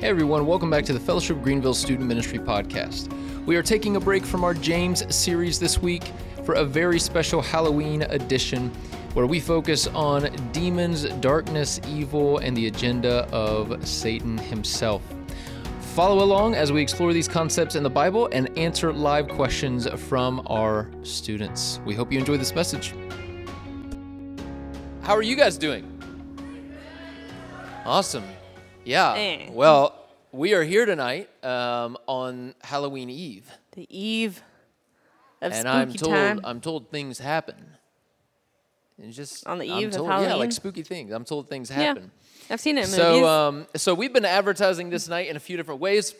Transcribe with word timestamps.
Hey 0.00 0.08
everyone, 0.08 0.46
welcome 0.46 0.70
back 0.70 0.86
to 0.86 0.94
the 0.94 0.98
Fellowship 0.98 1.42
Greenville 1.42 1.74
Student 1.74 2.08
Ministry 2.08 2.38
Podcast. 2.38 3.12
We 3.44 3.54
are 3.56 3.62
taking 3.62 3.96
a 3.96 4.00
break 4.00 4.24
from 4.24 4.44
our 4.44 4.54
James 4.54 5.04
series 5.14 5.58
this 5.58 5.82
week 5.82 6.04
for 6.42 6.54
a 6.54 6.64
very 6.64 6.98
special 6.98 7.42
Halloween 7.42 8.00
edition 8.04 8.70
where 9.12 9.26
we 9.26 9.38
focus 9.38 9.88
on 9.88 10.34
demons, 10.52 11.04
darkness, 11.20 11.82
evil, 11.86 12.38
and 12.38 12.56
the 12.56 12.66
agenda 12.66 13.28
of 13.30 13.86
Satan 13.86 14.38
himself. 14.38 15.02
Follow 15.94 16.24
along 16.24 16.54
as 16.54 16.72
we 16.72 16.80
explore 16.80 17.12
these 17.12 17.28
concepts 17.28 17.74
in 17.74 17.82
the 17.82 17.90
Bible 17.90 18.30
and 18.32 18.48
answer 18.58 18.94
live 18.94 19.28
questions 19.28 19.86
from 20.08 20.42
our 20.46 20.90
students. 21.02 21.78
We 21.84 21.94
hope 21.94 22.10
you 22.10 22.18
enjoy 22.18 22.38
this 22.38 22.54
message. 22.54 22.94
How 25.02 25.14
are 25.14 25.22
you 25.22 25.36
guys 25.36 25.58
doing? 25.58 25.86
Awesome. 27.84 28.24
Yeah. 28.90 29.14
Eh. 29.14 29.50
Well, 29.52 29.94
we 30.32 30.52
are 30.54 30.64
here 30.64 30.84
tonight 30.84 31.30
um, 31.44 31.96
on 32.08 32.56
Halloween 32.60 33.08
Eve, 33.08 33.48
The 33.76 33.86
eve 33.88 34.42
of 35.40 35.52
and 35.52 35.60
spooky 35.60 35.68
I'm 35.68 35.92
told 35.92 36.14
time. 36.14 36.40
I'm 36.42 36.60
told 36.60 36.90
things 36.90 37.20
happen. 37.20 37.54
And 39.00 39.12
just 39.12 39.46
On 39.46 39.58
the 39.58 39.70
I'm 39.70 39.78
eve 39.78 39.88
of 39.90 39.94
told, 39.94 40.08
yeah, 40.08 40.34
like 40.34 40.50
spooky 40.50 40.82
things. 40.82 41.12
I'm 41.12 41.24
told 41.24 41.48
things 41.48 41.68
happen. 41.68 42.10
yeah. 42.48 42.52
I've 42.52 42.60
seen 42.60 42.78
it 42.78 42.86
in 42.86 42.90
movies. 42.90 42.96
So, 42.96 43.28
um, 43.28 43.66
so 43.76 43.94
we've 43.94 44.12
been 44.12 44.24
advertising 44.24 44.90
this 44.90 45.08
night 45.08 45.28
in 45.28 45.36
a 45.36 45.40
few 45.40 45.56
different 45.56 45.80
ways, 45.80 46.12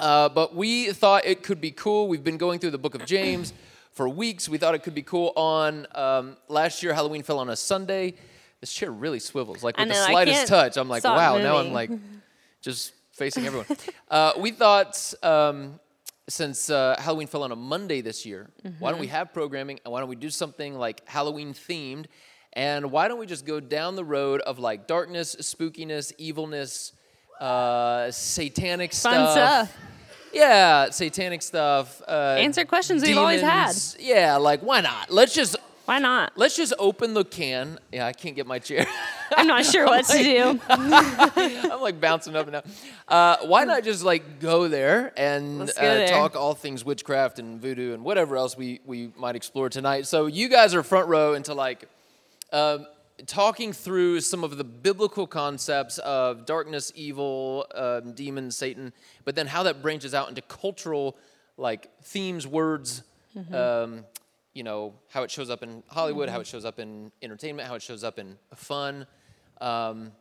uh, 0.00 0.28
but 0.28 0.56
we 0.56 0.90
thought 0.90 1.24
it 1.24 1.44
could 1.44 1.60
be 1.60 1.70
cool. 1.70 2.08
We've 2.08 2.24
been 2.24 2.36
going 2.36 2.58
through 2.58 2.72
the 2.72 2.78
Book 2.78 2.96
of 2.96 3.06
James 3.06 3.52
for 3.92 4.08
weeks. 4.08 4.48
We 4.48 4.58
thought 4.58 4.74
it 4.74 4.82
could 4.82 4.94
be 4.96 5.02
cool. 5.02 5.32
On 5.36 5.86
um, 5.94 6.36
last 6.48 6.82
year, 6.82 6.92
Halloween 6.94 7.22
fell 7.22 7.38
on 7.38 7.48
a 7.48 7.54
Sunday. 7.54 8.14
This 8.60 8.72
chair 8.72 8.90
really 8.90 9.18
swivels, 9.20 9.62
like 9.62 9.76
with 9.78 9.88
the 9.88 9.94
know, 9.94 10.02
I 10.04 10.10
slightest 10.10 10.46
touch. 10.48 10.76
I'm 10.76 10.88
like, 10.88 11.04
wow. 11.04 11.38
Now 11.38 11.58
I'm 11.58 11.72
like, 11.72 11.90
just 12.62 12.92
facing 13.12 13.46
everyone. 13.46 13.66
uh, 14.10 14.32
we 14.38 14.50
thought. 14.50 15.12
Um, 15.22 15.78
since 16.28 16.70
uh, 16.70 16.96
Halloween 16.98 17.28
fell 17.28 17.44
on 17.44 17.52
a 17.52 17.56
Monday 17.56 18.00
this 18.00 18.26
year, 18.26 18.50
why 18.80 18.90
don't 18.90 18.98
we 18.98 19.06
Mm-hmm. 19.06 19.14
have 19.14 19.32
programming 19.32 19.78
and 19.84 19.92
why 19.92 20.00
don't 20.00 20.08
we 20.08 20.16
do 20.16 20.28
something 20.28 20.74
like 20.76 21.08
Halloween 21.08 21.54
themed? 21.54 22.06
And 22.52 22.90
why 22.90 23.06
don't 23.06 23.20
we 23.20 23.26
just 23.26 23.46
go 23.46 23.60
down 23.60 23.94
the 23.94 24.04
road 24.04 24.40
of 24.40 24.58
like 24.58 24.88
darkness, 24.88 25.36
spookiness, 25.36 26.12
evilness, 26.18 26.94
uh, 27.40 28.10
satanic 28.10 28.92
Fun 28.92 29.12
stuff. 29.30 29.76
Yeah, 30.32 30.90
satanic 30.90 31.42
stuff. 31.42 32.02
Uh, 32.08 32.36
Answer 32.40 32.64
questions 32.64 33.02
we've 33.04 33.16
always 33.16 33.40
had. 33.40 33.72
Yeah, 34.00 34.34
like 34.36 34.62
why 34.62 34.80
not? 34.80 35.10
Let's 35.12 35.32
just 35.32 35.54
Why 35.86 35.98
not? 35.98 36.32
let's 36.36 36.56
just 36.56 36.74
open 36.78 37.14
the 37.14 37.24
can. 37.24 37.78
Yeah, 37.92 38.06
I 38.06 38.12
can't 38.12 38.34
get 38.34 38.46
my 38.46 38.58
chair. 38.58 38.86
I'm 39.36 39.46
not 39.46 39.64
sure 39.64 39.84
what 39.86 40.04
to 40.06 40.18
do. 40.18 40.60
I'm 40.68 41.80
like 41.80 42.00
bouncing 42.00 42.36
up 42.36 42.46
and 42.46 42.52
down. 42.54 42.62
Uh, 43.08 43.36
why 43.46 43.64
not 43.64 43.84
just 43.84 44.02
like 44.02 44.40
go 44.40 44.68
there 44.68 45.12
and 45.16 45.60
Let's 45.60 45.78
uh, 45.78 45.82
there. 45.82 46.08
talk 46.08 46.36
all 46.36 46.54
things 46.54 46.84
witchcraft 46.84 47.38
and 47.38 47.60
voodoo 47.60 47.94
and 47.94 48.04
whatever 48.04 48.36
else 48.36 48.56
we, 48.56 48.80
we 48.84 49.12
might 49.16 49.36
explore 49.36 49.68
tonight? 49.68 50.06
So 50.06 50.26
you 50.26 50.48
guys 50.48 50.74
are 50.74 50.82
front 50.82 51.08
row 51.08 51.34
into 51.34 51.54
like 51.54 51.88
um, 52.52 52.86
talking 53.26 53.72
through 53.72 54.20
some 54.20 54.44
of 54.44 54.56
the 54.56 54.64
biblical 54.64 55.26
concepts 55.26 55.98
of 55.98 56.46
darkness, 56.46 56.92
evil, 56.94 57.66
um, 57.74 58.12
demons, 58.12 58.56
Satan, 58.56 58.92
but 59.24 59.34
then 59.34 59.46
how 59.46 59.62
that 59.62 59.82
branches 59.82 60.14
out 60.14 60.28
into 60.28 60.42
cultural 60.42 61.16
like 61.56 61.90
themes, 62.02 62.46
words. 62.46 63.02
Mm-hmm. 63.36 63.54
Um, 63.54 64.04
you 64.56 64.62
know 64.62 64.94
how 65.10 65.22
it 65.22 65.30
shows 65.30 65.50
up 65.50 65.62
in 65.62 65.82
Hollywood, 65.88 66.30
how 66.30 66.40
it 66.40 66.46
shows 66.46 66.64
up 66.64 66.78
in 66.78 67.12
entertainment, 67.20 67.68
how 67.68 67.74
it 67.74 67.82
shows 67.82 68.02
up 68.02 68.18
in 68.18 68.38
fun. 68.54 69.06
Um, 69.60 70.12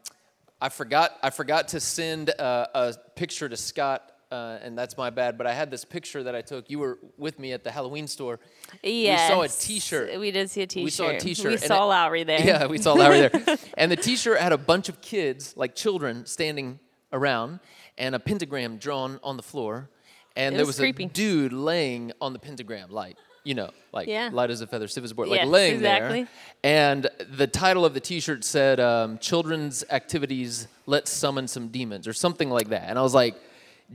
I 0.62 0.68
forgot 0.70 1.12
I 1.24 1.30
forgot 1.30 1.70
to 1.70 1.80
send 1.80 2.30
uh, 2.38 2.68
a 2.74 2.94
picture 3.16 3.48
to 3.48 3.56
Scott, 3.56 4.12
uh, 4.32 4.58
and 4.62 4.78
that's 4.78 4.98
my 4.98 5.10
bad. 5.10 5.38
But 5.38 5.48
I 5.48 5.54
had 5.54 5.72
this 5.72 5.86
picture 5.86 6.24
that 6.24 6.36
I 6.36 6.42
took. 6.42 6.70
You 6.70 6.80
were 6.80 7.00
with 7.18 7.40
me 7.40 7.54
at 7.54 7.64
the 7.64 7.72
Halloween 7.72 8.08
store. 8.08 8.40
Yes. 8.84 9.30
We 9.30 9.36
saw 9.36 9.42
a 9.44 9.48
T-shirt. 9.48 10.20
We 10.20 10.32
did 10.32 10.50
see 10.50 10.64
a 10.64 10.68
T-shirt. 10.68 10.84
We 10.84 10.90
saw 10.92 11.08
a 11.10 11.18
T-shirt, 11.20 11.52
We 11.52 11.58
saw 11.58 11.84
it- 11.84 11.88
Lowry 11.88 12.24
there. 12.26 12.42
Yeah, 12.42 12.66
we 12.68 12.78
saw 12.78 12.94
Lowry 12.94 13.28
there. 13.30 13.58
And 13.78 13.90
the 13.92 13.96
T-shirt 13.96 14.40
had 14.40 14.52
a 14.52 14.58
bunch 14.58 14.90
of 14.90 15.00
kids, 15.02 15.54
like 15.56 15.76
children, 15.76 16.26
standing 16.26 16.80
around, 17.14 17.60
and 17.98 18.16
a 18.16 18.20
pentagram 18.20 18.78
drawn 18.78 19.20
on 19.24 19.38
the 19.38 19.44
floor. 19.44 19.90
And 20.36 20.56
there 20.56 20.62
was 20.62 20.76
was 20.76 20.80
creepy. 20.80 21.06
a 21.06 21.08
dude 21.08 21.54
laying 21.54 22.12
on 22.20 22.34
the 22.34 22.40
pentagram, 22.40 22.92
like 22.92 23.16
you 23.46 23.54
know, 23.54 23.70
like 23.94 24.08
Yeah. 24.08 24.30
light 24.34 24.50
as 24.52 24.60
a 24.62 24.68
feather, 24.68 24.88
stiff 24.90 25.04
as 25.06 25.12
a 25.12 25.16
board, 25.16 25.30
like 25.30 25.40
Yes, 25.42 25.48
laying 25.48 25.76
exactly. 25.76 26.24
there. 26.24 26.30
And 26.64 27.10
the 27.38 27.48
title 27.48 27.86
of 27.86 27.94
the 27.94 28.00
T-shirt 28.02 28.44
said 28.44 28.80
um, 28.82 29.18
"Children's 29.20 29.84
Activities 29.92 30.68
Let's 30.86 31.12
Summon 31.12 31.48
Some 31.48 31.70
Demons" 31.70 32.08
or 32.08 32.14
something 32.14 32.50
like 32.50 32.70
that. 32.70 32.90
And 32.90 32.98
I 33.00 33.02
was 33.04 33.14
like, 33.14 33.36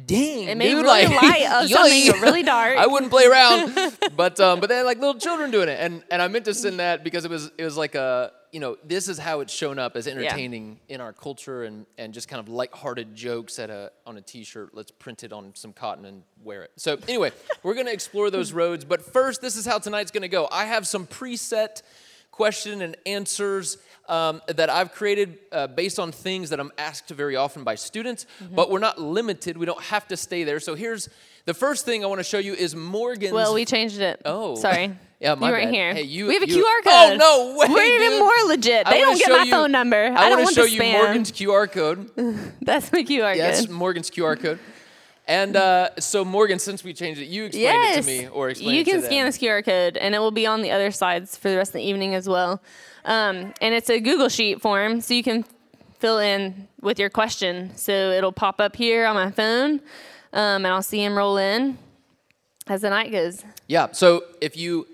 "Dang, 0.06 0.48
It 0.48 0.56
made 0.56 0.68
dude, 0.70 0.84
really 0.84 1.06
like, 1.06 1.22
light 1.22 1.46
of 1.64 1.68
something 1.70 2.20
really 2.22 2.42
dark. 2.44 2.78
I 2.84 2.86
wouldn't 2.86 3.10
play 3.10 3.26
around, 3.26 3.74
but 4.16 4.38
um, 4.40 4.60
but 4.60 4.68
they 4.68 4.76
had 4.76 4.86
like 4.86 4.98
little 4.98 5.18
children 5.20 5.50
doing 5.50 5.68
it, 5.68 5.78
and 5.80 6.02
and 6.10 6.22
I 6.22 6.28
meant 6.28 6.44
to 6.46 6.54
send 6.54 6.78
that 6.80 7.02
because 7.04 7.24
it 7.24 7.30
was 7.30 7.50
it 7.58 7.64
was 7.64 7.76
like 7.76 7.94
a 7.96 8.32
you 8.52 8.60
know 8.60 8.76
this 8.84 9.08
is 9.08 9.18
how 9.18 9.40
it's 9.40 9.52
shown 9.52 9.78
up 9.78 9.96
as 9.96 10.06
entertaining 10.06 10.80
in 10.88 11.00
our 11.00 11.12
culture 11.12 11.64
and 11.64 11.86
and 11.98 12.12
just 12.12 12.28
kind 12.28 12.40
of 12.40 12.48
lighthearted 12.48 13.14
jokes 13.14 13.58
at 13.58 13.70
a 13.70 13.92
on 14.06 14.16
a 14.16 14.20
T-shirt. 14.20 14.70
Let's 14.74 14.90
print 14.90 15.22
it 15.24 15.32
on 15.32 15.52
some 15.54 15.72
cotton 15.72 16.04
and 16.04 16.22
wear 16.42 16.62
it. 16.62 16.72
So 16.76 16.98
anyway, 17.08 17.32
we're 17.62 17.74
gonna 17.74 17.90
explore 17.92 18.30
those 18.30 18.52
roads, 18.52 18.84
but 18.84 19.02
first, 19.12 19.40
this 19.40 19.56
is 19.56 19.66
how 19.66 19.78
tonight's 19.78 20.10
gonna 20.10 20.28
go. 20.28 20.48
I 20.50 20.64
have 20.64 20.86
some 20.86 21.06
preset 21.06 21.82
question 22.30 22.80
and 22.82 22.96
answers 23.06 23.76
um, 24.08 24.40
that 24.46 24.70
I've 24.70 24.92
created 24.92 25.38
uh, 25.52 25.66
based 25.66 25.98
on 25.98 26.10
things 26.10 26.50
that 26.50 26.58
I'm 26.60 26.72
asked 26.78 27.08
very 27.10 27.36
often 27.36 27.64
by 27.64 27.74
students, 27.74 28.26
Mm-hmm. 28.42 28.54
but 28.54 28.70
we're 28.70 28.78
not 28.78 29.00
limited. 29.00 29.56
We 29.58 29.66
don't 29.66 29.82
have 29.82 30.08
to 30.08 30.16
stay 30.16 30.44
there. 30.44 30.58
So 30.60 30.74
here's 30.74 31.08
the 31.44 31.54
first 31.54 31.84
thing 31.84 32.02
I 32.02 32.06
want 32.06 32.18
to 32.18 32.24
show 32.24 32.38
you 32.38 32.54
is 32.54 32.74
Morgan's. 32.74 33.32
Well, 33.32 33.54
we 33.54 33.64
changed 33.64 34.00
it. 34.00 34.22
Oh. 34.24 34.56
sorry. 34.56 34.96
Yeah, 35.20 35.34
my 35.34 35.48
you 35.48 35.52
weren't 35.52 35.64
bad. 35.66 35.74
here. 35.74 35.94
Hey, 35.94 36.02
you- 36.02 36.26
we 36.26 36.34
have 36.34 36.42
a 36.42 36.48
you- 36.48 36.64
QR 36.64 36.80
Oh, 36.86 37.16
no 37.18 37.56
way, 37.58 37.66
We're 37.68 38.02
even 38.02 38.18
more 38.20 38.30
legit. 38.46 38.86
They 38.86 39.00
don't 39.00 39.18
get 39.18 39.30
my 39.30 39.42
you- 39.42 39.50
phone 39.50 39.70
number. 39.70 39.96
I, 39.96 40.14
I, 40.14 40.28
don't 40.30 40.42
want 40.42 40.54
to 40.54 40.62
show 40.62 40.64
you 40.64 40.80
spam. 40.80 40.92
Morgan's 41.04 41.30
QR 41.30 41.70
code. 41.70 42.10
That's 42.62 42.90
my 42.90 43.02
QR 43.02 43.32
code. 43.32 43.36
Yes. 43.36 43.68
Morgan's 43.68 44.10
QR 44.10 44.40
code. 44.42 44.58
And 45.26 45.56
uh, 45.56 45.90
so, 45.98 46.24
Morgan, 46.24 46.58
since 46.58 46.82
we 46.82 46.94
changed 46.94 47.20
it, 47.20 47.26
you 47.26 47.44
explain 47.44 47.64
yes. 47.64 47.98
it 47.98 48.00
to 48.00 48.06
me 48.06 48.28
or 48.28 48.48
explain 48.48 48.74
you 48.74 48.80
it 48.80 48.84
to 48.86 48.90
can 48.90 49.02
scan 49.02 49.26
this 49.26 49.38
QR 49.38 49.64
code, 49.64 49.96
and 49.96 50.14
it 50.14 50.18
will 50.18 50.32
be 50.32 50.46
on 50.46 50.62
the 50.62 50.72
other 50.72 50.90
slides 50.90 51.36
for 51.36 51.50
the 51.50 51.56
rest 51.56 51.70
of 51.70 51.74
the 51.74 51.82
evening 51.82 52.14
as 52.14 52.28
well. 52.28 52.60
Um, 53.04 53.52
and 53.60 53.74
it's 53.74 53.90
a 53.90 54.00
Google 54.00 54.28
Sheet 54.28 54.60
form, 54.60 55.00
so 55.00 55.14
you 55.14 55.22
can 55.22 55.44
fill 55.98 56.18
in 56.18 56.66
with 56.80 56.98
your 56.98 57.10
question. 57.10 57.76
So 57.76 57.92
it'll 57.92 58.32
pop 58.32 58.60
up 58.60 58.74
here 58.74 59.06
on 59.06 59.14
my 59.14 59.30
phone, 59.30 59.80
um, 60.32 60.64
and 60.64 60.66
I'll 60.66 60.82
see 60.82 61.04
him 61.04 61.16
roll 61.16 61.36
in 61.36 61.78
as 62.66 62.80
the 62.80 62.90
night 62.90 63.12
goes. 63.12 63.44
Yeah. 63.68 63.88
So 63.92 64.24
if 64.40 64.56
you 64.56 64.88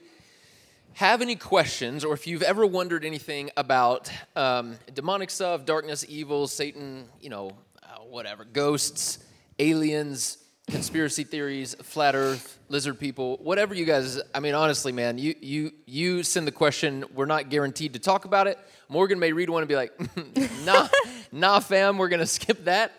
have 0.97 1.21
any 1.21 1.37
questions, 1.37 2.05
or 2.07 2.15
if 2.15 2.27
you've 2.27 2.43
ever 2.43 2.65
wondered 2.65 3.05
anything 3.05 3.51
about 3.59 4.11
um, 4.35 4.79
demonic 4.95 5.29
stuff, 5.29 5.67
darkness, 5.67 6.07
evil, 6.09 6.47
Satan, 6.47 7.07
you 7.21 7.29
know, 7.29 7.51
uh, 7.83 7.99
whatever, 8.09 8.47
ghosts, 8.47 9.19
aliens, 9.59 10.39
conspiracy 10.71 11.23
theories, 11.23 11.75
flat 11.83 12.15
Earth, 12.15 12.59
lizard 12.71 12.99
people, 12.99 13.37
whatever 13.43 13.75
you 13.75 13.85
guys. 13.85 14.19
I 14.35 14.41
mean, 14.41 14.55
honestly, 14.55 14.91
man, 14.91 15.19
you 15.19 15.35
you 15.43 15.73
you 15.85 16.23
send 16.23 16.47
the 16.47 16.51
question. 16.53 17.05
We're 17.15 17.27
not 17.27 17.51
guaranteed 17.51 17.93
to 17.93 17.99
talk 17.99 18.25
about 18.25 18.47
it. 18.47 18.59
Morgan 18.89 19.19
may 19.19 19.33
read 19.33 19.51
one 19.51 19.63
and 19.63 19.69
be 19.69 19.77
like, 19.77 19.93
"Nah, 20.65 20.89
nah, 21.31 21.61
fam, 21.61 21.99
we're 21.99 22.09
gonna 22.09 22.25
skip 22.27 22.65
that." 22.65 22.93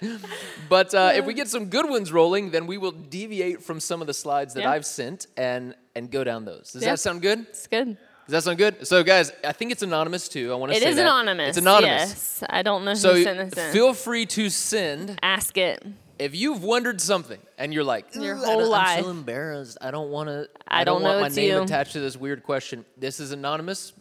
But 0.69 0.93
uh, 0.93 1.13
if 1.15 1.25
we 1.25 1.33
get 1.33 1.47
some 1.47 1.65
good 1.65 1.89
ones 1.89 2.11
rolling, 2.11 2.51
then 2.51 2.67
we 2.67 2.77
will 2.77 2.91
deviate 2.91 3.63
from 3.63 3.79
some 3.79 4.01
of 4.01 4.07
the 4.07 4.13
slides 4.13 4.53
that 4.53 4.61
Yeah. 4.61 4.71
I've 4.71 4.85
sent 4.85 5.25
and 5.35 5.73
and 5.97 6.11
go 6.11 6.23
down 6.23 6.45
those. 6.45 6.71
Does 6.71 6.83
Yeah. 6.83 6.91
that 6.91 6.99
sound 6.99 7.21
good? 7.21 7.39
It's 7.49 7.67
good. 7.67 7.97
Does 8.27 8.31
that 8.33 8.43
sound 8.43 8.57
good? 8.57 8.85
So, 8.85 9.03
guys, 9.03 9.31
I 9.43 9.53
think 9.53 9.71
it's 9.71 9.83
anonymous 9.83 10.27
too. 10.27 10.51
I 10.51 10.55
want 10.55 10.71
to 10.71 10.77
It 10.77 10.83
say 10.83 10.89
is 10.89 10.95
that. 10.97 11.01
anonymous. 11.03 11.49
It's 11.49 11.57
anonymous. 11.57 12.09
Yes. 12.09 12.43
I 12.49 12.61
don't 12.61 12.83
know 12.85 12.93
So 12.93 13.13
who 13.15 13.23
sent 13.23 13.49
this 13.55 13.65
in. 13.65 13.71
feel 13.73 13.93
free 13.93 14.25
to 14.27 14.49
send 14.49 15.17
Ask 15.23 15.57
it. 15.57 15.83
if 16.19 16.35
you've 16.35 16.61
wondered 16.63 16.99
something 16.99 17.39
and 17.57 17.73
you're 17.73 17.85
like, 17.85 18.13
Your 18.15 18.35
"Ugh, 18.37 18.43
I 18.43 18.47
whole 18.51 18.59
don't- 18.61 18.73
I'm 18.73 19.03
so 19.03 19.09
embarrassed. 19.11 19.77
I 19.81 19.91
don't 19.91 20.09
want 20.11 20.27
to. 20.29 20.49
I 20.67 20.83
don't, 20.83 21.01
don't 21.01 21.09
want 21.19 21.21
my 21.21 21.35
name 21.35 21.51
you." 21.51 21.61
attached 21.61 21.93
to 21.93 21.99
this 22.01 22.17
weird 22.17 22.43
question. 22.43 22.85
This 22.97 23.19
is 23.21 23.31
anonymous. 23.31 23.93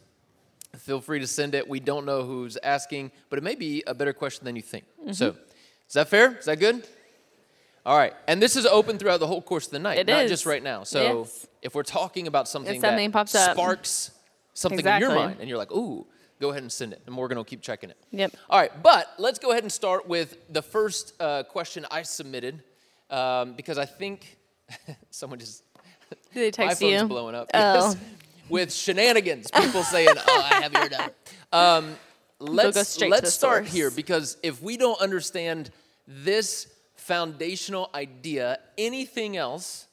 Feel 0.76 1.00
free 1.00 1.20
to 1.20 1.26
send 1.26 1.54
it. 1.54 1.66
We 1.68 1.80
don't 1.80 2.04
know 2.04 2.22
who's 2.24 2.58
asking, 2.62 3.12
but 3.30 3.38
it 3.38 3.42
may 3.42 3.54
be 3.54 3.82
a 3.86 3.94
better 3.94 4.12
question 4.12 4.44
than 4.44 4.56
you 4.56 4.62
think. 4.62 4.84
Mm-hmm. 5.00 5.12
So, 5.12 5.36
is 5.88 5.94
that 5.94 6.08
fair? 6.08 6.36
Is 6.36 6.44
that 6.46 6.58
good? 6.58 6.86
All 7.86 7.96
right, 7.96 8.12
and 8.26 8.42
this 8.42 8.56
is 8.56 8.66
open 8.66 8.98
throughout 8.98 9.20
the 9.20 9.28
whole 9.28 9.40
course 9.40 9.66
of 9.66 9.72
the 9.72 9.78
night, 9.78 9.98
It 9.98 10.08
not 10.08 10.24
is. 10.24 10.30
just 10.30 10.44
right 10.44 10.62
now. 10.62 10.82
So, 10.82 11.20
Yes. 11.20 11.46
if 11.62 11.74
we're 11.76 11.84
talking 11.84 12.26
about 12.26 12.48
something, 12.48 12.80
something 12.80 13.10
that 13.10 13.12
pops 13.12 13.32
up. 13.36 13.52
sparks 13.52 14.10
something 14.54 14.84
in 14.84 15.00
your 15.00 15.14
mind, 15.14 15.36
and 15.38 15.48
you're 15.48 15.56
like, 15.56 15.70
"Ooh," 15.70 16.04
go 16.40 16.50
ahead 16.50 16.62
and 16.62 16.72
send 16.72 16.92
it, 16.94 17.02
and 17.06 17.14
Morgan 17.14 17.38
will 17.38 17.44
keep 17.44 17.62
checking 17.62 17.90
it. 17.90 17.96
Yep. 18.10 18.34
All 18.50 18.58
right, 18.58 18.72
but 18.82 19.14
let's 19.18 19.38
go 19.38 19.52
ahead 19.52 19.62
and 19.62 19.70
start 19.70 20.08
with 20.08 20.36
the 20.52 20.62
first 20.62 21.14
uh, 21.20 21.44
question 21.44 21.86
I 21.88 22.02
submitted 22.02 22.60
um, 23.08 23.52
because 23.52 23.78
I 23.78 23.84
think 23.84 24.36
someone 25.10 25.38
just 25.38 25.62
Did 26.10 26.18
they 26.34 26.64
my 26.64 26.68
text 26.68 26.80
phone's 26.82 27.02
you? 27.02 27.06
blowing 27.06 27.36
up. 27.36 27.48
Oh. 27.54 27.58
Yes. 27.90 27.96
With 28.48 28.72
shenanigans, 28.74 29.48
people 29.50 29.84
saying, 29.84 30.08
"Oh, 30.16 30.48
I 30.50 30.62
have 30.62 30.72
your 30.72 30.88
number." 30.88 31.14
Um, 31.52 31.96
let's 32.40 33.00
let's 33.00 33.32
start 33.32 33.64
source. 33.64 33.72
here 33.72 33.90
because 33.92 34.36
if 34.42 34.60
we 34.60 34.76
don't 34.76 35.00
understand 35.00 35.70
this 36.08 36.66
foundational 37.06 37.88
idea. 37.94 38.58
Anything 38.76 39.36
else 39.36 39.86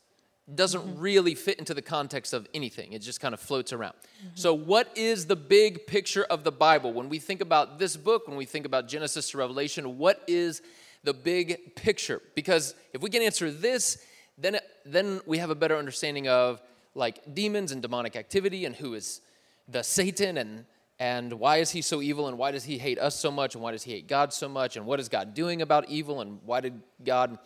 doesn't 0.54 0.82
mm-hmm. 0.82 1.00
really 1.00 1.36
fit 1.36 1.60
into 1.60 1.74
the 1.74 1.82
context 1.82 2.34
of 2.34 2.48
anything. 2.54 2.92
It 2.92 3.00
just 3.00 3.22
kind 3.22 3.34
of 3.34 3.40
floats 3.40 3.72
around. 3.72 3.94
Mm-hmm. 3.94 4.30
So, 4.34 4.54
what 4.54 4.90
is 4.96 5.28
the 5.28 5.36
big 5.36 5.86
picture 5.86 6.24
of 6.24 6.44
the 6.44 6.52
Bible? 6.52 6.92
When 6.92 7.10
we 7.10 7.20
think 7.20 7.42
about 7.42 7.80
this 7.80 7.96
book, 7.96 8.28
when 8.28 8.36
we 8.36 8.46
think 8.46 8.66
about 8.66 8.88
Genesis 8.88 9.30
to 9.30 9.38
Revelation, 9.38 9.98
what 9.98 10.24
is 10.28 10.62
the 11.04 11.14
big 11.14 11.76
picture? 11.76 12.20
Because 12.36 12.74
if 12.94 13.02
we 13.02 13.10
can 13.10 13.22
answer 13.22 13.52
this, 13.52 14.04
then, 14.38 14.58
then 14.84 15.22
we 15.28 15.38
have 15.38 15.52
a 15.52 15.56
better 15.56 15.78
understanding 15.78 16.28
of 16.28 16.62
like 16.96 17.36
demons 17.36 17.72
and 17.72 17.82
demonic 17.82 18.16
activity 18.16 18.66
and 18.66 18.76
who 18.76 18.96
is 18.96 19.22
the 19.68 19.84
Satan 19.84 20.38
and 20.38 20.66
and 21.04 21.34
why 21.34 21.58
is 21.58 21.70
he 21.70 21.82
so 21.82 22.02
evil 22.02 22.30
and 22.30 22.38
why 22.38 22.52
does 22.52 22.64
he 22.64 22.78
hate 22.78 22.98
us 22.98 23.20
so 23.20 23.30
much 23.30 23.56
and 23.56 23.62
why 23.62 23.74
does 23.74 23.84
he 23.84 23.92
hate 23.92 24.08
God 24.08 24.32
so 24.32 24.48
much 24.48 24.78
and 24.78 24.86
what 24.86 25.02
is 25.02 25.10
God 25.10 25.34
doing 25.34 25.62
about 25.62 25.90
evil 25.90 26.22
and 26.22 26.40
why 26.46 26.62
did 26.62 26.82
God 27.04 27.38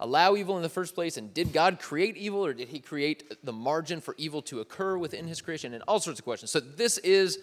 allow 0.00 0.34
evil 0.34 0.56
in 0.56 0.64
the 0.64 0.68
first 0.68 0.96
place 0.96 1.16
and 1.16 1.32
did 1.32 1.52
God 1.52 1.78
create 1.78 2.16
evil 2.16 2.44
or 2.44 2.52
did 2.52 2.66
he 2.66 2.80
create 2.80 3.44
the 3.44 3.52
margin 3.52 4.00
for 4.00 4.16
evil 4.18 4.42
to 4.42 4.58
occur 4.58 4.98
within 4.98 5.28
his 5.28 5.40
creation 5.40 5.72
and 5.72 5.84
all 5.86 6.00
sorts 6.00 6.18
of 6.18 6.24
questions. 6.24 6.50
So 6.50 6.58
this 6.58 6.98
is 6.98 7.38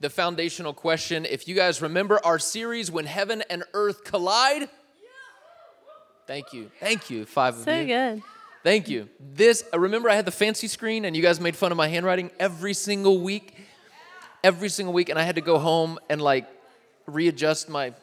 the 0.00 0.08
foundational 0.08 0.72
question. 0.72 1.26
If 1.26 1.46
you 1.46 1.54
guys 1.54 1.82
remember 1.82 2.18
our 2.24 2.38
series 2.38 2.90
when 2.90 3.04
heaven 3.04 3.42
and 3.50 3.64
earth 3.74 4.04
collide, 4.04 4.70
Thank 6.26 6.54
you. 6.54 6.70
Thank 6.80 7.10
you. 7.10 7.26
Five 7.26 7.54
of 7.54 7.60
you. 7.60 7.64
So 7.64 7.86
good. 7.86 8.22
Thank 8.62 8.88
you. 8.88 9.08
This, 9.18 9.64
uh, 9.72 9.78
remember 9.78 10.10
I 10.10 10.14
had 10.14 10.26
the 10.26 10.30
fancy 10.30 10.66
screen 10.66 11.04
and 11.04 11.14
you 11.16 11.22
guys 11.22 11.40
made 11.40 11.56
fun 11.56 11.72
of 11.72 11.78
my 11.78 11.88
handwriting 11.88 12.30
every 12.38 12.74
single 12.74 13.18
week. 13.20 13.54
Every 14.42 14.68
single 14.68 14.92
week. 14.92 15.08
And 15.08 15.18
I 15.18 15.22
had 15.22 15.34
to 15.36 15.40
go 15.40 15.58
home 15.58 15.98
and 16.08 16.20
like 16.20 16.46
readjust 17.06 17.68
my 17.68 17.94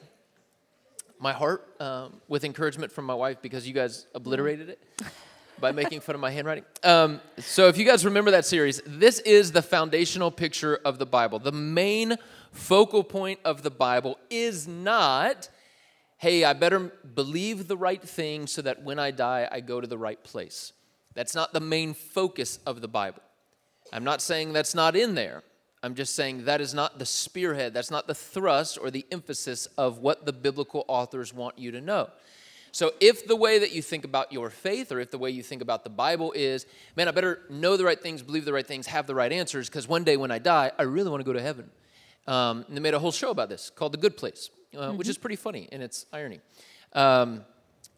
my 1.20 1.32
heart 1.32 1.66
um, 1.80 2.22
with 2.28 2.44
encouragement 2.44 2.92
from 2.92 3.06
my 3.06 3.14
wife 3.14 3.42
because 3.42 3.66
you 3.66 3.74
guys 3.74 4.06
obliterated 4.14 4.70
it 4.70 4.80
by 5.60 5.72
making 5.72 6.02
fun 6.02 6.14
of 6.14 6.20
my 6.20 6.30
handwriting. 6.30 6.66
Um, 6.84 7.22
so 7.38 7.68
if 7.70 7.78
you 7.78 7.86
guys 7.86 8.04
remember 8.04 8.32
that 8.32 8.46
series, 8.46 8.82
this 8.86 9.20
is 9.20 9.54
the 9.54 9.62
foundational 9.62 10.30
picture 10.30 10.80
of 10.84 11.00
the 11.00 11.06
Bible. 11.06 11.40
The 11.40 11.54
main 11.54 12.18
focal 12.52 13.04
point 13.04 13.40
of 13.46 13.64
the 13.64 13.72
Bible 13.72 14.20
is 14.30 14.68
not 14.68 15.50
hey, 16.18 16.44
I 16.44 16.54
better 16.54 16.80
believe 16.80 17.68
the 17.68 17.78
right 17.78 18.02
thing 18.02 18.48
so 18.48 18.62
that 18.62 18.84
when 18.84 19.00
I 19.00 19.12
die, 19.12 19.48
I 19.52 19.60
go 19.60 19.82
to 19.82 19.86
the 19.86 19.98
right 19.98 20.24
place. 20.24 20.74
That's 21.14 21.36
not 21.36 21.54
the 21.54 21.60
main 21.60 21.94
focus 21.94 22.58
of 22.66 22.82
the 22.82 22.88
Bible. 22.88 23.22
I'm 23.94 24.04
not 24.04 24.22
saying 24.22 24.54
that's 24.54 24.74
not 24.74 24.96
in 24.96 25.16
there. 25.16 25.44
I'm 25.86 25.94
just 25.94 26.16
saying 26.16 26.46
that 26.46 26.62
is 26.62 26.74
not 26.74 26.98
the 26.98 27.06
spearhead, 27.06 27.76
that's 27.76 27.92
not 27.92 28.08
the 28.08 28.16
thrust 28.16 28.80
or 28.82 28.90
the 28.90 29.06
emphasis 29.12 29.68
of 29.78 30.00
what 30.00 30.26
the 30.26 30.34
biblical 30.34 30.84
authors 30.88 31.32
want 31.32 31.60
you 31.60 31.70
to 31.72 31.80
know. 31.80 32.10
So, 32.72 32.92
if 33.00 33.28
the 33.28 33.36
way 33.36 33.60
that 33.60 33.72
you 33.72 33.84
think 33.84 34.04
about 34.04 34.34
your 34.34 34.50
faith 34.50 34.92
or 34.92 35.00
if 35.00 35.12
the 35.12 35.20
way 35.20 35.30
you 35.30 35.44
think 35.44 35.62
about 35.62 35.84
the 35.84 35.92
Bible 35.92 36.34
is, 36.36 36.66
man, 36.96 37.08
I 37.08 37.12
better 37.12 37.42
know 37.52 37.78
the 37.78 37.86
right 37.86 38.02
things, 38.02 38.24
believe 38.24 38.46
the 38.46 38.52
right 38.52 38.66
things, 38.66 38.88
have 38.88 39.06
the 39.06 39.14
right 39.14 39.32
answers, 39.32 39.70
because 39.70 39.88
one 39.88 40.04
day 40.04 40.18
when 40.18 40.32
I 40.32 40.40
die, 40.40 40.72
I 40.80 40.84
really 40.84 41.12
want 41.12 41.22
to 41.22 41.24
go 41.24 41.34
to 41.34 41.42
heaven. 41.42 41.70
Um, 42.26 42.66
and 42.68 42.76
they 42.76 42.82
made 42.82 42.96
a 42.96 43.00
whole 43.00 43.12
show 43.12 43.30
about 43.30 43.50
this 43.50 43.70
called 43.70 43.94
The 43.94 44.00
Good 44.00 44.18
Place, 44.18 44.50
uh, 44.76 44.92
which 44.92 45.08
is 45.08 45.20
pretty 45.20 45.36
funny 45.36 45.70
in 45.72 45.84
its 45.84 46.08
irony. 46.12 46.40
Um, 46.94 47.46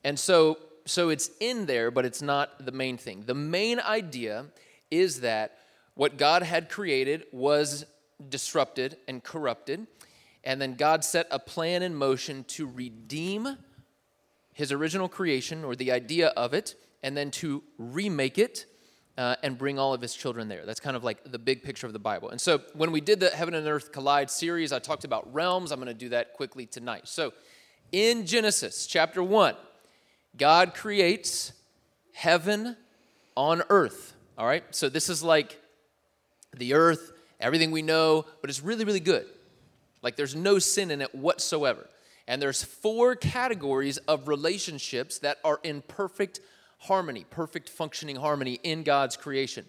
and 0.03 0.19
so, 0.19 0.57
so 0.85 1.07
it's 1.07 1.31
in 1.39 1.67
there, 1.67 1.89
but 1.89 2.03
it's 2.03 2.21
not 2.21 2.65
the 2.65 2.73
main 2.73 2.97
thing. 2.97 3.23
The 3.25 3.33
main 3.33 3.79
idea 3.79 4.47
is 4.91 5.21
that 5.21 5.57
what 5.97 6.17
God 6.17 6.44
had 6.44 6.69
created 6.69 7.25
was 7.31 7.85
disrupted 8.29 8.97
and 9.07 9.23
corrupted, 9.23 9.88
and 10.44 10.61
then 10.61 10.75
God 10.75 11.03
set 11.03 11.27
a 11.31 11.39
plan 11.39 11.81
in 11.81 11.95
motion 11.95 12.45
to 12.49 12.67
redeem 12.67 13.57
his 14.53 14.71
original 14.71 15.09
creation 15.09 15.63
or 15.63 15.75
the 15.75 15.91
idea 15.91 16.27
of 16.29 16.53
it, 16.53 16.75
and 17.03 17.17
then 17.17 17.31
to 17.31 17.63
remake 17.77 18.38
it 18.38 18.65
uh, 19.17 19.35
and 19.41 19.57
bring 19.57 19.79
all 19.79 19.94
of 19.94 20.01
his 20.01 20.13
children 20.13 20.47
there. 20.47 20.65
That's 20.65 20.79
kind 20.79 20.95
of 20.95 21.03
like 21.03 21.31
the 21.31 21.39
big 21.39 21.63
picture 21.63 21.88
of 21.88 21.94
the 21.94 21.99
Bible. 21.99 22.29
And 22.29 22.39
so 22.39 22.61
when 22.73 22.91
we 22.91 23.01
did 23.01 23.19
the 23.19 23.29
Heaven 23.29 23.55
and 23.55 23.67
Earth 23.67 23.91
Collide 23.91 24.29
series, 24.29 24.71
I 24.71 24.79
talked 24.79 25.03
about 25.03 25.31
realms. 25.33 25.71
I'm 25.71 25.79
going 25.79 25.88
to 25.88 25.94
do 25.94 26.09
that 26.09 26.33
quickly 26.33 26.67
tonight. 26.67 27.07
So 27.07 27.33
in 27.91 28.25
Genesis 28.27 28.85
chapter 28.85 29.23
1, 29.23 29.55
God 30.38 30.75
creates 30.75 31.53
heaven 32.13 32.77
on 33.35 33.63
earth. 33.69 34.13
All 34.38 34.45
right? 34.45 34.63
So 34.71 34.89
this 34.89 35.09
is 35.09 35.23
like 35.23 35.59
the 36.57 36.74
earth, 36.74 37.13
everything 37.39 37.71
we 37.71 37.81
know, 37.81 38.25
but 38.42 38.50
it's 38.50 38.62
really, 38.62 38.86
really 38.86 39.00
good. 39.00 39.25
Like 40.01 40.15
there's 40.15 40.36
no 40.36 40.59
sin 40.59 40.92
in 40.92 41.01
it 41.01 41.13
whatsoever. 41.13 41.88
And 42.27 42.42
there's 42.42 42.63
four 42.63 43.15
categories 43.15 43.98
of 44.00 44.27
relationships 44.27 45.19
that 45.19 45.38
are 45.44 45.59
in 45.63 45.81
perfect 45.81 46.42
harmony, 46.80 47.25
perfect 47.30 47.69
functioning 47.69 48.18
harmony 48.18 48.59
in 48.63 48.83
God's 48.83 49.15
creation. 49.15 49.65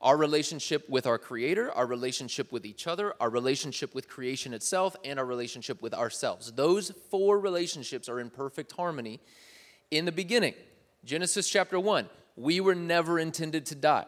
Our 0.00 0.16
relationship 0.16 0.88
with 0.88 1.08
our 1.08 1.18
Creator, 1.18 1.72
our 1.72 1.86
relationship 1.86 2.52
with 2.52 2.64
each 2.64 2.86
other, 2.86 3.14
our 3.20 3.28
relationship 3.28 3.96
with 3.96 4.08
creation 4.08 4.54
itself, 4.54 4.94
and 5.04 5.18
our 5.18 5.24
relationship 5.24 5.82
with 5.82 5.92
ourselves. 5.92 6.52
Those 6.52 6.92
four 7.10 7.40
relationships 7.40 8.08
are 8.08 8.20
in 8.20 8.30
perfect 8.30 8.70
harmony 8.72 9.18
in 9.90 10.04
the 10.04 10.12
beginning. 10.12 10.54
Genesis 11.04 11.48
chapter 11.48 11.80
1, 11.80 12.08
we 12.36 12.60
were 12.60 12.76
never 12.76 13.18
intended 13.18 13.66
to 13.66 13.74
die. 13.74 14.06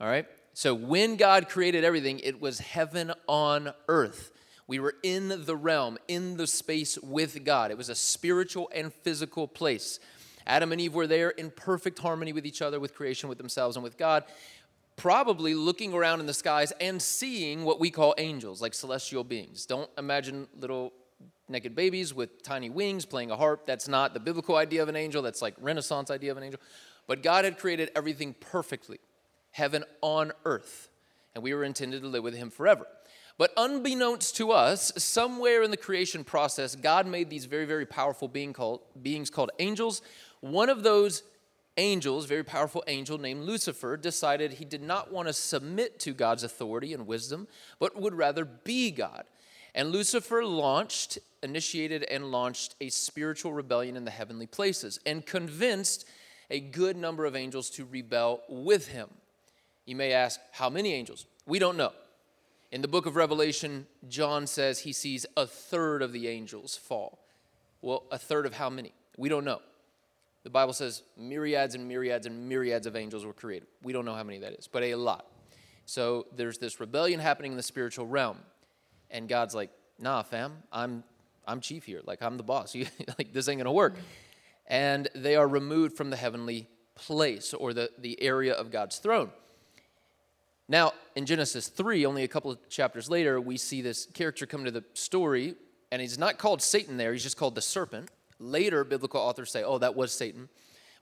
All 0.00 0.06
right? 0.06 0.26
So 0.54 0.74
when 0.74 1.16
God 1.16 1.48
created 1.48 1.84
everything, 1.84 2.20
it 2.20 2.40
was 2.40 2.58
heaven 2.58 3.12
on 3.26 3.72
earth. 3.88 4.32
We 4.66 4.78
were 4.78 4.94
in 5.02 5.44
the 5.44 5.56
realm, 5.56 5.98
in 6.08 6.36
the 6.36 6.46
space 6.46 6.98
with 6.98 7.44
God. 7.44 7.70
It 7.70 7.78
was 7.78 7.88
a 7.88 7.94
spiritual 7.94 8.70
and 8.74 8.92
physical 8.92 9.48
place. 9.48 9.98
Adam 10.46 10.72
and 10.72 10.80
Eve 10.80 10.94
were 10.94 11.06
there 11.06 11.30
in 11.30 11.50
perfect 11.50 11.98
harmony 11.98 12.32
with 12.32 12.46
each 12.46 12.62
other, 12.62 12.80
with 12.80 12.94
creation, 12.94 13.28
with 13.28 13.38
themselves, 13.38 13.76
and 13.76 13.84
with 13.84 13.96
God, 13.96 14.24
probably 14.96 15.54
looking 15.54 15.94
around 15.94 16.20
in 16.20 16.26
the 16.26 16.34
skies 16.34 16.72
and 16.80 17.00
seeing 17.00 17.64
what 17.64 17.80
we 17.80 17.90
call 17.90 18.14
angels, 18.18 18.60
like 18.60 18.74
celestial 18.74 19.24
beings. 19.24 19.66
Don't 19.66 19.90
imagine 19.96 20.48
little 20.58 20.92
naked 21.48 21.74
babies 21.74 22.14
with 22.14 22.42
tiny 22.42 22.70
wings 22.70 23.04
playing 23.04 23.30
a 23.30 23.36
harp. 23.36 23.66
That's 23.66 23.88
not 23.88 24.14
the 24.14 24.20
biblical 24.20 24.56
idea 24.56 24.82
of 24.82 24.88
an 24.88 24.96
angel, 24.96 25.22
that's 25.22 25.42
like 25.42 25.54
Renaissance 25.60 26.10
idea 26.10 26.30
of 26.30 26.36
an 26.36 26.44
angel. 26.44 26.60
But 27.06 27.22
God 27.22 27.44
had 27.44 27.58
created 27.58 27.90
everything 27.96 28.34
perfectly, 28.38 28.98
heaven 29.52 29.84
on 30.00 30.32
earth, 30.44 30.88
and 31.34 31.44
we 31.44 31.54
were 31.54 31.64
intended 31.64 32.02
to 32.02 32.08
live 32.08 32.24
with 32.24 32.34
Him 32.34 32.50
forever. 32.50 32.86
But 33.38 33.52
unbeknownst 33.56 34.36
to 34.36 34.52
us, 34.52 34.92
somewhere 34.96 35.62
in 35.62 35.70
the 35.70 35.76
creation 35.76 36.24
process, 36.24 36.74
God 36.76 37.06
made 37.06 37.30
these 37.30 37.46
very, 37.46 37.64
very 37.64 37.86
powerful 37.86 38.28
being 38.28 38.52
called, 38.52 38.80
beings 39.02 39.30
called 39.30 39.50
angels. 39.58 40.02
One 40.40 40.68
of 40.68 40.82
those 40.82 41.22
angels, 41.76 42.26
very 42.26 42.44
powerful 42.44 42.84
angel 42.86 43.18
named 43.18 43.44
Lucifer, 43.44 43.96
decided 43.96 44.54
he 44.54 44.64
did 44.64 44.82
not 44.82 45.10
want 45.10 45.28
to 45.28 45.32
submit 45.32 45.98
to 46.00 46.12
God's 46.12 46.44
authority 46.44 46.92
and 46.92 47.06
wisdom, 47.06 47.48
but 47.78 47.98
would 47.98 48.14
rather 48.14 48.44
be 48.44 48.90
God. 48.90 49.24
And 49.74 49.90
Lucifer 49.90 50.44
launched, 50.44 51.18
initiated, 51.42 52.02
and 52.04 52.30
launched 52.30 52.74
a 52.80 52.90
spiritual 52.90 53.54
rebellion 53.54 53.96
in 53.96 54.04
the 54.04 54.10
heavenly 54.10 54.46
places 54.46 55.00
and 55.06 55.24
convinced 55.24 56.06
a 56.50 56.60
good 56.60 56.96
number 56.96 57.24
of 57.24 57.34
angels 57.34 57.70
to 57.70 57.86
rebel 57.86 58.42
with 58.48 58.88
him. 58.88 59.08
You 59.84 59.96
may 59.96 60.12
ask, 60.12 60.40
how 60.52 60.70
many 60.70 60.92
angels? 60.92 61.26
We 61.46 61.58
don't 61.58 61.76
know. 61.76 61.92
In 62.70 62.80
the 62.80 62.88
book 62.88 63.04
of 63.04 63.16
Revelation, 63.16 63.86
John 64.08 64.46
says 64.46 64.80
he 64.80 64.92
sees 64.92 65.26
a 65.36 65.46
third 65.46 66.02
of 66.02 66.12
the 66.12 66.28
angels 66.28 66.76
fall. 66.76 67.18
Well, 67.82 68.04
a 68.10 68.18
third 68.18 68.46
of 68.46 68.54
how 68.54 68.70
many? 68.70 68.94
We 69.18 69.28
don't 69.28 69.44
know. 69.44 69.60
The 70.44 70.50
Bible 70.50 70.72
says 70.72 71.02
myriads 71.16 71.74
and 71.74 71.86
myriads 71.86 72.26
and 72.26 72.48
myriads 72.48 72.86
of 72.86 72.96
angels 72.96 73.24
were 73.24 73.32
created. 73.32 73.68
We 73.82 73.92
don't 73.92 74.04
know 74.04 74.14
how 74.14 74.24
many 74.24 74.38
that 74.38 74.54
is, 74.54 74.68
but 74.68 74.82
a 74.82 74.94
lot. 74.94 75.26
So 75.84 76.26
there's 76.34 76.58
this 76.58 76.80
rebellion 76.80 77.20
happening 77.20 77.52
in 77.52 77.56
the 77.56 77.62
spiritual 77.62 78.06
realm. 78.06 78.38
And 79.10 79.28
God's 79.28 79.54
like, 79.54 79.70
nah, 79.98 80.22
fam, 80.22 80.62
I'm, 80.72 81.04
I'm 81.46 81.60
chief 81.60 81.84
here. 81.84 82.00
Like, 82.04 82.22
I'm 82.22 82.36
the 82.36 82.42
boss. 82.42 82.74
You, 82.74 82.86
like, 83.18 83.32
this 83.32 83.48
ain't 83.48 83.62
to 83.62 83.70
work. 83.70 83.94
And 84.66 85.08
they 85.14 85.36
are 85.36 85.46
removed 85.46 85.96
from 85.96 86.10
the 86.10 86.16
heavenly 86.16 86.68
place 86.94 87.52
or 87.52 87.74
the, 87.74 87.90
the 87.98 88.20
area 88.22 88.54
of 88.54 88.70
God's 88.70 88.98
throne. 88.98 89.30
Now, 90.68 90.92
in 91.16 91.26
Genesis 91.26 91.68
3, 91.68 92.06
only 92.06 92.24
a 92.24 92.28
couple 92.28 92.50
of 92.50 92.68
chapters 92.68 93.10
later, 93.10 93.40
we 93.40 93.56
see 93.56 93.82
this 93.82 94.06
character 94.06 94.46
come 94.46 94.64
to 94.64 94.70
the 94.70 94.84
story, 94.94 95.54
and 95.90 96.00
he's 96.00 96.18
not 96.18 96.38
called 96.38 96.62
Satan 96.62 96.96
there, 96.96 97.12
he's 97.12 97.22
just 97.22 97.36
called 97.36 97.54
the 97.54 97.62
serpent. 97.62 98.10
Later, 98.38 98.84
biblical 98.84 99.20
authors 99.20 99.50
say, 99.50 99.62
oh, 99.62 99.78
that 99.78 99.94
was 99.94 100.12
Satan. 100.12 100.48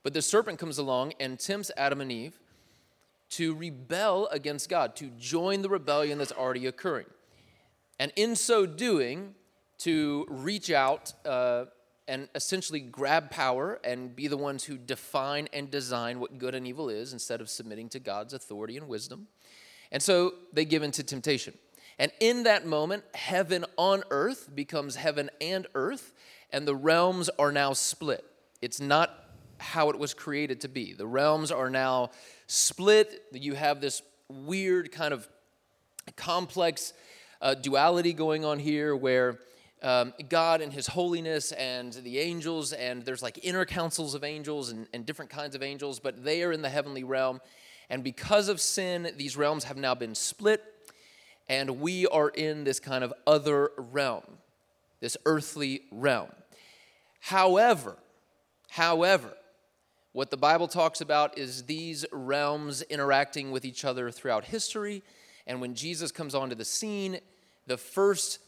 But 0.03 0.15
the 0.15 0.23
serpent 0.23 0.59
comes 0.59 0.79
along 0.79 1.13
and 1.21 1.39
tempts 1.39 1.71
Adam 1.77 2.01
and 2.01 2.11
Eve 2.11 2.39
to 3.31 3.55
rebel 3.55 4.29
against 4.33 4.69
God, 4.69 4.97
to 4.97 5.11
join 5.19 5.63
the 5.63 5.69
rebellion 5.69 6.19
that's 6.19 6.33
already 6.33 6.67
occurring. 6.67 7.07
And 7.99 8.13
in 8.17 8.35
so 8.35 8.67
doing, 8.67 9.35
to 9.79 10.27
reach 10.29 10.71
out 10.71 11.13
uh, 11.25 11.67
and 12.09 12.29
essentially 12.35 12.81
grab 12.81 13.31
power 13.31 13.81
and 13.85 14.15
be 14.15 14.27
the 14.27 14.37
ones 14.37 14.65
who 14.65 14.77
define 14.77 15.49
and 15.53 15.71
design 15.71 16.19
what 16.19 16.39
good 16.39 16.55
and 16.55 16.67
evil 16.67 16.89
is 16.91 17.13
instead 17.13 17.41
of 17.41 17.49
submitting 17.49 17.89
to 17.91 18.01
God's 18.01 18.35
authority 18.35 18.77
and 18.77 18.89
wisdom. 18.89 19.29
And 19.93 20.03
so 20.03 20.35
they 20.53 20.65
give 20.65 20.83
into 20.83 21.03
temptation. 21.03 21.55
And 21.99 22.13
in 22.21 22.45
that 22.45 22.67
moment, 22.67 23.05
heaven 23.15 23.65
on 23.77 24.03
earth 24.11 24.49
becomes 24.55 24.97
heaven 24.97 25.31
and 25.41 25.67
earth, 25.75 26.15
and 26.51 26.67
the 26.67 26.75
realms 26.75 27.29
are 27.39 27.53
now 27.53 27.75
split. 27.75 28.25
It's 28.63 28.81
not 28.81 29.11
how 29.59 29.91
it 29.91 29.99
was 29.99 30.15
created 30.15 30.63
to 30.63 30.69
be. 30.69 30.95
The 30.95 31.07
realms 31.07 31.53
are 31.53 31.69
now 31.69 32.11
split. 32.47 33.23
You 33.33 33.55
have 33.55 33.81
this 33.81 34.03
weird 34.29 34.93
kind 34.93 35.13
of 35.13 35.29
complex 36.17 36.93
uh, 37.43 37.55
duality 37.55 38.13
going 38.13 38.45
on 38.45 38.59
here 38.59 38.97
where 38.97 39.39
um, 39.83 40.13
God 40.29 40.61
and 40.61 40.73
His 40.73 40.87
holiness 40.87 41.53
and 41.53 41.93
the 41.93 42.19
angels, 42.19 42.73
and 42.73 43.05
there's 43.05 43.23
like 43.23 43.39
inner 43.43 43.65
councils 43.65 44.15
of 44.15 44.25
angels 44.25 44.71
and, 44.71 44.87
and 44.93 45.07
different 45.07 45.31
kinds 45.31 45.55
of 45.55 45.63
angels, 45.63 46.01
but 46.01 46.25
they 46.25 46.43
are 46.43 46.53
in 46.53 46.63
the 46.63 46.69
heavenly 46.69 47.05
realm. 47.05 47.41
And 47.91 48.05
because 48.05 48.49
of 48.49 48.61
sin, 48.61 49.11
these 49.17 49.37
realms 49.37 49.65
have 49.65 49.77
now 49.77 49.95
been 49.95 50.15
split, 50.15 50.63
and 51.49 51.81
we 51.81 52.07
are 52.07 52.29
in 52.29 52.63
this 52.63 52.79
kind 52.79 53.03
of 53.03 53.13
other 53.27 53.73
realm, 53.77 54.39
this 55.01 55.17
earthly 55.27 55.83
realm. 55.91 56.31
However, 57.19 57.97
however, 58.71 59.33
what 60.13 60.31
the 60.31 60.37
Bible 60.37 60.69
talks 60.69 61.01
about 61.01 61.37
is 61.37 61.65
these 61.65 62.07
realms 62.13 62.83
interacting 62.83 63.51
with 63.51 63.65
each 63.65 63.85
other 63.85 64.11
throughout 64.11 64.45
history. 64.45 65.03
And 65.47 65.61
when 65.61 65.75
Jesus 65.75 66.13
comes 66.13 66.35
onto 66.35 66.55
the 66.55 66.65
scene, 66.65 67.19
the 67.67 67.77
first 67.77 68.39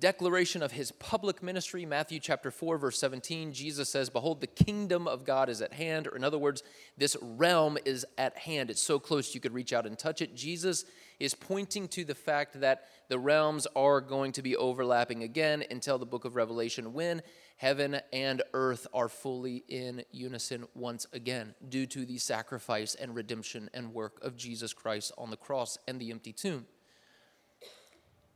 declaration 0.00 0.62
of 0.62 0.72
his 0.72 0.92
public 0.92 1.42
ministry, 1.42 1.84
Matthew 1.84 2.18
chapter 2.18 2.50
4, 2.50 2.78
verse 2.78 2.98
17, 2.98 3.52
Jesus 3.52 3.90
says, 3.90 4.08
Behold, 4.08 4.40
the 4.40 4.46
kingdom 4.46 5.06
of 5.06 5.24
God 5.24 5.48
is 5.48 5.60
at 5.60 5.74
hand. 5.74 6.06
Or 6.06 6.16
in 6.16 6.24
other 6.24 6.38
words, 6.38 6.62
this 6.96 7.16
realm 7.20 7.76
is 7.84 8.06
at 8.16 8.36
hand. 8.38 8.70
It's 8.70 8.82
so 8.82 8.98
close 8.98 9.34
you 9.34 9.40
could 9.40 9.52
reach 9.52 9.72
out 9.72 9.86
and 9.86 9.98
touch 9.98 10.22
it. 10.22 10.34
Jesus 10.34 10.84
is 11.20 11.34
pointing 11.34 11.88
to 11.88 12.04
the 12.04 12.14
fact 12.14 12.60
that 12.60 12.88
the 13.08 13.18
realms 13.18 13.66
are 13.76 14.00
going 14.00 14.32
to 14.32 14.42
be 14.42 14.56
overlapping 14.56 15.22
again 15.22 15.62
until 15.70 15.98
the 15.98 16.06
book 16.06 16.24
of 16.24 16.34
Revelation 16.34 16.92
when 16.94 17.22
heaven 17.56 18.00
and 18.12 18.42
earth 18.52 18.86
are 18.92 19.08
fully 19.08 19.64
in 19.68 20.02
unison 20.10 20.64
once 20.74 21.06
again 21.12 21.54
due 21.68 21.86
to 21.86 22.04
the 22.04 22.18
sacrifice 22.18 22.94
and 22.94 23.14
redemption 23.14 23.70
and 23.74 23.92
work 23.92 24.18
of 24.22 24.36
Jesus 24.36 24.72
Christ 24.72 25.12
on 25.18 25.30
the 25.30 25.36
cross 25.36 25.78
and 25.86 26.00
the 26.00 26.10
empty 26.10 26.32
tomb. 26.32 26.66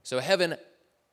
So 0.02 0.21
heaven 0.21 0.57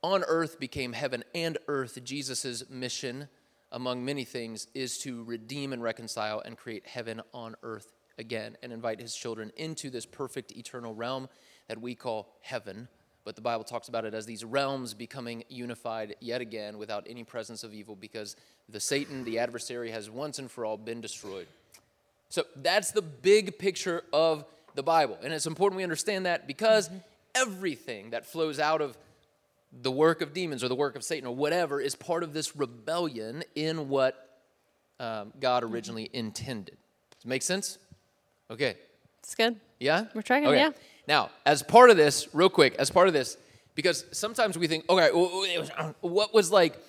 on 0.05 0.23
earth 0.27 0.59
became 0.59 0.93
heaven 0.93 1.23
and 1.33 1.57
earth. 1.67 1.97
Jesus' 2.03 2.69
mission, 2.69 3.27
among 3.71 4.05
many 4.05 4.23
things, 4.23 4.67
is 4.75 4.99
to 4.99 5.23
redeem 5.23 5.73
and 5.73 5.81
reconcile 5.81 6.43
and 6.45 6.55
create 6.55 6.85
heaven 6.85 7.21
on 7.33 7.55
earth 7.63 7.91
again 8.19 8.55
and 8.61 8.71
invite 8.71 9.01
his 9.01 9.15
children 9.15 9.51
into 9.57 9.89
this 9.89 10.05
perfect 10.05 10.51
eternal 10.51 10.93
realm 10.93 11.27
that 11.67 11.81
we 11.81 11.95
call 11.95 12.35
heaven. 12.41 12.87
But 13.23 13.35
the 13.35 13.41
Bible 13.41 13.63
talks 13.63 13.87
about 13.87 14.05
it 14.05 14.13
as 14.13 14.27
these 14.27 14.45
realms 14.45 14.93
becoming 14.93 15.43
unified 15.49 16.15
yet 16.19 16.39
again 16.39 16.77
without 16.77 17.07
any 17.09 17.23
presence 17.23 17.63
of 17.63 17.73
evil 17.73 17.95
because 17.95 18.35
the 18.69 18.79
Satan, 18.79 19.23
the 19.23 19.39
adversary, 19.39 19.89
has 19.89 20.07
once 20.07 20.37
and 20.37 20.51
for 20.51 20.65
all 20.65 20.77
been 20.77 21.01
destroyed. 21.01 21.47
So 22.29 22.43
that's 22.57 22.91
the 22.91 23.01
big 23.01 23.57
picture 23.57 24.03
of 24.13 24.45
the 24.75 24.83
Bible. 24.83 25.17
And 25.23 25.33
it's 25.33 25.47
important 25.47 25.77
we 25.77 25.83
understand 25.83 26.27
that 26.27 26.45
because 26.45 26.91
everything 27.33 28.11
that 28.11 28.27
flows 28.27 28.59
out 28.59 28.81
of 28.81 28.95
the 29.81 29.91
work 29.91 30.21
of 30.21 30.33
demons 30.33 30.63
or 30.63 30.67
the 30.67 30.75
work 30.75 30.95
of 30.95 31.03
Satan 31.03 31.27
or 31.27 31.35
whatever 31.35 31.79
is 31.81 31.95
part 31.95 32.23
of 32.23 32.33
this 32.33 32.55
rebellion 32.55 33.43
in 33.55 33.89
what 33.89 34.39
um, 34.99 35.33
God 35.39 35.63
originally 35.63 36.09
intended. 36.13 36.77
Does 37.11 37.25
it 37.25 37.27
make 37.27 37.41
sense? 37.41 37.77
Okay. 38.49 38.75
It's 39.19 39.35
good. 39.35 39.59
Yeah? 39.79 40.05
We're 40.13 40.21
tracking, 40.21 40.47
okay. 40.49 40.57
yeah. 40.57 40.71
Now, 41.07 41.29
as 41.45 41.61
part 41.63 41.89
of 41.89 41.97
this, 41.97 42.33
real 42.33 42.49
quick, 42.49 42.75
as 42.75 42.89
part 42.89 43.07
of 43.07 43.13
this, 43.13 43.37
because 43.75 44.05
sometimes 44.11 44.57
we 44.57 44.67
think, 44.67 44.89
okay, 44.89 45.09
what 46.01 46.33
was 46.33 46.51
like, 46.51 46.79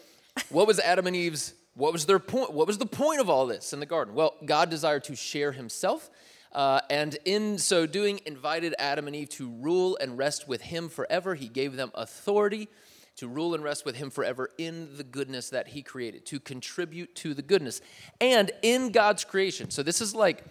what 0.50 0.66
was 0.66 0.78
Adam 0.78 1.06
and 1.06 1.16
Eve's, 1.16 1.54
what 1.74 1.92
was 1.92 2.06
their 2.06 2.18
point? 2.18 2.52
What 2.52 2.66
was 2.66 2.78
the 2.78 2.86
point 2.86 3.20
of 3.20 3.28
all 3.28 3.46
this 3.46 3.72
in 3.72 3.80
the 3.80 3.86
garden? 3.86 4.14
Well, 4.14 4.34
God 4.44 4.70
desired 4.70 5.04
to 5.04 5.16
share 5.16 5.52
himself. 5.52 6.08
Uh, 6.56 6.80
and 6.88 7.18
in 7.26 7.58
so 7.58 7.86
doing, 7.86 8.18
invited 8.24 8.74
Adam 8.78 9.06
and 9.06 9.14
Eve 9.14 9.28
to 9.28 9.50
rule 9.60 9.98
and 10.00 10.16
rest 10.16 10.48
with 10.48 10.62
him 10.62 10.88
forever. 10.88 11.34
He 11.34 11.48
gave 11.48 11.76
them 11.76 11.90
authority 11.94 12.68
to 13.16 13.28
rule 13.28 13.54
and 13.54 13.62
rest 13.62 13.84
with 13.84 13.96
him 13.96 14.08
forever 14.08 14.48
in 14.56 14.96
the 14.96 15.04
goodness 15.04 15.50
that 15.50 15.68
he 15.68 15.82
created, 15.82 16.24
to 16.26 16.40
contribute 16.40 17.14
to 17.16 17.34
the 17.34 17.42
goodness. 17.42 17.82
And 18.22 18.50
in 18.62 18.90
God's 18.90 19.22
creation, 19.22 19.70
so 19.70 19.82
this 19.82 20.00
is 20.00 20.14
like 20.14 20.44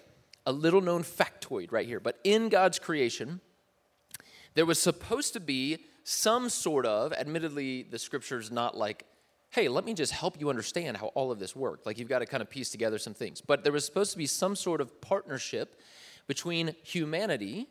a 0.45 0.51
little 0.51 0.81
known 0.81 1.03
factoid 1.03 1.71
right 1.71 1.87
here, 1.87 1.99
but 1.99 2.19
in 2.23 2.49
God's 2.49 2.77
creation, 2.77 3.41
there 4.53 4.65
was 4.67 4.79
supposed 4.79 5.33
to 5.33 5.39
be 5.39 5.79
some 6.03 6.49
sort 6.49 6.85
of, 6.85 7.13
admittedly, 7.13 7.81
the 7.81 7.97
scripture's 7.97 8.51
not 8.51 8.77
like, 8.77 9.05
hey, 9.55 9.69
let 9.69 9.85
me 9.85 9.93
just 9.93 10.11
help 10.11 10.37
you 10.37 10.49
understand 10.49 10.97
how 10.97 11.07
all 11.15 11.31
of 11.31 11.39
this 11.39 11.55
worked. 11.55 11.85
Like 11.85 11.97
you've 11.97 12.09
got 12.09 12.19
to 12.19 12.25
kind 12.25 12.43
of 12.43 12.49
piece 12.49 12.69
together 12.69 12.97
some 12.97 13.13
things. 13.13 13.39
But 13.39 13.63
there 13.63 13.71
was 13.71 13.85
supposed 13.85 14.11
to 14.11 14.17
be 14.17 14.25
some 14.25 14.53
sort 14.53 14.81
of 14.81 14.99
partnership 14.99 15.79
between 16.27 16.75
humanity 16.83 17.69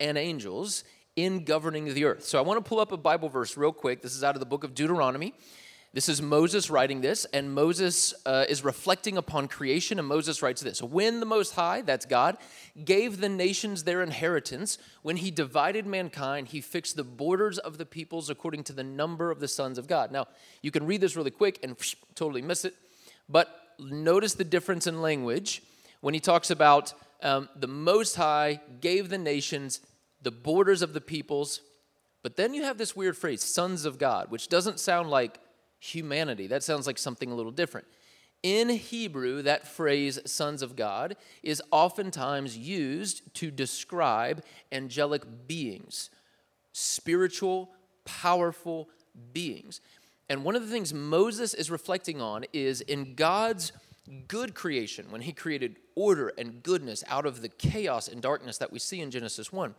and 0.00 0.16
angels 0.16 0.82
in 1.14 1.44
governing 1.44 1.92
the 1.92 2.06
earth. 2.06 2.24
So 2.24 2.38
I 2.38 2.40
want 2.40 2.64
to 2.64 2.66
pull 2.66 2.80
up 2.80 2.90
a 2.90 2.96
Bible 2.96 3.28
verse 3.28 3.54
real 3.54 3.70
quick. 3.70 4.00
This 4.00 4.16
is 4.16 4.24
out 4.24 4.34
of 4.34 4.40
the 4.40 4.46
book 4.46 4.64
of 4.64 4.74
Deuteronomy. 4.74 5.34
This 5.96 6.10
is 6.10 6.20
Moses 6.20 6.68
writing 6.68 7.00
this, 7.00 7.24
and 7.32 7.54
Moses 7.54 8.12
uh, 8.26 8.44
is 8.50 8.62
reflecting 8.62 9.16
upon 9.16 9.48
creation, 9.48 9.98
and 9.98 10.06
Moses 10.06 10.42
writes 10.42 10.60
this 10.60 10.82
When 10.82 11.20
the 11.20 11.24
Most 11.26 11.54
High, 11.54 11.80
that's 11.80 12.04
God, 12.04 12.36
gave 12.84 13.18
the 13.18 13.30
nations 13.30 13.84
their 13.84 14.02
inheritance, 14.02 14.76
when 15.00 15.16
he 15.16 15.30
divided 15.30 15.86
mankind, 15.86 16.48
he 16.48 16.60
fixed 16.60 16.96
the 16.96 17.02
borders 17.02 17.56
of 17.56 17.78
the 17.78 17.86
peoples 17.86 18.28
according 18.28 18.64
to 18.64 18.74
the 18.74 18.84
number 18.84 19.30
of 19.30 19.40
the 19.40 19.48
sons 19.48 19.78
of 19.78 19.86
God. 19.86 20.12
Now, 20.12 20.26
you 20.60 20.70
can 20.70 20.84
read 20.84 21.00
this 21.00 21.16
really 21.16 21.30
quick 21.30 21.60
and 21.62 21.74
totally 22.14 22.42
miss 22.42 22.66
it, 22.66 22.74
but 23.26 23.48
notice 23.78 24.34
the 24.34 24.44
difference 24.44 24.86
in 24.86 25.00
language 25.00 25.62
when 26.02 26.12
he 26.12 26.20
talks 26.20 26.50
about 26.50 26.92
um, 27.22 27.48
the 27.56 27.68
Most 27.68 28.16
High 28.16 28.60
gave 28.82 29.08
the 29.08 29.16
nations 29.16 29.80
the 30.20 30.30
borders 30.30 30.82
of 30.82 30.92
the 30.92 31.00
peoples, 31.00 31.62
but 32.22 32.36
then 32.36 32.52
you 32.52 32.64
have 32.64 32.76
this 32.76 32.94
weird 32.94 33.16
phrase, 33.16 33.42
sons 33.42 33.86
of 33.86 33.98
God, 33.98 34.30
which 34.30 34.48
doesn't 34.48 34.78
sound 34.78 35.08
like 35.08 35.40
humanity. 35.94 36.46
That 36.46 36.62
sounds 36.62 36.86
like 36.86 36.98
something 36.98 37.30
a 37.30 37.34
little 37.34 37.52
different. 37.52 37.86
In 38.42 38.68
Hebrew, 38.68 39.42
that 39.42 39.66
phrase, 39.66 40.18
sons 40.24 40.62
of 40.62 40.76
God, 40.76 41.16
is 41.42 41.62
oftentimes 41.70 42.56
used 42.56 43.34
to 43.34 43.50
describe 43.50 44.44
angelic 44.70 45.22
beings, 45.48 46.10
spiritual, 46.72 47.72
powerful 48.04 48.88
beings. 49.32 49.80
And 50.28 50.44
one 50.44 50.54
of 50.54 50.62
the 50.62 50.70
things 50.70 50.92
Moses 50.92 51.54
is 51.54 51.70
reflecting 51.70 52.20
on 52.20 52.44
is 52.52 52.80
in 52.82 53.14
God's 53.14 53.72
good 54.28 54.54
creation, 54.54 55.06
when 55.10 55.22
he 55.22 55.32
created 55.32 55.76
order 55.96 56.32
and 56.38 56.62
goodness 56.62 57.02
out 57.08 57.26
of 57.26 57.42
the 57.42 57.48
chaos 57.48 58.06
and 58.06 58.22
darkness 58.22 58.58
that 58.58 58.70
we 58.70 58.78
see 58.78 59.00
in 59.00 59.10
Genesis 59.10 59.52
1, 59.52 59.74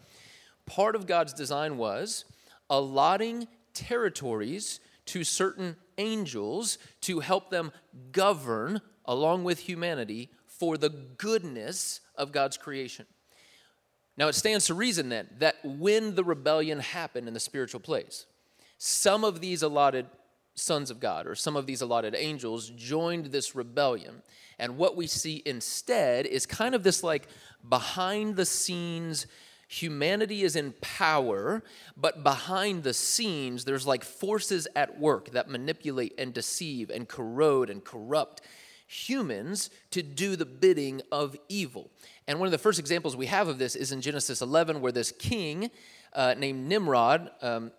part 0.66 0.96
of 0.96 1.08
God's 1.08 1.34
design 1.34 1.78
was 1.78 2.26
allotting 2.70 3.48
territories 3.74 4.80
to 5.06 5.24
certain 5.24 5.78
angels 5.98 6.78
to 7.02 7.20
help 7.20 7.50
them 7.50 7.72
govern 8.12 8.82
along 9.06 9.44
with 9.44 9.60
humanity 9.60 10.30
for 10.46 10.78
the 10.78 10.90
goodness 10.90 12.02
of 12.16 12.32
God's 12.32 12.58
creation. 12.58 13.06
Now, 14.18 14.28
it 14.28 14.34
stands 14.34 14.66
to 14.66 14.74
reason 14.74 15.10
then 15.10 15.28
that 15.40 15.58
when 15.64 16.16
the 16.16 16.24
rebellion 16.24 16.80
happened 16.80 17.28
in 17.28 17.34
the 17.34 17.40
spiritual 17.40 17.80
place, 17.80 18.26
some 18.78 19.24
of 19.24 19.42
these 19.42 19.62
allotted 19.62 20.08
sons 20.56 20.90
of 20.90 21.00
God 21.00 21.28
or 21.28 21.36
some 21.36 21.56
of 21.56 21.68
these 21.68 21.82
allotted 21.82 22.16
angels 22.16 22.70
joined 22.72 23.28
this 23.28 23.56
rebellion. 23.56 24.24
And 24.58 24.78
what 24.78 24.96
we 24.96 25.06
see 25.06 25.44
instead 25.46 26.26
is 26.26 26.48
kind 26.48 26.74
of 26.74 26.82
this 26.82 27.04
like 27.04 27.28
behind 27.70 28.36
the 28.36 28.46
scenes 28.46 29.28
humanity 29.68 30.44
is 30.44 30.56
in 30.56 30.74
power, 30.82 31.62
but 31.96 32.24
behind 32.24 32.84
the 32.84 32.94
scenes, 32.94 33.66
there's 33.66 33.86
like 33.86 34.04
forces 34.04 34.68
at 34.76 35.00
work 35.00 35.32
that 35.32 35.50
manipulate 35.50 36.14
and 36.18 36.34
deceive 36.34 36.90
and 36.90 37.08
corrode 37.08 37.70
and 37.70 37.84
corrupt 37.84 38.42
humans 38.88 39.70
to 39.92 40.02
do 40.02 40.38
the 40.38 40.46
bidding 40.46 41.02
of 41.12 41.36
evil. 41.50 41.92
And 42.28 42.40
one 42.40 42.48
of 42.48 42.52
the 42.52 42.58
first 42.58 42.80
examples 42.80 43.18
we 43.18 43.26
have 43.26 43.50
of 43.50 43.58
this 43.58 43.76
is 43.76 43.92
in 43.92 44.02
Genesis 44.02 44.42
11, 44.42 44.80
where 44.80 44.94
this 44.94 45.12
king 45.12 45.70
uh, 46.14 46.34
named 46.38 46.68
Nimrod, 46.68 47.30
um, 47.42 47.72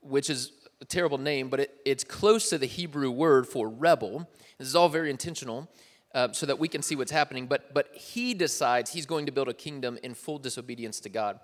which 0.00 0.30
is 0.30 0.52
a 0.80 0.86
terrible 0.86 1.18
name, 1.18 1.50
but 1.50 1.60
it, 1.60 1.80
it's 1.84 2.04
close 2.04 2.48
to 2.48 2.56
the 2.56 2.66
Hebrew 2.66 3.10
word 3.10 3.46
for 3.46 3.68
rebel. 3.68 4.28
This 4.58 4.68
is 4.68 4.74
all 4.74 4.88
very 4.88 5.10
intentional 5.10 5.68
uh, 6.14 6.32
so 6.32 6.46
that 6.46 6.58
we 6.58 6.68
can 6.68 6.82
see 6.82 6.96
what's 6.96 7.10
happening. 7.10 7.46
But, 7.46 7.74
but 7.74 7.88
he 7.94 8.34
decides 8.34 8.92
he's 8.92 9.06
going 9.06 9.26
to 9.26 9.32
build 9.32 9.48
a 9.48 9.54
kingdom 9.54 9.98
in 10.02 10.14
full 10.14 10.38
disobedience 10.38 11.00
to 11.00 11.08
God. 11.08 11.40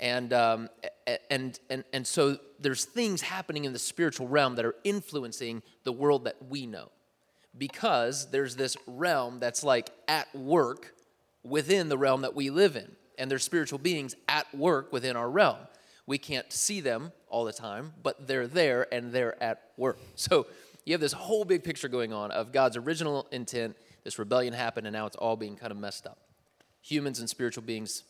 And, 0.00 0.32
um, 0.32 0.68
and, 1.30 1.58
and, 1.70 1.84
and 1.92 2.06
so 2.06 2.38
there's 2.58 2.84
things 2.84 3.22
happening 3.22 3.64
in 3.64 3.72
the 3.72 3.78
spiritual 3.78 4.26
realm 4.28 4.56
that 4.56 4.64
are 4.64 4.74
influencing 4.84 5.62
the 5.84 5.92
world 5.92 6.24
that 6.24 6.36
we 6.48 6.66
know. 6.66 6.90
Because 7.56 8.30
there's 8.30 8.56
this 8.56 8.76
realm 8.86 9.38
that's 9.38 9.62
like 9.62 9.90
at 10.08 10.34
work 10.34 10.94
within 11.44 11.88
the 11.88 11.98
realm 11.98 12.22
that 12.22 12.34
we 12.34 12.50
live 12.50 12.74
in. 12.74 12.90
And 13.18 13.30
there's 13.30 13.44
spiritual 13.44 13.78
beings 13.78 14.16
at 14.28 14.52
work 14.52 14.92
within 14.92 15.16
our 15.16 15.30
realm. 15.30 15.58
We 16.06 16.18
can't 16.18 16.52
see 16.52 16.80
them 16.80 17.12
all 17.28 17.44
the 17.44 17.52
time, 17.52 17.92
but 18.02 18.26
they're 18.26 18.48
there 18.48 18.92
and 18.92 19.12
they're 19.12 19.40
at 19.42 19.70
work. 19.76 19.98
So 20.16 20.46
you 20.84 20.92
have 20.92 21.00
this 21.00 21.12
whole 21.12 21.44
big 21.44 21.64
picture 21.64 21.88
going 21.88 22.12
on 22.12 22.30
of 22.30 22.52
God's 22.52 22.76
original 22.76 23.26
intent. 23.30 23.76
This 24.04 24.18
rebellion 24.18 24.52
happened, 24.52 24.86
and 24.86 24.94
now 24.94 25.06
it's 25.06 25.16
all 25.16 25.36
being 25.36 25.56
kind 25.56 25.72
of 25.72 25.78
messed 25.78 26.06
up. 26.06 26.18
Humans 26.82 27.18
and 27.20 27.28
spiritual 27.28 27.62
beings 27.64 28.02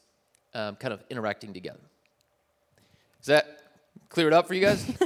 um, 0.54 0.76
kind 0.76 0.92
of 0.92 1.02
interacting 1.08 1.52
together. 1.54 1.80
Does 3.20 3.26
that 3.26 3.60
clear 4.08 4.26
it 4.26 4.32
up 4.32 4.46
for 4.48 4.54
you 4.54 4.60
guys? 4.60 4.86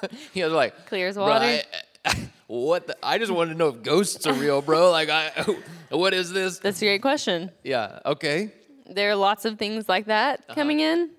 you 0.32 0.42
guys 0.44 0.52
are 0.52 0.56
like 0.56 0.86
Clear 0.86 1.08
as 1.08 1.16
"Bro, 1.16 1.26
water." 1.26 1.60
I- 2.04 2.28
what? 2.46 2.86
The, 2.86 2.96
I 3.02 3.18
just 3.18 3.32
wanted 3.32 3.52
to 3.52 3.58
know 3.58 3.68
if 3.68 3.82
ghosts 3.82 4.26
are 4.26 4.32
real, 4.32 4.62
bro. 4.62 4.90
Like, 4.92 5.10
I, 5.10 5.30
what 5.90 6.14
is 6.14 6.32
this? 6.32 6.58
That's 6.60 6.80
a 6.80 6.84
great 6.86 7.02
question. 7.02 7.50
Yeah. 7.64 7.98
Okay. 8.06 8.52
There 8.88 9.10
are 9.10 9.16
lots 9.16 9.44
of 9.44 9.58
things 9.58 9.88
like 9.88 10.06
that 10.06 10.40
Uh-huh. 10.40 10.54
coming 10.54 10.80
in, 10.80 11.10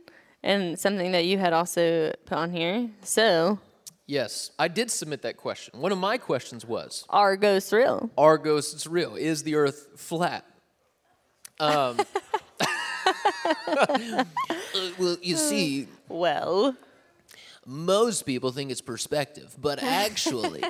and 0.41 0.79
something 0.79 1.11
that 1.11 1.25
you 1.25 1.37
had 1.37 1.51
also 1.53 2.13
put 2.25 2.37
on 2.37 2.51
here. 2.51 2.89
So, 3.03 3.59
Yes, 4.09 4.49
I 4.57 4.69
did 4.69 4.89
submit 4.89 5.21
that 5.21 5.37
question. 5.37 5.79
One 5.79 5.91
of 5.91 5.99
my 5.99 6.17
questions 6.17 6.65
was 6.65 7.05
are 7.09 7.37
ghosts 7.37 7.71
real? 7.71 8.09
Are 8.17 8.39
ghosts 8.39 8.87
real? 8.87 9.15
Is 9.15 9.43
the 9.43 9.53
earth 9.53 9.87
flat? 9.97 10.45
Um, 11.59 11.99
well, 14.97 15.15
you 15.21 15.35
see, 15.35 15.87
Well, 16.07 16.75
most 17.67 18.25
people 18.25 18.51
think 18.51 18.71
it's 18.71 18.81
perspective, 18.81 19.55
but 19.61 19.77
actually, 19.83 20.63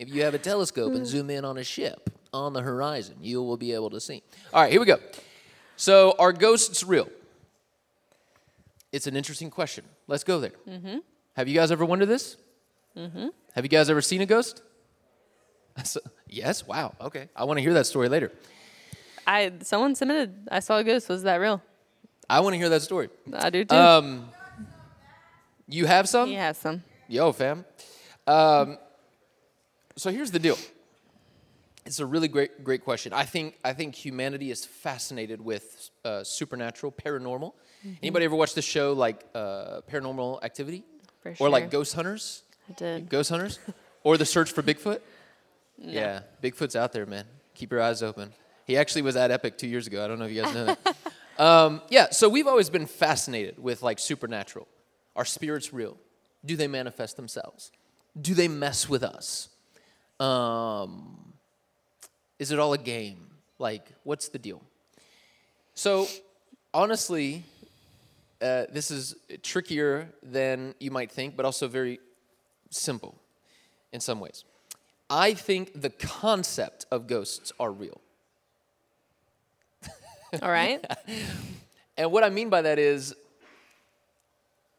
if 0.00 0.08
you 0.08 0.22
have 0.22 0.32
a 0.32 0.38
telescope 0.38 0.94
and 0.94 1.06
zoom 1.06 1.28
in 1.28 1.44
on 1.44 1.58
a 1.58 1.64
ship 1.64 2.08
on 2.32 2.54
the 2.54 2.62
horizon, 2.62 3.16
you 3.20 3.42
will 3.42 3.58
be 3.58 3.72
able 3.72 3.90
to 3.90 4.00
see. 4.00 4.22
All 4.54 4.62
right, 4.62 4.72
here 4.72 4.80
we 4.80 4.86
go. 4.86 5.00
So, 5.76 6.14
are 6.18 6.32
ghosts 6.32 6.82
real? 6.82 7.10
It's 8.90 9.06
an 9.06 9.16
interesting 9.16 9.50
question. 9.50 9.84
Let's 10.06 10.24
go 10.24 10.40
there. 10.40 10.52
Have 11.36 11.46
you 11.46 11.54
guys 11.54 11.70
ever 11.70 11.84
wondered 11.84 12.08
this? 12.08 12.38
Have 12.96 13.64
you 13.64 13.68
guys 13.68 13.90
ever 13.90 14.02
seen 14.02 14.20
a 14.20 14.26
ghost? 14.26 14.62
Yes. 16.26 16.66
Wow. 16.66 16.94
Okay. 17.00 17.28
I 17.36 17.44
want 17.44 17.58
to 17.58 17.62
hear 17.62 17.74
that 17.74 17.86
story 17.86 18.08
later. 18.08 18.32
I 19.24 19.52
someone 19.62 19.94
submitted. 19.94 20.48
I 20.50 20.58
saw 20.58 20.78
a 20.78 20.84
ghost. 20.84 21.08
Was 21.08 21.22
that 21.22 21.36
real? 21.36 21.62
I 22.28 22.40
want 22.40 22.54
to 22.54 22.58
hear 22.58 22.68
that 22.70 22.82
story. 22.82 23.08
I 23.32 23.50
do 23.50 23.64
too. 23.64 23.76
Um, 23.76 24.30
you 25.68 25.86
have 25.86 26.08
some? 26.08 26.28
he 26.28 26.34
has 26.34 26.58
some. 26.58 26.82
Yo, 27.08 27.30
fam. 27.30 27.64
Um, 28.26 28.78
so 29.96 30.10
here's 30.10 30.30
the 30.30 30.38
deal. 30.38 30.58
It's 31.86 32.00
a 32.00 32.06
really 32.06 32.28
great, 32.28 32.64
great 32.64 32.82
question. 32.82 33.12
I 33.12 33.24
think, 33.24 33.58
I 33.62 33.74
think 33.74 33.94
humanity 33.94 34.50
is 34.50 34.64
fascinated 34.64 35.40
with 35.40 35.90
uh, 36.04 36.24
supernatural, 36.24 36.92
paranormal. 36.92 37.52
Mm-hmm. 37.52 37.92
Anybody 38.02 38.24
ever 38.24 38.34
watch 38.36 38.54
the 38.54 38.62
show 38.62 38.94
like 38.94 39.22
uh, 39.34 39.82
Paranormal 39.90 40.42
Activity, 40.42 40.82
For 41.22 41.34
or 41.38 41.50
like. 41.50 41.70
Ghost 41.70 41.94
Hunters? 41.94 42.42
I 42.68 42.72
did. 42.72 43.08
Ghost 43.08 43.30
Hunters, 43.30 43.58
or 44.02 44.16
The 44.16 44.26
Search 44.26 44.52
for 44.52 44.62
Bigfoot? 44.62 45.00
Yeah, 45.76 46.20
Bigfoot's 46.40 46.76
out 46.76 46.92
there, 46.92 47.04
man. 47.04 47.24
Keep 47.56 47.72
your 47.72 47.82
eyes 47.82 48.00
open. 48.00 48.32
He 48.64 48.76
actually 48.76 49.02
was 49.02 49.16
at 49.16 49.32
Epic 49.32 49.58
two 49.58 49.66
years 49.66 49.88
ago. 49.88 50.04
I 50.04 50.06
don't 50.06 50.20
know 50.20 50.26
if 50.26 50.30
you 50.30 50.42
guys 50.42 50.54
know 50.54 50.66
that. 50.66 50.96
um, 51.44 51.82
yeah, 51.90 52.10
so 52.10 52.28
we've 52.28 52.46
always 52.46 52.70
been 52.70 52.86
fascinated 52.86 53.60
with 53.60 53.82
like 53.82 53.98
supernatural. 53.98 54.68
Are 55.16 55.24
spirits 55.24 55.72
real? 55.72 55.96
Do 56.44 56.54
they 56.54 56.68
manifest 56.68 57.16
themselves? 57.16 57.72
Do 58.18 58.34
they 58.34 58.46
mess 58.46 58.88
with 58.88 59.02
us? 59.02 59.48
Um, 60.20 61.32
is 62.38 62.52
it 62.52 62.60
all 62.60 62.72
a 62.72 62.78
game? 62.78 63.26
Like, 63.58 63.88
what's 64.04 64.28
the 64.28 64.38
deal? 64.38 64.62
So, 65.74 66.06
honestly, 66.72 67.42
uh, 68.40 68.64
this 68.70 68.90
is 68.90 69.16
trickier 69.42 70.08
than 70.22 70.74
you 70.78 70.90
might 70.90 71.10
think, 71.10 71.36
but 71.36 71.44
also 71.44 71.66
very 71.68 71.98
simple 72.74 73.20
in 73.92 74.00
some 74.00 74.20
ways. 74.20 74.44
I 75.08 75.34
think 75.34 75.80
the 75.80 75.90
concept 75.90 76.86
of 76.90 77.06
ghosts 77.06 77.52
are 77.60 77.70
real. 77.70 78.00
All 80.42 80.50
right. 80.50 80.84
And 81.96 82.10
what 82.10 82.24
I 82.24 82.28
mean 82.28 82.50
by 82.50 82.62
that 82.62 82.78
is 82.78 83.14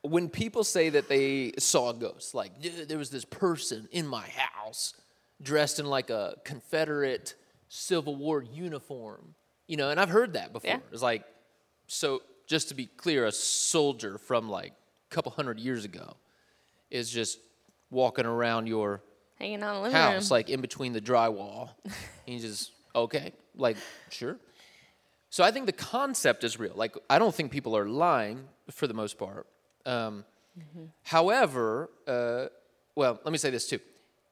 when 0.02 0.30
people 0.30 0.64
say 0.64 0.90
that 0.90 1.08
they 1.08 1.54
saw 1.58 1.90
a 1.90 1.94
ghost, 1.94 2.36
like 2.36 2.52
there 2.88 2.98
was 2.98 3.10
this 3.10 3.26
person 3.26 3.88
in 3.92 4.06
my 4.06 4.28
house 4.28 4.94
dressed 5.42 5.80
in 5.80 5.86
like 5.86 6.10
a 6.10 6.36
Confederate 6.44 7.36
Civil 7.70 8.16
War 8.16 8.42
uniform, 8.44 9.34
you 9.68 9.78
know, 9.78 9.90
and 9.90 10.00
I've 10.00 10.10
heard 10.10 10.34
that 10.34 10.54
before. 10.54 10.72
Yeah. 10.72 10.80
It's 10.92 11.02
like, 11.02 11.24
so 11.88 12.22
just 12.48 12.70
to 12.70 12.76
be 12.76 12.86
clear, 12.86 13.26
a 13.26 13.32
soldier 13.32 14.18
from 14.18 14.50
like 14.50 14.74
a 15.10 15.14
couple 15.14 15.32
hundred 15.32 15.60
years 15.60 15.86
ago 15.86 16.16
is 16.92 17.10
just 17.10 17.40
walking 17.96 18.26
around 18.26 18.68
your 18.68 19.02
Hanging 19.40 19.64
out 19.64 19.70
in 19.72 19.76
the 19.76 19.82
living 19.82 19.98
house, 19.98 20.30
room. 20.30 20.36
like 20.38 20.50
in 20.50 20.62
between 20.62 20.94
the 20.94 21.02
drywall. 21.02 21.70
and 21.86 21.94
you 22.36 22.40
just, 22.40 22.72
okay, 22.96 23.34
like, 23.56 23.78
sure. 24.10 24.38
So 25.30 25.44
I 25.44 25.52
think 25.52 25.66
the 25.66 25.74
concept 25.74 26.44
is 26.44 26.58
real. 26.60 26.74
Like, 26.76 26.96
I 27.10 27.20
don't 27.20 27.34
think 27.36 27.52
people 27.52 27.76
are 27.76 27.88
lying 27.88 28.48
for 28.72 28.88
the 28.88 28.94
most 28.94 29.18
part. 29.18 29.48
Um, 29.86 30.24
However, 31.04 31.90
uh, 32.08 32.46
well, 32.96 33.20
let 33.26 33.32
me 33.32 33.38
say 33.38 33.50
this 33.50 33.68
too. 33.68 33.80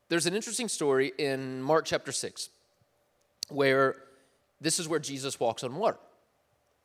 There's 0.07 0.25
an 0.25 0.33
interesting 0.33 0.69
story 0.69 1.11
in 1.17 1.61
Mark 1.61 1.83
chapter 1.85 2.11
6 2.13 2.49
where 3.49 3.95
this 4.61 4.79
is 4.79 4.87
where 4.87 4.99
Jesus 4.99 5.39
walks 5.39 5.63
on 5.65 5.75
water. 5.75 5.97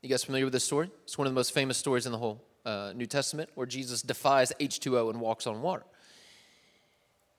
You 0.02 0.08
guys 0.08 0.24
familiar 0.24 0.46
with 0.46 0.52
this 0.52 0.64
story? 0.64 0.90
It's 1.04 1.16
one 1.16 1.26
of 1.28 1.32
the 1.32 1.38
most 1.38 1.52
famous 1.52 1.78
stories 1.78 2.04
in 2.06 2.10
the 2.12 2.18
whole 2.18 2.42
uh, 2.66 2.92
New 2.96 3.06
Testament 3.06 3.50
where 3.54 3.66
Jesus 3.66 4.02
defies 4.02 4.52
H2O 4.58 5.10
and 5.10 5.20
walks 5.20 5.46
on 5.46 5.62
water. 5.62 5.84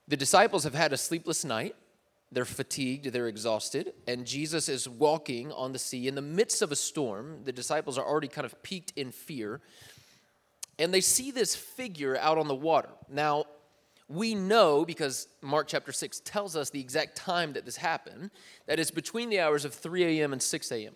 The 0.09 0.17
disciples 0.17 0.63
have 0.63 0.73
had 0.73 0.91
a 0.91 0.97
sleepless 0.97 1.45
night. 1.45 1.75
They're 2.31 2.45
fatigued, 2.45 3.05
they're 3.05 3.27
exhausted, 3.27 3.93
and 4.07 4.25
Jesus 4.25 4.69
is 4.69 4.87
walking 4.87 5.51
on 5.51 5.71
the 5.71 5.79
sea 5.79 6.07
in 6.07 6.13
the 6.13 6.21
midst 6.21 6.61
of 6.61 6.71
a 6.71 6.75
storm. 6.75 7.43
The 7.43 7.51
disciples 7.51 7.97
are 7.97 8.05
already 8.05 8.27
kind 8.27 8.45
of 8.45 8.61
peaked 8.61 8.93
in 8.95 9.11
fear, 9.11 9.61
and 10.77 10.93
they 10.93 11.01
see 11.01 11.31
this 11.31 11.55
figure 11.55 12.17
out 12.17 12.37
on 12.37 12.47
the 12.47 12.55
water. 12.55 12.89
Now, 13.07 13.45
we 14.07 14.33
know 14.35 14.85
because 14.85 15.27
Mark 15.41 15.67
chapter 15.67 15.91
6 15.91 16.21
tells 16.25 16.55
us 16.55 16.69
the 16.69 16.81
exact 16.81 17.15
time 17.15 17.53
that 17.53 17.65
this 17.65 17.77
happened, 17.77 18.31
that 18.67 18.79
it's 18.79 18.91
between 18.91 19.29
the 19.29 19.39
hours 19.39 19.65
of 19.65 19.73
3 19.73 20.19
a.m. 20.19 20.33
and 20.33 20.41
6 20.41 20.71
a.m. 20.71 20.95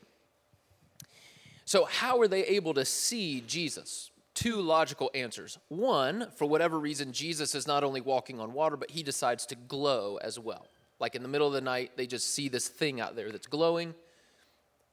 So, 1.66 1.86
how 1.86 2.20
are 2.20 2.28
they 2.28 2.46
able 2.46 2.74
to 2.76 2.86
see 2.86 3.42
Jesus? 3.42 4.12
Two 4.44 4.60
logical 4.60 5.10
answers. 5.16 5.58
One, 5.70 6.28
for 6.36 6.46
whatever 6.46 6.78
reason, 6.78 7.14
Jesus 7.14 7.56
is 7.56 7.66
not 7.66 7.82
only 7.82 8.02
walking 8.02 8.42
on 8.42 8.52
water, 8.52 8.76
but 8.76 8.92
he 8.92 9.02
decides 9.02 9.46
to 9.46 9.56
glow 9.56 10.18
as 10.18 10.38
well. 10.38 10.68
Like 11.00 11.16
in 11.16 11.24
the 11.24 11.30
middle 11.30 11.48
of 11.48 11.54
the 11.54 11.62
night, 11.62 11.92
they 11.96 12.06
just 12.06 12.36
see 12.36 12.50
this 12.50 12.68
thing 12.68 13.00
out 13.00 13.16
there 13.16 13.32
that's 13.32 13.48
glowing. 13.48 13.96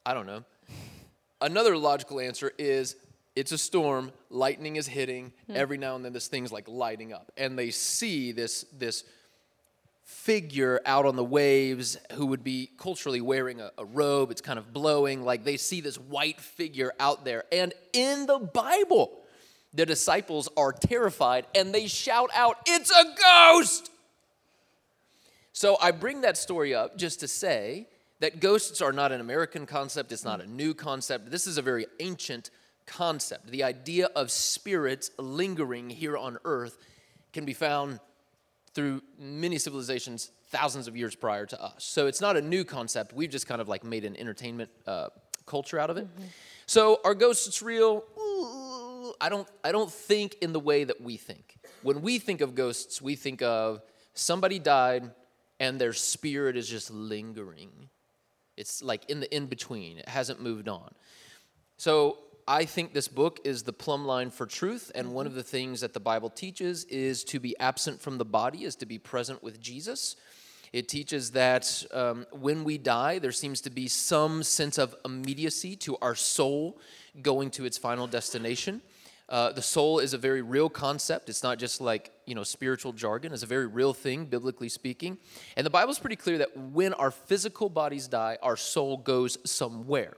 I 0.06 0.14
don't 0.14 0.28
know. 0.28 0.44
Another 1.40 1.76
logical 1.76 2.20
answer 2.20 2.52
is 2.58 2.94
it's 3.34 3.50
a 3.50 3.58
storm, 3.58 4.12
lightning 4.28 4.76
is 4.76 4.86
hitting, 4.86 5.32
hmm. 5.48 5.56
every 5.56 5.78
now 5.78 5.96
and 5.96 6.04
then 6.04 6.12
this 6.12 6.28
thing's 6.28 6.52
like 6.52 6.68
lighting 6.68 7.12
up. 7.12 7.32
And 7.36 7.58
they 7.58 7.72
see 7.72 8.30
this, 8.30 8.64
this 8.78 9.02
figure 10.04 10.80
out 10.86 11.06
on 11.06 11.16
the 11.16 11.24
waves 11.24 11.96
who 12.12 12.26
would 12.26 12.44
be 12.44 12.70
culturally 12.78 13.20
wearing 13.20 13.60
a, 13.60 13.72
a 13.78 13.84
robe. 13.84 14.30
It's 14.30 14.42
kind 14.42 14.60
of 14.60 14.72
blowing. 14.72 15.24
Like 15.24 15.42
they 15.42 15.56
see 15.56 15.80
this 15.80 15.96
white 15.98 16.40
figure 16.40 16.92
out 17.00 17.24
there. 17.24 17.46
And 17.50 17.74
in 17.92 18.26
the 18.26 18.38
Bible, 18.38 19.19
the 19.72 19.86
disciples 19.86 20.48
are 20.56 20.72
terrified 20.72 21.46
and 21.54 21.74
they 21.74 21.86
shout 21.86 22.30
out, 22.34 22.58
It's 22.66 22.90
a 22.90 23.04
ghost! 23.20 23.90
So 25.52 25.76
I 25.80 25.90
bring 25.90 26.22
that 26.22 26.36
story 26.36 26.74
up 26.74 26.96
just 26.96 27.20
to 27.20 27.28
say 27.28 27.88
that 28.20 28.40
ghosts 28.40 28.80
are 28.80 28.92
not 28.92 29.12
an 29.12 29.20
American 29.20 29.66
concept, 29.66 30.12
it's 30.12 30.24
not 30.24 30.40
a 30.40 30.46
new 30.46 30.74
concept. 30.74 31.30
This 31.30 31.46
is 31.46 31.58
a 31.58 31.62
very 31.62 31.86
ancient 32.00 32.50
concept. 32.86 33.48
The 33.50 33.64
idea 33.64 34.06
of 34.16 34.30
spirits 34.30 35.10
lingering 35.18 35.90
here 35.90 36.16
on 36.16 36.38
earth 36.44 36.78
can 37.32 37.44
be 37.44 37.54
found 37.54 38.00
through 38.74 39.02
many 39.18 39.58
civilizations 39.58 40.30
thousands 40.48 40.88
of 40.88 40.96
years 40.96 41.14
prior 41.14 41.46
to 41.46 41.62
us. 41.62 41.84
So 41.84 42.06
it's 42.06 42.20
not 42.20 42.36
a 42.36 42.42
new 42.42 42.64
concept. 42.64 43.12
We've 43.12 43.30
just 43.30 43.46
kind 43.46 43.60
of 43.60 43.68
like 43.68 43.84
made 43.84 44.04
an 44.04 44.16
entertainment 44.16 44.70
uh, 44.86 45.08
culture 45.46 45.78
out 45.78 45.90
of 45.90 45.96
it. 45.96 46.08
So 46.66 47.00
are 47.04 47.14
ghosts 47.14 47.62
real? 47.62 48.04
I 49.20 49.28
don't. 49.28 49.48
I 49.62 49.72
don't 49.72 49.90
think 49.90 50.36
in 50.40 50.52
the 50.52 50.60
way 50.60 50.84
that 50.84 51.00
we 51.00 51.16
think. 51.16 51.58
When 51.82 52.02
we 52.02 52.18
think 52.18 52.40
of 52.40 52.54
ghosts, 52.54 53.00
we 53.00 53.16
think 53.16 53.42
of 53.42 53.82
somebody 54.14 54.58
died 54.58 55.10
and 55.58 55.78
their 55.80 55.92
spirit 55.92 56.56
is 56.56 56.68
just 56.68 56.90
lingering. 56.90 57.90
It's 58.56 58.82
like 58.82 59.08
in 59.10 59.20
the 59.20 59.34
in 59.34 59.46
between. 59.46 59.98
It 59.98 60.08
hasn't 60.08 60.40
moved 60.40 60.68
on. 60.68 60.90
So 61.76 62.18
I 62.48 62.64
think 62.64 62.92
this 62.92 63.08
book 63.08 63.40
is 63.44 63.62
the 63.62 63.72
plumb 63.72 64.04
line 64.04 64.30
for 64.30 64.46
truth, 64.46 64.90
and 64.94 65.14
one 65.14 65.26
of 65.26 65.34
the 65.34 65.42
things 65.42 65.82
that 65.82 65.92
the 65.92 66.00
Bible 66.00 66.30
teaches 66.30 66.84
is 66.84 67.22
to 67.24 67.38
be 67.38 67.56
absent 67.60 68.00
from 68.00 68.18
the 68.18 68.24
body, 68.24 68.64
is 68.64 68.74
to 68.76 68.86
be 68.86 68.98
present 68.98 69.42
with 69.42 69.60
Jesus. 69.60 70.16
It 70.72 70.88
teaches 70.88 71.32
that 71.32 71.84
um, 71.92 72.26
when 72.32 72.64
we 72.64 72.78
die, 72.78 73.18
there 73.18 73.32
seems 73.32 73.60
to 73.62 73.70
be 73.70 73.88
some 73.88 74.42
sense 74.42 74.78
of 74.78 74.94
immediacy 75.04 75.76
to 75.76 75.96
our 76.02 76.14
soul 76.14 76.78
going 77.22 77.50
to 77.50 77.64
its 77.64 77.76
final 77.76 78.06
destination. 78.06 78.82
Uh, 79.30 79.52
the 79.52 79.62
soul 79.62 80.00
is 80.00 80.12
a 80.12 80.18
very 80.18 80.42
real 80.42 80.68
concept. 80.68 81.28
It's 81.28 81.44
not 81.44 81.58
just 81.58 81.80
like, 81.80 82.10
you 82.26 82.34
know, 82.34 82.42
spiritual 82.42 82.92
jargon. 82.92 83.32
It's 83.32 83.44
a 83.44 83.46
very 83.46 83.68
real 83.68 83.94
thing, 83.94 84.24
biblically 84.26 84.68
speaking. 84.68 85.18
And 85.56 85.64
the 85.64 85.70
Bible's 85.70 86.00
pretty 86.00 86.16
clear 86.16 86.38
that 86.38 86.56
when 86.56 86.92
our 86.94 87.12
physical 87.12 87.68
bodies 87.68 88.08
die, 88.08 88.38
our 88.42 88.56
soul 88.56 88.96
goes 88.96 89.38
somewhere. 89.48 90.16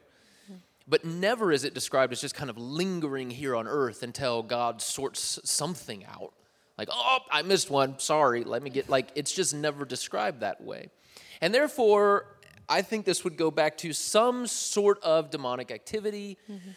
But 0.88 1.04
never 1.04 1.52
is 1.52 1.62
it 1.62 1.74
described 1.74 2.12
as 2.12 2.22
just 2.22 2.34
kind 2.34 2.48
of 2.48 2.56
lingering 2.56 3.30
here 3.30 3.54
on 3.54 3.68
earth 3.68 4.02
until 4.02 4.42
God 4.42 4.80
sorts 4.80 5.38
something 5.44 6.04
out. 6.06 6.32
Like, 6.78 6.88
oh, 6.90 7.18
I 7.30 7.42
missed 7.42 7.70
one. 7.70 7.98
Sorry. 7.98 8.44
Let 8.44 8.62
me 8.62 8.70
get, 8.70 8.88
like, 8.88 9.10
it's 9.14 9.32
just 9.32 9.54
never 9.54 9.84
described 9.84 10.40
that 10.40 10.62
way. 10.62 10.88
And 11.42 11.54
therefore, 11.54 12.26
I 12.68 12.80
think 12.80 13.04
this 13.04 13.24
would 13.24 13.36
go 13.36 13.50
back 13.50 13.76
to 13.78 13.92
some 13.92 14.46
sort 14.46 15.02
of 15.02 15.30
demonic 15.30 15.70
activity. 15.70 16.38
Mm-hmm 16.50 16.70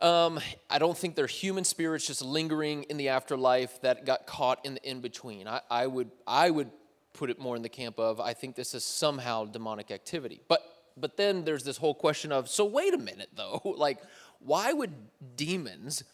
um, 0.00 0.38
I 0.68 0.78
don't 0.78 0.96
think 0.96 1.14
they're 1.14 1.26
human 1.26 1.64
spirits 1.64 2.06
just 2.06 2.22
lingering 2.22 2.84
in 2.84 2.96
the 2.96 3.08
afterlife 3.08 3.80
that 3.80 4.04
got 4.04 4.26
caught 4.26 4.64
in 4.64 4.74
the 4.74 4.88
in 4.88 5.00
between. 5.00 5.48
I, 5.48 5.60
I, 5.70 5.86
would, 5.86 6.10
I 6.26 6.50
would 6.50 6.70
put 7.14 7.30
it 7.30 7.38
more 7.38 7.56
in 7.56 7.62
the 7.62 7.68
camp 7.68 7.98
of 7.98 8.20
I 8.20 8.34
think 8.34 8.56
this 8.56 8.74
is 8.74 8.84
somehow 8.84 9.46
demonic 9.46 9.90
activity. 9.90 10.42
But, 10.48 10.60
but 10.96 11.16
then 11.16 11.44
there's 11.44 11.64
this 11.64 11.78
whole 11.78 11.94
question 11.94 12.30
of 12.30 12.48
so 12.48 12.64
wait 12.64 12.92
a 12.94 12.98
minute 12.98 13.30
though, 13.36 13.60
like 13.64 13.98
why 14.40 14.72
would 14.72 14.92
demons, 15.34 16.04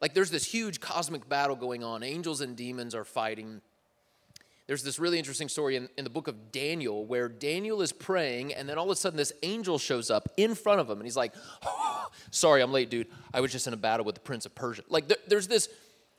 like 0.00 0.14
there's 0.14 0.30
this 0.30 0.44
huge 0.44 0.80
cosmic 0.80 1.28
battle 1.28 1.56
going 1.56 1.84
on, 1.84 2.02
angels 2.02 2.40
and 2.40 2.56
demons 2.56 2.94
are 2.94 3.04
fighting 3.04 3.60
there's 4.66 4.82
this 4.82 4.98
really 4.98 5.18
interesting 5.18 5.48
story 5.48 5.76
in, 5.76 5.88
in 5.96 6.04
the 6.04 6.10
book 6.10 6.26
of 6.26 6.50
Daniel 6.50 7.04
where 7.04 7.28
Daniel 7.28 7.82
is 7.82 7.92
praying, 7.92 8.52
and 8.52 8.68
then 8.68 8.78
all 8.78 8.84
of 8.86 8.90
a 8.90 8.96
sudden 8.96 9.16
this 9.16 9.32
angel 9.42 9.78
shows 9.78 10.10
up 10.10 10.28
in 10.36 10.54
front 10.54 10.80
of 10.80 10.90
him, 10.90 10.98
and 10.98 11.06
he's 11.06 11.16
like, 11.16 11.32
oh, 11.64 12.08
"Sorry, 12.30 12.62
I'm 12.62 12.72
late, 12.72 12.90
dude. 12.90 13.06
I 13.32 13.40
was 13.40 13.52
just 13.52 13.66
in 13.66 13.72
a 13.72 13.76
battle 13.76 14.04
with 14.04 14.16
the 14.16 14.20
prince 14.20 14.44
of 14.44 14.54
Persia." 14.54 14.82
Like 14.88 15.08
there, 15.08 15.18
there's 15.28 15.46
this, 15.46 15.68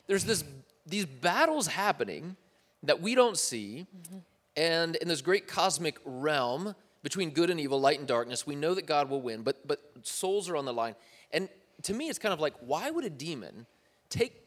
there's 0.06 0.24
this, 0.24 0.44
these 0.86 1.04
battles 1.04 1.66
happening 1.66 2.36
that 2.84 3.02
we 3.02 3.14
don't 3.14 3.36
see, 3.36 3.86
mm-hmm. 3.94 4.18
and 4.56 4.96
in 4.96 5.08
this 5.08 5.20
great 5.20 5.46
cosmic 5.46 5.98
realm 6.04 6.74
between 7.02 7.30
good 7.30 7.50
and 7.50 7.60
evil, 7.60 7.80
light 7.80 7.98
and 7.98 8.08
darkness, 8.08 8.46
we 8.46 8.56
know 8.56 8.74
that 8.74 8.86
God 8.86 9.10
will 9.10 9.20
win, 9.20 9.42
but 9.42 9.66
but 9.66 9.80
souls 10.02 10.48
are 10.48 10.56
on 10.56 10.64
the 10.64 10.72
line, 10.72 10.94
and 11.32 11.50
to 11.82 11.92
me, 11.92 12.08
it's 12.08 12.18
kind 12.18 12.32
of 12.32 12.40
like, 12.40 12.54
why 12.60 12.90
would 12.90 13.04
a 13.04 13.10
demon 13.10 13.66
take 14.08 14.42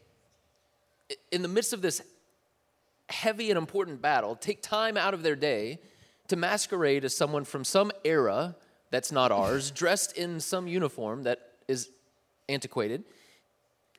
in 1.31 1.41
the 1.41 1.47
midst 1.47 1.73
of 1.73 1.81
this 1.81 2.01
heavy 3.11 3.49
and 3.49 3.57
important 3.57 4.01
battle 4.01 4.35
take 4.35 4.61
time 4.61 4.97
out 4.97 5.13
of 5.13 5.23
their 5.23 5.35
day 5.35 5.79
to 6.27 6.35
masquerade 6.35 7.03
as 7.03 7.15
someone 7.15 7.43
from 7.43 7.63
some 7.63 7.91
era 8.03 8.55
that's 8.89 9.11
not 9.11 9.31
ours, 9.41 9.71
dressed 9.71 10.17
in 10.17 10.39
some 10.39 10.67
uniform 10.67 11.23
that 11.23 11.39
is 11.67 11.89
antiquated, 12.49 13.03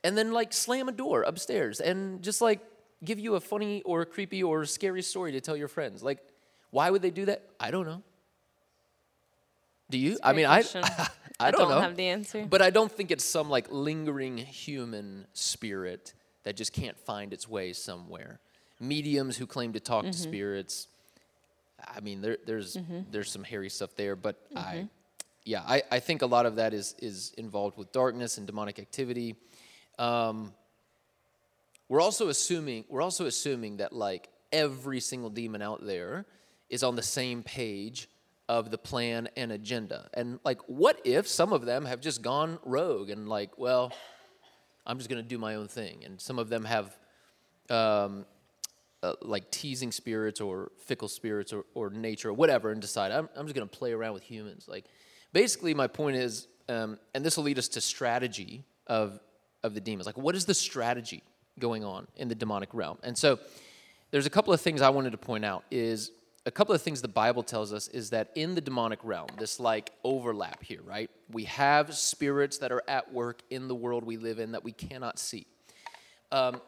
and 0.05 0.16
then 0.16 0.33
like 0.33 0.53
slam 0.53 0.88
a 0.88 0.92
door 0.92 1.22
upstairs 1.22 1.81
and 1.81 2.22
just 2.22 2.40
like 2.40 2.61
give 3.05 3.18
you 3.18 3.35
a 3.35 3.40
funny 3.40 3.83
or 3.83 4.05
creepy 4.05 4.42
or 4.42 4.64
scary 4.64 5.03
story 5.03 5.33
to 5.33 5.40
tell 5.40 5.57
your 5.57 5.68
friends. 5.68 6.03
Like, 6.03 6.18
why 6.70 6.90
would 6.90 7.03
they 7.03 7.11
do 7.11 7.27
that? 7.27 7.42
I 7.59 7.70
don't 7.70 7.87
know. 7.87 8.03
Do 9.90 9.98
you? 9.98 10.18
I 10.22 10.33
mean, 10.33 10.46
I, 10.46 10.62
I, 10.75 11.09
I, 11.38 11.51
don't, 11.51 11.61
don't 11.61 11.70
know. 11.70 11.81
have 11.81 11.96
the 11.96 12.07
answer. 12.07 12.46
But 12.48 12.62
I 12.62 12.70
don't 12.70 12.90
think 12.90 13.11
it's 13.11 13.25
some 13.25 13.51
like 13.51 13.66
lingering 13.70 14.38
human 14.38 15.27
spirit 15.35 16.14
that 16.44 16.57
just 16.57 16.72
can't 16.72 16.98
find 16.98 17.33
its 17.33 17.48
way 17.48 17.72
somewhere 17.72 18.40
mediums 18.83 19.37
who 19.37 19.47
claim 19.47 19.73
to 19.73 19.81
talk 19.81 20.03
mm-hmm. 20.03 20.12
to 20.12 20.18
spirits. 20.18 20.88
I 21.87 22.01
mean, 22.01 22.21
there, 22.21 22.38
there's 22.47 22.77
mm-hmm. 22.77 23.01
there's 23.11 23.31
some 23.31 23.45
hairy 23.45 23.68
stuff 23.68 23.95
there, 23.97 24.16
but 24.16 24.37
I, 24.55 24.61
mm-hmm. 24.61 24.87
yeah, 25.45 25.62
I, 25.66 25.83
I 25.90 26.01
think 26.01 26.23
a 26.23 26.27
lot 26.27 26.47
of 26.47 26.57
that 26.57 26.75
is 26.75 26.95
is 26.99 27.33
involved 27.37 27.77
with 27.77 27.92
darkness 27.92 28.38
and 28.38 28.47
demonic 28.47 28.79
activity. 28.79 29.37
Um, 29.99 30.53
we're 31.88 32.01
also 32.01 32.29
assuming 32.29 32.85
we're 32.88 33.03
also 33.03 33.27
assuming 33.27 33.79
that 33.79 33.92
like 33.92 34.29
every 34.53 35.01
single 35.01 35.31
demon 35.31 35.62
out 35.62 35.85
there 35.85 36.27
is 36.68 36.83
on 36.83 36.97
the 36.97 37.03
same 37.03 37.42
page 37.42 38.09
of 38.49 38.71
the 38.71 38.79
plan 38.79 39.29
and 39.37 39.53
agenda. 39.53 40.09
And 40.14 40.38
like, 40.45 40.61
what 40.66 41.01
if 41.05 41.29
some 41.29 41.53
of 41.53 41.64
them 41.64 41.85
have 41.85 42.01
just 42.01 42.23
gone 42.23 42.59
rogue 42.64 43.11
and 43.11 43.29
like, 43.29 43.57
well, 43.59 43.92
I'm 44.87 44.99
just 44.99 45.09
going 45.09 45.23
to 45.23 45.29
do 45.29 45.38
my 45.38 45.55
own 45.55 45.68
thing, 45.68 46.03
and 46.05 46.21
some 46.21 46.38
of 46.38 46.49
them 46.49 46.64
have 46.64 46.97
um, 47.71 48.27
uh, 49.02 49.14
like 49.20 49.50
teasing 49.50 49.92
spirits 49.92 50.40
or 50.40 50.70
fickle 50.78 51.08
spirits 51.08 51.52
or, 51.52 51.64
or 51.74 51.90
nature 51.90 52.28
or 52.28 52.32
whatever 52.32 52.70
and 52.70 52.80
decide 52.80 53.10
I'm, 53.10 53.28
I'm 53.36 53.46
just 53.46 53.54
going 53.54 53.68
to 53.68 53.78
play 53.78 53.92
around 53.92 54.14
with 54.14 54.22
humans. 54.22 54.66
Like, 54.68 54.84
basically, 55.32 55.74
my 55.74 55.86
point 55.86 56.16
is, 56.16 56.46
um, 56.68 56.98
and 57.14 57.24
this 57.24 57.36
will 57.36 57.44
lead 57.44 57.58
us 57.58 57.68
to 57.68 57.80
strategy 57.80 58.64
of, 58.86 59.18
of 59.62 59.74
the 59.74 59.80
demons. 59.80 60.06
Like, 60.06 60.18
what 60.18 60.34
is 60.34 60.44
the 60.44 60.54
strategy 60.54 61.22
going 61.58 61.84
on 61.84 62.06
in 62.16 62.28
the 62.28 62.34
demonic 62.34 62.72
realm? 62.72 62.98
And 63.02 63.16
so, 63.16 63.38
there's 64.10 64.26
a 64.26 64.30
couple 64.30 64.52
of 64.52 64.60
things 64.60 64.82
I 64.82 64.90
wanted 64.90 65.12
to 65.12 65.18
point 65.18 65.44
out. 65.44 65.64
Is 65.70 66.10
a 66.44 66.50
couple 66.50 66.74
of 66.74 66.82
things 66.82 67.00
the 67.00 67.08
Bible 67.08 67.42
tells 67.42 67.72
us 67.72 67.88
is 67.88 68.10
that 68.10 68.30
in 68.34 68.54
the 68.54 68.60
demonic 68.60 68.98
realm, 69.02 69.28
this 69.38 69.60
like 69.60 69.90
overlap 70.04 70.62
here, 70.62 70.80
right? 70.84 71.10
We 71.30 71.44
have 71.44 71.94
spirits 71.94 72.58
that 72.58 72.72
are 72.72 72.82
at 72.88 73.12
work 73.12 73.42
in 73.50 73.68
the 73.68 73.74
world 73.74 74.04
we 74.04 74.16
live 74.16 74.38
in 74.38 74.52
that 74.52 74.64
we 74.64 74.72
cannot 74.72 75.18
see. 75.18 75.46
Um, 76.30 76.60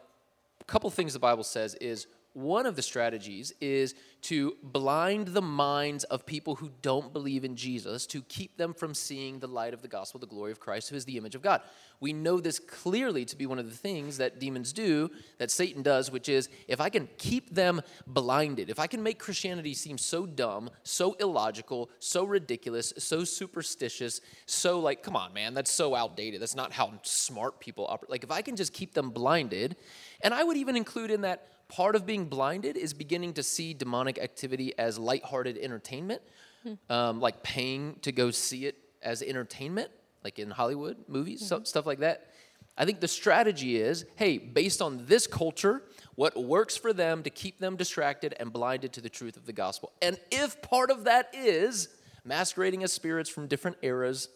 a 0.61 0.63
couple 0.65 0.87
of 0.87 0.93
things 0.93 1.13
the 1.13 1.19
Bible 1.19 1.43
says 1.43 1.75
is 1.75 2.07
one 2.35 2.65
of 2.65 2.75
the 2.75 2.81
strategies 2.81 3.53
is 3.61 3.95
to 4.23 4.57
blind 4.61 5.29
the 5.29 5.41
minds 5.41 6.03
of 6.05 6.25
people 6.25 6.55
who 6.55 6.69
don't 6.81 7.13
believe 7.13 7.45
in 7.45 7.55
Jesus 7.55 8.05
to 8.07 8.21
keep 8.23 8.57
them 8.57 8.73
from 8.73 8.93
seeing 8.93 9.39
the 9.39 9.47
light 9.47 9.73
of 9.73 9.81
the 9.81 9.87
gospel, 9.87 10.19
the 10.19 10.27
glory 10.27 10.51
of 10.51 10.59
Christ, 10.59 10.89
who 10.89 10.95
is 10.95 11.05
the 11.05 11.17
image 11.17 11.35
of 11.35 11.41
God. 11.41 11.61
We 12.01 12.11
know 12.11 12.39
this 12.39 12.59
clearly 12.59 13.23
to 13.25 13.37
be 13.37 13.45
one 13.45 13.57
of 13.57 13.69
the 13.69 13.77
things 13.77 14.17
that 14.17 14.39
demons 14.39 14.73
do, 14.73 15.11
that 15.37 15.49
Satan 15.49 15.81
does, 15.81 16.11
which 16.11 16.27
is 16.27 16.49
if 16.67 16.81
I 16.81 16.89
can 16.89 17.07
keep 17.17 17.55
them 17.55 17.81
blinded, 18.05 18.69
if 18.69 18.79
I 18.79 18.87
can 18.87 19.01
make 19.01 19.17
Christianity 19.17 19.73
seem 19.73 19.97
so 19.97 20.25
dumb, 20.25 20.69
so 20.83 21.13
illogical, 21.13 21.89
so 21.99 22.25
ridiculous, 22.25 22.93
so 22.97 23.23
superstitious, 23.23 24.19
so 24.45 24.79
like, 24.79 25.03
come 25.03 25.15
on, 25.15 25.33
man, 25.33 25.53
that's 25.53 25.71
so 25.71 25.95
outdated. 25.95 26.41
That's 26.41 26.55
not 26.55 26.73
how 26.73 26.91
smart 27.03 27.59
people 27.59 27.85
operate. 27.87 28.09
Like, 28.09 28.23
if 28.23 28.31
I 28.31 28.41
can 28.41 28.55
just 28.55 28.73
keep 28.73 28.93
them 28.93 29.11
blinded, 29.11 29.77
and 30.21 30.33
I 30.33 30.43
would 30.43 30.57
even 30.57 30.75
include 30.75 31.11
in 31.11 31.21
that 31.21 31.47
part 31.67 31.95
of 31.95 32.05
being 32.05 32.25
blinded 32.25 32.77
is 32.77 32.93
beginning 32.93 33.33
to 33.33 33.43
see 33.43 33.73
demonic 33.73 34.17
activity 34.17 34.77
as 34.77 34.97
lighthearted 34.97 35.57
entertainment, 35.57 36.21
hmm. 36.63 36.73
um, 36.89 37.19
like 37.19 37.43
paying 37.43 37.97
to 38.01 38.11
go 38.11 38.31
see 38.31 38.65
it 38.65 38.77
as 39.01 39.21
entertainment, 39.21 39.89
like 40.23 40.39
in 40.39 40.49
Hollywood 40.49 40.97
movies, 41.07 41.39
mm-hmm. 41.41 41.57
so, 41.57 41.63
stuff 41.63 41.85
like 41.85 41.99
that. 41.99 42.31
I 42.77 42.85
think 42.85 42.99
the 42.99 43.07
strategy 43.07 43.77
is 43.77 44.05
hey, 44.15 44.37
based 44.37 44.81
on 44.81 45.05
this 45.05 45.27
culture, 45.27 45.83
what 46.15 46.35
works 46.35 46.75
for 46.75 46.93
them 46.93 47.23
to 47.23 47.29
keep 47.29 47.59
them 47.59 47.75
distracted 47.75 48.35
and 48.39 48.51
blinded 48.51 48.93
to 48.93 49.01
the 49.01 49.09
truth 49.09 49.37
of 49.37 49.45
the 49.45 49.53
gospel. 49.53 49.91
And 50.01 50.19
if 50.31 50.61
part 50.61 50.91
of 50.91 51.05
that 51.05 51.29
is 51.33 51.89
masquerading 52.23 52.83
as 52.83 52.91
spirits 52.91 53.29
from 53.29 53.47
different 53.47 53.77
eras, 53.81 54.29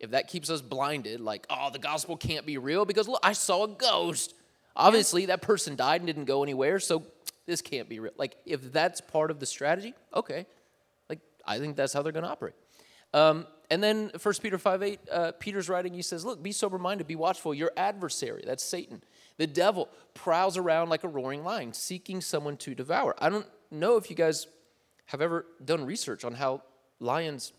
if 0.00 0.10
that 0.10 0.28
keeps 0.28 0.48
us 0.48 0.62
blinded, 0.62 1.20
like, 1.20 1.46
oh, 1.50 1.70
the 1.70 1.78
gospel 1.78 2.16
can't 2.16 2.46
be 2.46 2.58
real 2.58 2.84
because 2.84 3.08
look, 3.08 3.20
I 3.22 3.32
saw 3.32 3.64
a 3.64 3.68
ghost. 3.68 4.34
Obviously, 4.78 5.26
that 5.26 5.42
person 5.42 5.74
died 5.74 6.00
and 6.00 6.06
didn't 6.06 6.26
go 6.26 6.44
anywhere, 6.44 6.78
so 6.78 7.02
this 7.46 7.60
can't 7.60 7.88
be 7.88 7.98
real. 7.98 8.12
Like, 8.16 8.36
if 8.46 8.72
that's 8.72 9.00
part 9.00 9.32
of 9.32 9.40
the 9.40 9.46
strategy, 9.46 9.92
okay. 10.14 10.46
Like, 11.10 11.18
I 11.44 11.58
think 11.58 11.76
that's 11.76 11.92
how 11.92 12.02
they're 12.02 12.12
going 12.12 12.24
to 12.24 12.30
operate. 12.30 12.54
Um, 13.12 13.46
and 13.70 13.82
then 13.82 14.12
1 14.22 14.34
Peter 14.40 14.56
5 14.56 14.82
8, 14.82 15.00
uh, 15.10 15.32
Peter's 15.40 15.68
writing, 15.68 15.92
he 15.92 16.02
says, 16.02 16.24
Look, 16.24 16.42
be 16.42 16.52
sober 16.52 16.78
minded, 16.78 17.08
be 17.08 17.16
watchful. 17.16 17.52
Your 17.52 17.72
adversary, 17.76 18.44
that's 18.46 18.62
Satan, 18.62 19.02
the 19.36 19.48
devil, 19.48 19.88
prowls 20.14 20.56
around 20.56 20.90
like 20.90 21.02
a 21.02 21.08
roaring 21.08 21.42
lion, 21.42 21.72
seeking 21.72 22.20
someone 22.20 22.56
to 22.58 22.74
devour. 22.74 23.16
I 23.18 23.28
don't 23.28 23.46
know 23.72 23.96
if 23.96 24.10
you 24.10 24.16
guys 24.16 24.46
have 25.06 25.20
ever 25.20 25.44
done 25.64 25.84
research 25.84 26.24
on 26.24 26.34
how 26.34 26.62
lions 27.00 27.52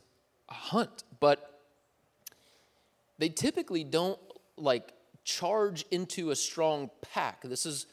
hunt, 0.48 1.04
but 1.20 1.62
they 3.18 3.30
typically 3.30 3.84
don't 3.84 4.20
like 4.56 4.94
charge 5.38 5.86
into 5.92 6.32
a 6.32 6.36
strong 6.36 6.90
pack. 7.14 7.42
This 7.44 7.66
is, 7.66 7.86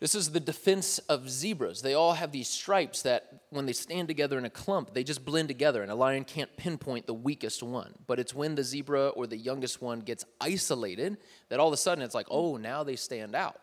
this 0.00 0.14
is 0.14 0.32
the 0.32 0.40
defense 0.40 0.98
of 1.08 1.30
zebras. 1.30 1.80
They 1.80 1.94
all 1.94 2.14
have 2.14 2.32
these 2.32 2.48
stripes 2.48 3.02
that, 3.02 3.42
when 3.50 3.66
they 3.66 3.72
stand 3.72 4.08
together 4.08 4.36
in 4.36 4.44
a 4.44 4.50
clump, 4.50 4.92
they 4.92 5.04
just 5.04 5.24
blend 5.24 5.48
together, 5.48 5.82
and 5.82 5.92
a 5.92 5.94
lion 5.94 6.24
can't 6.24 6.54
pinpoint 6.56 7.06
the 7.06 7.14
weakest 7.14 7.62
one. 7.62 7.94
But 8.06 8.18
it's 8.18 8.34
when 8.34 8.56
the 8.56 8.64
zebra 8.64 9.08
or 9.10 9.26
the 9.28 9.36
youngest 9.36 9.80
one 9.80 10.00
gets 10.00 10.24
isolated 10.40 11.18
that 11.48 11.60
all 11.60 11.68
of 11.68 11.74
a 11.74 11.76
sudden 11.76 12.02
it's 12.02 12.14
like, 12.14 12.26
oh, 12.30 12.56
now 12.56 12.82
they 12.82 12.96
stand 12.96 13.34
out. 13.36 13.60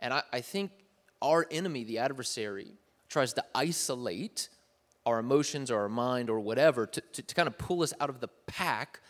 And 0.00 0.12
I, 0.12 0.22
I 0.32 0.40
think 0.40 0.72
our 1.22 1.46
enemy, 1.50 1.84
the 1.84 1.98
adversary, 1.98 2.72
tries 3.08 3.32
to 3.34 3.44
isolate 3.54 4.48
our 5.06 5.18
emotions 5.20 5.70
or 5.70 5.80
our 5.82 5.88
mind 5.88 6.28
or 6.28 6.40
whatever 6.40 6.86
to, 6.86 7.00
to, 7.00 7.22
to 7.22 7.34
kind 7.34 7.48
of 7.48 7.56
pull 7.56 7.82
us 7.82 7.94
out 8.00 8.10
of 8.10 8.20
the 8.20 8.28
pack 8.46 9.00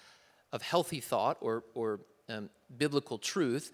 of 0.53 0.63
healthy 0.63 1.01
thought 1.01 1.37
or, 1.41 1.65
or 1.75 2.01
um, 2.29 2.51
biblical 2.77 3.19
truth. 3.19 3.73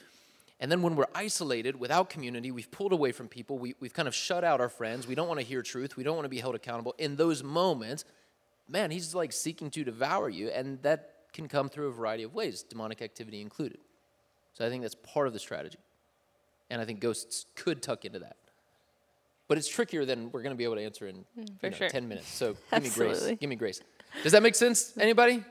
And 0.60 0.70
then 0.70 0.82
when 0.82 0.96
we're 0.96 1.06
isolated 1.14 1.78
without 1.78 2.08
community, 2.08 2.50
we've 2.50 2.70
pulled 2.70 2.92
away 2.92 3.12
from 3.12 3.28
people, 3.28 3.58
we, 3.58 3.74
we've 3.80 3.92
kind 3.92 4.08
of 4.08 4.14
shut 4.14 4.44
out 4.44 4.60
our 4.60 4.68
friends, 4.68 5.06
we 5.06 5.14
don't 5.14 5.28
want 5.28 5.40
to 5.40 5.46
hear 5.46 5.62
truth, 5.62 5.96
we 5.96 6.04
don't 6.04 6.14
want 6.14 6.24
to 6.24 6.30
be 6.30 6.38
held 6.38 6.54
accountable. 6.54 6.94
In 6.98 7.16
those 7.16 7.42
moments, 7.42 8.04
man, 8.68 8.90
he's 8.90 9.14
like 9.14 9.32
seeking 9.32 9.70
to 9.72 9.84
devour 9.84 10.28
you, 10.28 10.48
and 10.48 10.80
that 10.82 11.10
can 11.32 11.48
come 11.48 11.68
through 11.68 11.88
a 11.88 11.92
variety 11.92 12.22
of 12.22 12.34
ways, 12.34 12.62
demonic 12.62 13.02
activity 13.02 13.40
included. 13.40 13.78
So 14.52 14.64
I 14.64 14.70
think 14.70 14.82
that's 14.82 14.94
part 14.94 15.26
of 15.26 15.32
the 15.32 15.40
strategy. 15.40 15.78
And 16.70 16.80
I 16.80 16.84
think 16.84 17.00
ghosts 17.00 17.46
could 17.56 17.82
tuck 17.82 18.04
into 18.04 18.20
that. 18.20 18.36
But 19.48 19.58
it's 19.58 19.68
trickier 19.68 20.04
than 20.06 20.30
we're 20.32 20.40
going 20.42 20.54
to 20.54 20.56
be 20.56 20.64
able 20.64 20.76
to 20.76 20.82
answer 20.82 21.06
in 21.08 21.16
Mm, 21.38 21.48
you 21.62 21.70
know, 21.70 21.76
sure. 21.76 21.88
10 21.88 22.08
minutes. 22.08 22.28
So 22.28 22.56
give 22.72 22.82
me 22.84 22.88
grace. 22.88 23.26
Give 23.38 23.50
me 23.50 23.56
grace. 23.56 23.80
Does 24.22 24.32
that 24.32 24.42
make 24.42 24.54
sense? 24.54 24.96
Anybody? 24.96 25.44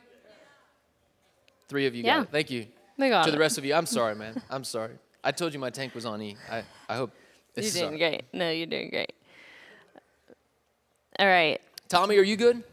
Three 1.67 1.85
of 1.85 1.93
you 1.93 2.03
Yeah. 2.03 2.17
got 2.19 2.23
it. 2.23 2.31
Thank 2.31 2.49
you. 2.49 2.67
They 2.97 3.09
got 3.09 3.25
to 3.25 3.31
the 3.31 3.39
rest 3.39 3.57
of 3.57 3.65
you, 3.65 3.73
I'm 3.73 3.85
sorry, 3.97 4.15
man. 4.15 4.41
I'm 4.49 4.63
sorry. 4.63 4.93
I 5.23 5.31
told 5.31 5.53
you 5.53 5.59
my 5.59 5.69
tank 5.69 5.95
was 5.95 6.05
on 6.05 6.21
E. 6.21 6.35
I, 6.51 6.63
I 6.87 6.95
hope 6.95 7.11
this 7.55 7.75
You're 7.75 7.83
is 7.83 7.89
doing 7.89 7.99
great. 7.99 8.23
No, 8.33 8.49
you're 8.49 8.67
doing 8.67 8.89
great. 8.89 9.13
All 11.19 11.27
right. 11.27 11.61
Tommy, 11.87 12.17
are 12.17 12.23
you 12.23 12.35
good? 12.35 12.63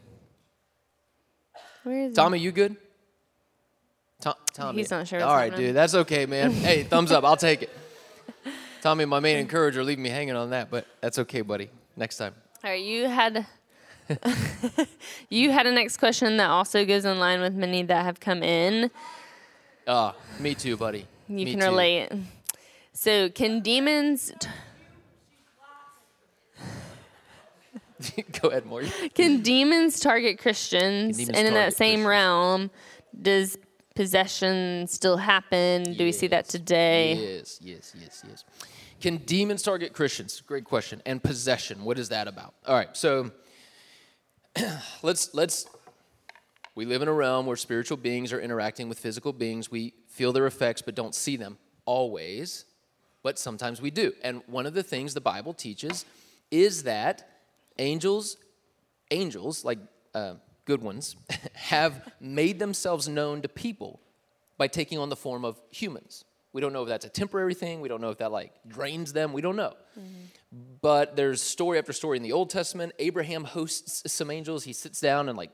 Where 1.83 2.07
is 2.07 2.15
Tommy, 2.15 2.39
you 2.39 2.51
good? 2.51 2.75
Tom, 4.19 4.35
Tommy. 4.53 4.79
He's 4.79 4.91
not 4.91 5.07
sure 5.07 5.19
what's 5.19 5.29
All 5.29 5.35
right, 5.35 5.55
dude. 5.55 5.75
That's 5.75 5.95
okay, 5.95 6.25
man. 6.25 6.51
hey, 6.51 6.83
thumbs 6.83 7.11
up. 7.11 7.23
I'll 7.23 7.37
take 7.37 7.63
it. 7.63 7.69
Tommy, 8.81 9.05
my 9.05 9.19
main 9.19 9.37
encourager, 9.37 9.83
leaving 9.83 10.03
me 10.03 10.09
hanging 10.09 10.35
on 10.35 10.51
that, 10.51 10.71
but 10.71 10.87
that's 11.01 11.19
okay, 11.19 11.41
buddy. 11.41 11.69
Next 11.95 12.17
time. 12.17 12.33
All 12.63 12.69
right, 12.69 12.83
you 12.83 13.07
had 13.07 13.45
you 15.29 15.51
had 15.51 15.67
a 15.67 15.71
next 15.71 15.97
question 15.97 16.37
that 16.37 16.49
also 16.49 16.85
goes 16.85 17.05
in 17.05 17.19
line 17.19 17.41
with 17.41 17.53
many 17.53 17.83
that 17.83 18.05
have 18.05 18.19
come 18.19 18.43
in. 18.43 18.91
Ah, 19.87 20.15
me 20.39 20.53
too, 20.55 20.77
buddy. 20.77 21.05
You 21.27 21.35
Me 21.45 21.51
can 21.51 21.59
too. 21.59 21.65
relate. 21.65 22.09
So, 22.93 23.29
can 23.29 23.61
demons 23.61 24.31
Go 28.41 28.49
ahead, 28.49 28.65
Morty. 28.65 28.89
can 29.13 29.41
demons 29.41 29.99
target 29.99 30.39
Christians? 30.39 31.17
demons 31.17 31.37
and 31.37 31.47
in 31.47 31.53
that 31.53 31.73
same 31.75 32.03
Christians? 32.03 32.07
realm, 32.07 32.71
does 33.21 33.57
possession 33.95 34.87
still 34.87 35.17
happen? 35.17 35.83
Do 35.83 36.03
we 36.03 36.11
see 36.11 36.27
that 36.27 36.47
today? 36.49 37.35
Yes, 37.37 37.59
yes, 37.61 37.93
yes, 37.99 38.23
yes. 38.27 38.43
Can 38.99 39.17
demons 39.17 39.61
target 39.61 39.93
Christians? 39.93 40.41
Great 40.41 40.63
question. 40.63 41.01
And 41.05 41.21
possession, 41.21 41.83
what 41.83 41.99
is 41.99 42.09
that 42.09 42.27
about? 42.27 42.53
All 42.65 42.75
right, 42.75 42.95
so 42.97 43.31
let's 45.03 45.33
let's 45.35 45.67
we 46.81 46.85
live 46.87 47.03
in 47.03 47.07
a 47.07 47.13
realm 47.13 47.45
where 47.45 47.57
spiritual 47.57 47.95
beings 47.95 48.33
are 48.33 48.39
interacting 48.39 48.89
with 48.89 48.97
physical 48.97 49.31
beings. 49.31 49.69
We 49.69 49.93
feel 50.07 50.33
their 50.33 50.47
effects 50.47 50.81
but 50.81 50.95
don't 50.95 51.13
see 51.13 51.37
them 51.37 51.59
always, 51.85 52.65
but 53.21 53.37
sometimes 53.37 53.79
we 53.79 53.91
do. 53.91 54.13
And 54.23 54.41
one 54.47 54.65
of 54.65 54.73
the 54.73 54.81
things 54.81 55.13
the 55.13 55.21
Bible 55.21 55.53
teaches 55.53 56.05
is 56.49 56.81
that 56.81 57.29
angels 57.77 58.35
angels 59.11 59.63
like 59.63 59.77
uh, 60.15 60.33
good 60.65 60.81
ones 60.81 61.15
have 61.53 62.11
made 62.19 62.57
themselves 62.57 63.07
known 63.07 63.43
to 63.43 63.47
people 63.47 63.99
by 64.57 64.67
taking 64.67 64.97
on 64.97 65.09
the 65.09 65.15
form 65.15 65.45
of 65.45 65.61
humans. 65.69 66.25
We 66.51 66.61
don't 66.61 66.73
know 66.73 66.81
if 66.81 66.89
that's 66.89 67.05
a 67.05 67.09
temporary 67.09 67.53
thing. 67.53 67.81
We 67.81 67.89
don't 67.89 68.01
know 68.01 68.09
if 68.09 68.17
that 68.17 68.31
like 68.31 68.53
drains 68.67 69.13
them. 69.13 69.33
We 69.33 69.43
don't 69.43 69.55
know. 69.55 69.75
But 70.81 71.15
there's 71.15 71.43
story 71.43 71.77
after 71.77 71.93
story 71.93 72.17
in 72.17 72.23
the 72.23 72.31
Old 72.31 72.49
Testament. 72.49 72.93
Abraham 72.97 73.43
hosts 73.43 74.11
some 74.11 74.31
angels. 74.31 74.63
He 74.63 74.73
sits 74.73 74.99
down 74.99 75.29
and 75.29 75.37
like 75.37 75.51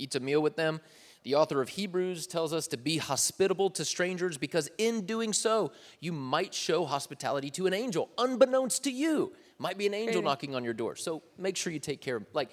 eats 0.00 0.16
a 0.16 0.20
meal 0.20 0.40
with 0.40 0.56
them. 0.56 0.80
The 1.22 1.34
author 1.34 1.60
of 1.60 1.68
Hebrews 1.68 2.26
tells 2.26 2.52
us 2.52 2.66
to 2.68 2.78
be 2.78 2.96
hospitable 2.96 3.68
to 3.70 3.84
strangers 3.84 4.38
because 4.38 4.70
in 4.78 5.04
doing 5.04 5.34
so, 5.34 5.72
you 6.00 6.12
might 6.12 6.54
show 6.54 6.86
hospitality 6.86 7.50
to 7.50 7.66
an 7.66 7.74
angel, 7.74 8.08
unbeknownst 8.16 8.84
to 8.84 8.90
you. 8.90 9.32
Might 9.58 9.76
be 9.76 9.86
an 9.86 9.92
angel 9.92 10.22
knocking 10.22 10.54
on 10.54 10.64
your 10.64 10.72
door. 10.72 10.96
So 10.96 11.22
make 11.36 11.56
sure 11.56 11.72
you 11.72 11.78
take 11.78 12.00
care 12.00 12.16
of 12.16 12.26
like 12.32 12.50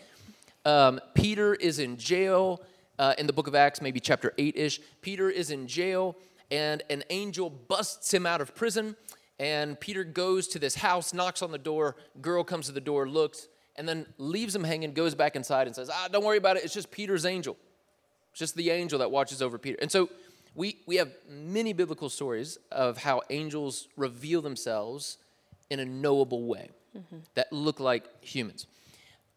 um, 0.65 0.99
Peter 1.13 1.55
is 1.55 1.79
in 1.79 1.95
jail 1.95 2.61
uh, 2.99 3.13
in 3.17 3.25
the 3.25 3.33
book 3.33 3.47
of 3.47 3.55
Acts, 3.55 3.81
maybe 3.81 4.01
chapter 4.01 4.33
8 4.37 4.57
ish. 4.57 4.81
Peter 5.01 5.29
is 5.29 5.49
in 5.49 5.67
jail, 5.67 6.17
and 6.51 6.83
an 6.89 7.03
angel 7.09 7.49
busts 7.49 8.13
him 8.13 8.25
out 8.25 8.41
of 8.41 8.53
prison. 8.53 8.97
And 9.39 9.79
Peter 9.79 10.03
goes 10.03 10.47
to 10.49 10.59
this 10.59 10.75
house, 10.75 11.13
knocks 11.13 11.41
on 11.41 11.51
the 11.51 11.57
door. 11.57 11.95
Girl 12.21 12.43
comes 12.43 12.65
to 12.65 12.73
the 12.73 12.81
door, 12.81 13.07
looks, 13.07 13.47
and 13.77 13.87
then 13.87 14.05
leaves 14.17 14.55
him 14.55 14.63
hanging, 14.63 14.93
goes 14.93 15.15
back 15.15 15.35
inside, 15.35 15.67
and 15.67 15.75
says, 15.75 15.89
Ah, 15.91 16.07
don't 16.11 16.23
worry 16.23 16.37
about 16.37 16.57
it. 16.57 16.63
It's 16.63 16.73
just 16.73 16.91
Peter's 16.91 17.25
angel. 17.25 17.57
It's 18.31 18.39
just 18.39 18.55
the 18.55 18.69
angel 18.69 18.99
that 18.99 19.11
watches 19.11 19.41
over 19.41 19.57
Peter. 19.57 19.77
And 19.81 19.91
so 19.91 20.09
we, 20.55 20.77
we 20.85 20.95
have 20.95 21.11
many 21.29 21.73
biblical 21.73 22.09
stories 22.09 22.57
of 22.71 22.97
how 22.97 23.21
angels 23.29 23.87
reveal 23.95 24.41
themselves 24.41 25.17
in 25.69 25.79
a 25.79 25.85
knowable 25.85 26.45
way 26.45 26.69
that 27.35 27.51
look 27.53 27.79
like 27.79 28.05
humans. 28.23 28.65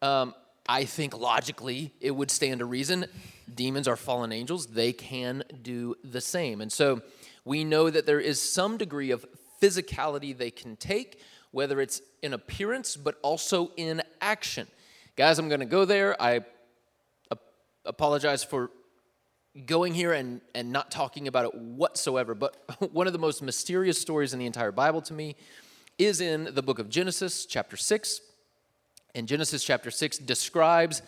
Um, 0.01 0.33
I 0.67 0.85
think 0.85 1.17
logically 1.17 1.93
it 1.99 2.11
would 2.11 2.31
stand 2.31 2.59
to 2.59 2.65
reason. 2.65 3.05
Demons 3.53 3.87
are 3.87 3.95
fallen 3.95 4.31
angels, 4.31 4.67
they 4.67 4.93
can 4.93 5.43
do 5.61 5.95
the 6.03 6.21
same. 6.21 6.61
And 6.61 6.71
so 6.71 7.01
we 7.45 7.63
know 7.63 7.89
that 7.89 8.05
there 8.05 8.19
is 8.19 8.41
some 8.41 8.77
degree 8.77 9.11
of 9.11 9.25
physicality 9.61 10.35
they 10.35 10.51
can 10.51 10.75
take, 10.75 11.19
whether 11.51 11.79
it's 11.79 12.01
in 12.21 12.33
appearance, 12.33 12.95
but 12.95 13.17
also 13.21 13.71
in 13.77 14.01
action. 14.21 14.67
Guys, 15.15 15.39
I'm 15.39 15.49
going 15.49 15.59
to 15.59 15.65
go 15.65 15.85
there. 15.85 16.21
I 16.21 16.41
apologize 17.85 18.43
for 18.43 18.71
going 19.65 19.93
here 19.93 20.13
and, 20.13 20.39
and 20.55 20.71
not 20.71 20.91
talking 20.91 21.27
about 21.27 21.45
it 21.45 21.55
whatsoever. 21.55 22.33
But 22.33 22.55
one 22.93 23.07
of 23.07 23.13
the 23.13 23.19
most 23.19 23.41
mysterious 23.41 23.99
stories 23.99 24.33
in 24.33 24.39
the 24.39 24.45
entire 24.45 24.71
Bible 24.71 25.01
to 25.03 25.13
me 25.13 25.35
is 25.97 26.21
in 26.21 26.49
the 26.53 26.61
book 26.61 26.79
of 26.79 26.89
Genesis, 26.89 27.45
chapter 27.45 27.77
6. 27.77 28.21
And 29.13 29.27
Genesis 29.27 29.63
chapter 29.63 29.91
6 29.91 30.19
describes 30.19 31.01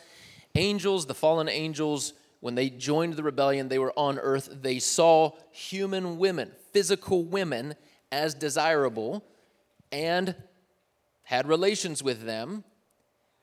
angels, 0.55 1.05
the 1.05 1.13
fallen 1.13 1.47
angels, 1.47 2.13
when 2.41 2.55
they 2.55 2.69
joined 2.69 3.13
the 3.13 3.23
rebellion, 3.23 3.69
they 3.69 3.79
were 3.79 3.97
on 3.97 4.19
earth. 4.19 4.49
They 4.61 4.79
saw 4.79 5.31
human 5.51 6.17
women, 6.17 6.51
physical 6.73 7.23
women, 7.23 7.75
as 8.11 8.33
desirable 8.33 9.23
and 9.93 10.35
had 11.21 11.47
relations 11.47 12.03
with 12.03 12.25
them. 12.25 12.65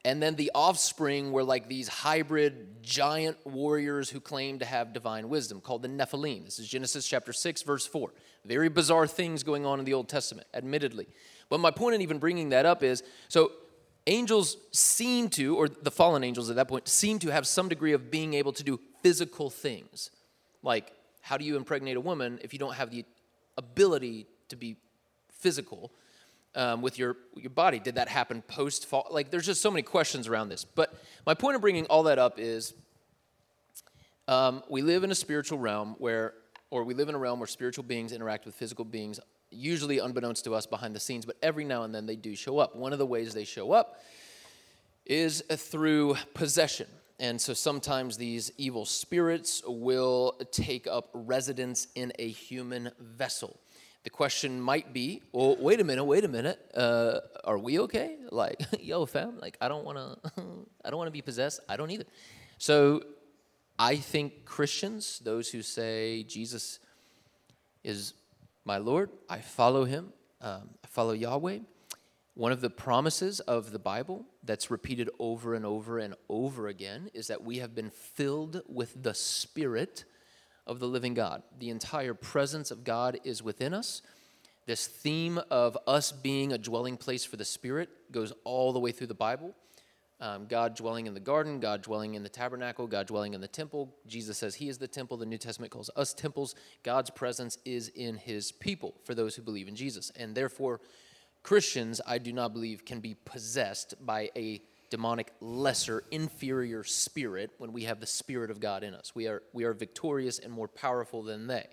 And 0.04 0.22
then 0.22 0.34
the 0.34 0.50
offspring 0.54 1.30
were 1.30 1.44
like 1.44 1.68
these 1.68 1.86
hybrid 1.86 2.82
giant 2.82 3.36
warriors 3.46 4.10
who 4.10 4.18
claimed 4.18 4.60
to 4.60 4.66
have 4.66 4.92
divine 4.92 5.28
wisdom, 5.28 5.60
called 5.60 5.82
the 5.82 5.88
Nephilim. 5.88 6.44
This 6.44 6.58
is 6.58 6.66
Genesis 6.66 7.06
chapter 7.06 7.32
6, 7.32 7.62
verse 7.62 7.86
4. 7.86 8.10
Very 8.46 8.70
bizarre 8.70 9.06
things 9.06 9.42
going 9.42 9.66
on 9.66 9.78
in 9.78 9.84
the 9.84 9.92
Old 9.92 10.08
Testament, 10.08 10.46
admittedly. 10.54 11.06
But 11.50 11.60
my 11.60 11.70
point 11.70 11.94
in 11.94 12.02
even 12.02 12.18
bringing 12.18 12.48
that 12.48 12.64
up 12.64 12.82
is 12.82 13.02
so 13.28 13.52
angels 14.06 14.56
seem 14.72 15.28
to, 15.30 15.56
or 15.56 15.68
the 15.68 15.90
fallen 15.90 16.24
angels 16.24 16.48
at 16.48 16.56
that 16.56 16.66
point, 16.66 16.88
seem 16.88 17.18
to 17.18 17.30
have 17.30 17.46
some 17.46 17.68
degree 17.68 17.92
of 17.92 18.10
being 18.10 18.34
able 18.34 18.52
to 18.54 18.64
do 18.64 18.80
physical 19.02 19.50
things. 19.50 20.10
Like, 20.62 20.92
how 21.20 21.36
do 21.36 21.44
you 21.44 21.56
impregnate 21.56 21.96
a 21.96 22.00
woman 22.00 22.40
if 22.42 22.54
you 22.54 22.58
don't 22.58 22.74
have 22.74 22.90
the 22.90 23.04
ability 23.58 24.26
to 24.48 24.56
be 24.56 24.76
physical? 25.30 25.92
Um, 26.54 26.82
with 26.82 26.98
your 26.98 27.16
your 27.34 27.50
body. 27.50 27.78
Did 27.78 27.94
that 27.96 28.08
happen 28.08 28.42
post 28.42 28.86
fall? 28.86 29.06
Like, 29.10 29.30
there's 29.30 29.46
just 29.46 29.62
so 29.62 29.70
many 29.70 29.82
questions 29.82 30.28
around 30.28 30.48
this. 30.48 30.64
But 30.64 30.94
my 31.26 31.34
point 31.34 31.56
of 31.56 31.60
bringing 31.60 31.86
all 31.86 32.04
that 32.04 32.18
up 32.18 32.38
is, 32.38 32.74
um, 34.28 34.62
we 34.68 34.82
live 34.82 35.04
in 35.04 35.10
a 35.10 35.14
spiritual 35.14 35.58
realm 35.58 35.96
where, 35.98 36.34
or 36.70 36.84
we 36.84 36.94
live 36.94 37.08
in 37.08 37.14
a 37.14 37.18
realm 37.18 37.40
where 37.40 37.46
spiritual 37.46 37.84
beings 37.84 38.12
interact 38.12 38.46
with 38.46 38.54
physical 38.54 38.84
beings, 38.84 39.20
usually 39.50 39.98
unbeknownst 39.98 40.44
to 40.44 40.54
us 40.54 40.66
behind 40.66 40.94
the 40.94 41.00
scenes. 41.00 41.24
But 41.26 41.36
every 41.42 41.64
now 41.64 41.82
and 41.82 41.94
then 41.94 42.06
they 42.06 42.16
do 42.16 42.36
show 42.36 42.58
up. 42.58 42.76
One 42.76 42.92
of 42.92 42.98
the 42.98 43.06
ways 43.06 43.34
they 43.34 43.44
show 43.44 43.72
up 43.72 44.00
is 45.06 45.42
through 45.50 46.16
possession. 46.34 46.86
And 47.18 47.38
so 47.38 47.52
sometimes 47.52 48.16
these 48.16 48.50
evil 48.56 48.86
spirits 48.86 49.62
will 49.66 50.40
take 50.52 50.86
up 50.86 51.10
residence 51.12 51.88
in 51.94 52.12
a 52.18 52.28
human 52.28 52.90
vessel. 52.98 53.60
The 54.02 54.10
question 54.10 54.60
might 54.60 54.94
be, 54.94 55.22
well, 55.32 55.56
wait 55.60 55.78
a 55.80 55.84
minute, 55.84 56.04
wait 56.04 56.24
a 56.24 56.28
minute. 56.28 56.58
Uh, 56.74 57.20
are 57.44 57.58
we 57.58 57.78
okay? 57.80 58.16
Like, 58.32 58.60
yo, 58.80 59.06
fam, 59.06 59.40
like 59.40 59.56
I 59.60 59.66
don't 59.66 59.84
want 59.84 59.98
to, 59.98 60.32
I 60.84 60.90
don't 60.90 60.98
want 60.98 61.08
to 61.08 61.12
be 61.12 61.20
possessed. 61.20 61.58
I 61.68 61.76
don't 61.76 61.90
either. 61.90 62.04
So, 62.58 63.02
I 63.76 63.96
think 63.96 64.44
Christians, 64.44 65.18
those 65.18 65.50
who 65.50 65.62
say 65.62 66.22
Jesus 66.22 66.78
is 67.82 68.14
my 68.64 68.78
Lord, 68.78 69.10
I 69.28 69.40
follow 69.40 69.84
Him, 69.84 70.12
um, 70.40 70.70
I 70.84 70.86
follow 70.86 71.12
Yahweh. 71.12 71.58
One 72.34 72.52
of 72.52 72.60
the 72.60 72.70
promises 72.70 73.40
of 73.40 73.72
the 73.72 73.80
Bible 73.80 74.24
that's 74.44 74.70
repeated 74.70 75.10
over 75.18 75.54
and 75.54 75.66
over 75.66 75.98
and 75.98 76.14
over 76.28 76.68
again 76.68 77.10
is 77.12 77.26
that 77.26 77.42
we 77.42 77.58
have 77.58 77.74
been 77.74 77.90
filled 77.90 78.62
with 78.68 79.02
the 79.02 79.12
Spirit 79.12 80.04
of 80.70 80.78
the 80.78 80.86
living 80.86 81.14
God. 81.14 81.42
The 81.58 81.68
entire 81.68 82.14
presence 82.14 82.70
of 82.70 82.84
God 82.84 83.18
is 83.24 83.42
within 83.42 83.74
us. 83.74 84.02
This 84.66 84.86
theme 84.86 85.40
of 85.50 85.76
us 85.86 86.12
being 86.12 86.52
a 86.52 86.58
dwelling 86.58 86.96
place 86.96 87.24
for 87.24 87.36
the 87.36 87.44
Spirit 87.44 87.90
goes 88.12 88.32
all 88.44 88.72
the 88.72 88.78
way 88.78 88.92
through 88.92 89.08
the 89.08 89.14
Bible. 89.14 89.52
Um, 90.20 90.46
God 90.46 90.76
dwelling 90.76 91.06
in 91.06 91.14
the 91.14 91.18
garden, 91.18 91.58
God 91.58 91.82
dwelling 91.82 92.14
in 92.14 92.22
the 92.22 92.28
tabernacle, 92.28 92.86
God 92.86 93.08
dwelling 93.08 93.34
in 93.34 93.40
the 93.40 93.48
temple. 93.48 93.96
Jesus 94.06 94.38
says 94.38 94.54
He 94.54 94.68
is 94.68 94.78
the 94.78 94.86
temple. 94.86 95.16
The 95.16 95.26
New 95.26 95.38
Testament 95.38 95.72
calls 95.72 95.90
us 95.96 96.14
temples. 96.14 96.54
God's 96.84 97.10
presence 97.10 97.58
is 97.64 97.88
in 97.88 98.16
His 98.16 98.52
people 98.52 98.94
for 99.04 99.14
those 99.14 99.34
who 99.34 99.42
believe 99.42 99.66
in 99.66 99.74
Jesus. 99.74 100.12
And 100.14 100.36
therefore, 100.36 100.80
Christians, 101.42 102.00
I 102.06 102.18
do 102.18 102.32
not 102.32 102.52
believe, 102.52 102.84
can 102.84 103.00
be 103.00 103.16
possessed 103.24 103.94
by 104.06 104.30
a 104.36 104.62
demonic, 104.90 105.32
lesser, 105.40 106.04
inferior 106.10 106.84
spirit 106.84 107.52
when 107.58 107.72
we 107.72 107.84
have 107.84 108.00
the 108.00 108.06
Spirit 108.06 108.50
of 108.50 108.60
God 108.60 108.82
in 108.82 108.92
us. 108.92 109.14
We 109.14 109.28
are, 109.28 109.42
we 109.52 109.64
are 109.64 109.72
victorious 109.72 110.38
and 110.38 110.52
more 110.52 110.68
powerful 110.68 111.22
than 111.22 111.46
they. 111.46 111.66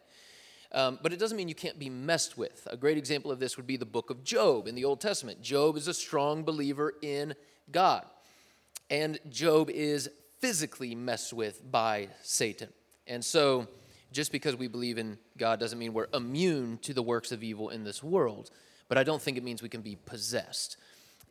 Um, 0.72 1.00
but 1.02 1.14
it 1.14 1.20
doesn't 1.20 1.38
mean 1.38 1.48
you 1.48 1.56
can't 1.56 1.80
be 1.80 1.90
messed 1.90 2.38
with. 2.38 2.68
A 2.70 2.78
great 2.78 2.98
example 2.98 3.32
of 3.32 3.40
this 3.40 3.58
would 3.58 3.68
be 3.68 3.78
the 3.78 3.86
book 3.86 4.10
of 4.10 4.24
Job 4.24 4.68
in 4.68 4.76
the 4.76 4.86
Old 4.86 5.02
Testament. 5.02 5.42
Job 5.42 5.78
is 5.78 5.88
a 5.88 5.94
strong 5.94 6.44
believer 6.44 6.94
in 7.02 7.34
God, 7.72 8.06
and 8.90 9.20
Job 9.30 9.70
is 9.70 10.10
physically 10.40 10.94
messed 10.94 11.34
with 11.34 11.70
by 11.72 12.10
Satan. 12.22 12.70
And 13.08 13.24
so, 13.24 13.68
just 14.12 14.32
because 14.32 14.56
we 14.56 14.68
believe 14.68 14.98
in 14.98 15.18
God 15.38 15.60
doesn't 15.60 15.80
mean 15.80 15.94
we're 15.94 16.08
immune 16.14 16.78
to 16.80 16.94
the 16.94 17.02
works 17.02 17.32
of 17.32 17.44
evil 17.44 17.70
in 17.70 17.84
this 17.84 18.04
world, 18.04 18.52
but 18.88 18.98
I 18.98 19.04
don't 19.04 19.22
think 19.22 19.38
it 19.38 19.44
means 19.44 19.62
we 19.62 19.70
can 19.70 19.82
be 19.82 19.98
possessed. 20.06 20.78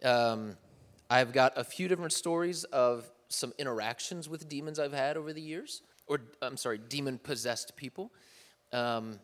Um, 0.04 0.56
I've 1.08 1.32
got 1.32 1.52
a 1.56 1.64
few 1.64 1.88
different 1.88 2.12
stories 2.12 2.64
of 2.64 3.10
some 3.28 3.52
interactions 3.58 4.28
with 4.28 4.48
demons 4.48 4.78
I've 4.78 4.92
had 4.92 5.16
over 5.16 5.32
the 5.32 5.40
years, 5.40 5.82
or 6.06 6.20
I'm 6.42 6.56
sorry, 6.56 6.78
demon 6.78 7.18
possessed 7.18 7.76
people. 7.76 8.12
Um, 8.72 9.18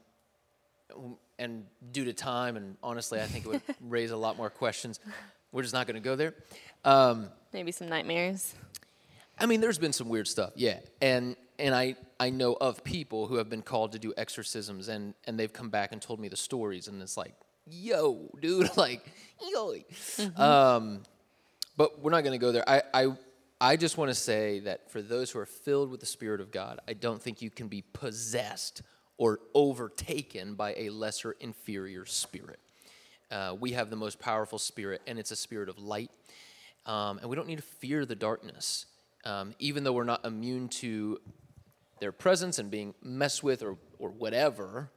and 1.38 1.64
due 1.90 2.04
to 2.04 2.12
time, 2.12 2.56
and 2.56 2.76
honestly, 2.82 3.20
I 3.20 3.24
think 3.26 3.46
it 3.46 3.48
would 3.48 3.62
raise 3.80 4.10
a 4.10 4.16
lot 4.16 4.36
more 4.36 4.50
questions. 4.50 5.00
We're 5.50 5.62
just 5.62 5.74
not 5.74 5.86
going 5.86 6.00
to 6.00 6.00
go 6.00 6.16
there. 6.16 6.34
Um, 6.84 7.28
Maybe 7.52 7.72
some 7.72 7.88
nightmares. 7.88 8.54
I 9.38 9.46
mean, 9.46 9.60
there's 9.60 9.78
been 9.78 9.92
some 9.92 10.08
weird 10.08 10.28
stuff, 10.28 10.52
yeah, 10.54 10.78
and 11.00 11.36
and 11.58 11.74
I 11.74 11.96
I 12.20 12.30
know 12.30 12.52
of 12.54 12.84
people 12.84 13.26
who 13.26 13.36
have 13.36 13.48
been 13.48 13.62
called 13.62 13.92
to 13.92 13.98
do 13.98 14.12
exorcisms, 14.16 14.88
and 14.88 15.14
and 15.26 15.38
they've 15.38 15.52
come 15.52 15.70
back 15.70 15.92
and 15.92 16.00
told 16.00 16.20
me 16.20 16.28
the 16.28 16.36
stories, 16.36 16.86
and 16.86 17.02
it's 17.02 17.16
like, 17.16 17.34
yo, 17.66 18.30
dude, 18.40 18.70
like, 18.76 19.04
yo. 19.40 19.72
Mm-hmm. 19.72 20.40
Um, 20.40 21.02
but 21.76 22.00
we're 22.00 22.10
not 22.10 22.22
going 22.22 22.38
to 22.38 22.44
go 22.44 22.52
there. 22.52 22.68
I 22.68 22.82
I 22.92 23.16
I 23.60 23.76
just 23.76 23.96
want 23.96 24.10
to 24.10 24.14
say 24.14 24.60
that 24.60 24.90
for 24.90 25.02
those 25.02 25.30
who 25.30 25.38
are 25.38 25.46
filled 25.46 25.90
with 25.90 26.00
the 26.00 26.06
Spirit 26.06 26.40
of 26.40 26.50
God, 26.50 26.80
I 26.88 26.94
don't 26.94 27.22
think 27.22 27.42
you 27.42 27.50
can 27.50 27.68
be 27.68 27.82
possessed 27.92 28.82
or 29.18 29.40
overtaken 29.54 30.54
by 30.54 30.74
a 30.76 30.90
lesser 30.90 31.36
inferior 31.38 32.06
spirit. 32.06 32.58
Uh, 33.30 33.56
we 33.58 33.72
have 33.72 33.88
the 33.88 33.96
most 33.96 34.18
powerful 34.18 34.58
spirit, 34.58 35.00
and 35.06 35.18
it's 35.18 35.30
a 35.30 35.36
spirit 35.36 35.68
of 35.68 35.78
light. 35.78 36.10
Um, 36.86 37.18
and 37.18 37.30
we 37.30 37.36
don't 37.36 37.46
need 37.46 37.56
to 37.56 37.62
fear 37.62 38.04
the 38.04 38.16
darkness 38.16 38.86
um, 39.24 39.54
even 39.58 39.84
though 39.84 39.92
we're 39.92 40.04
not 40.04 40.24
immune 40.24 40.68
to 40.68 41.20
their 42.00 42.12
presence 42.12 42.58
and 42.58 42.70
being 42.70 42.94
messed 43.02 43.42
with 43.42 43.62
or, 43.62 43.76
or 43.98 44.10
whatever, 44.10 44.90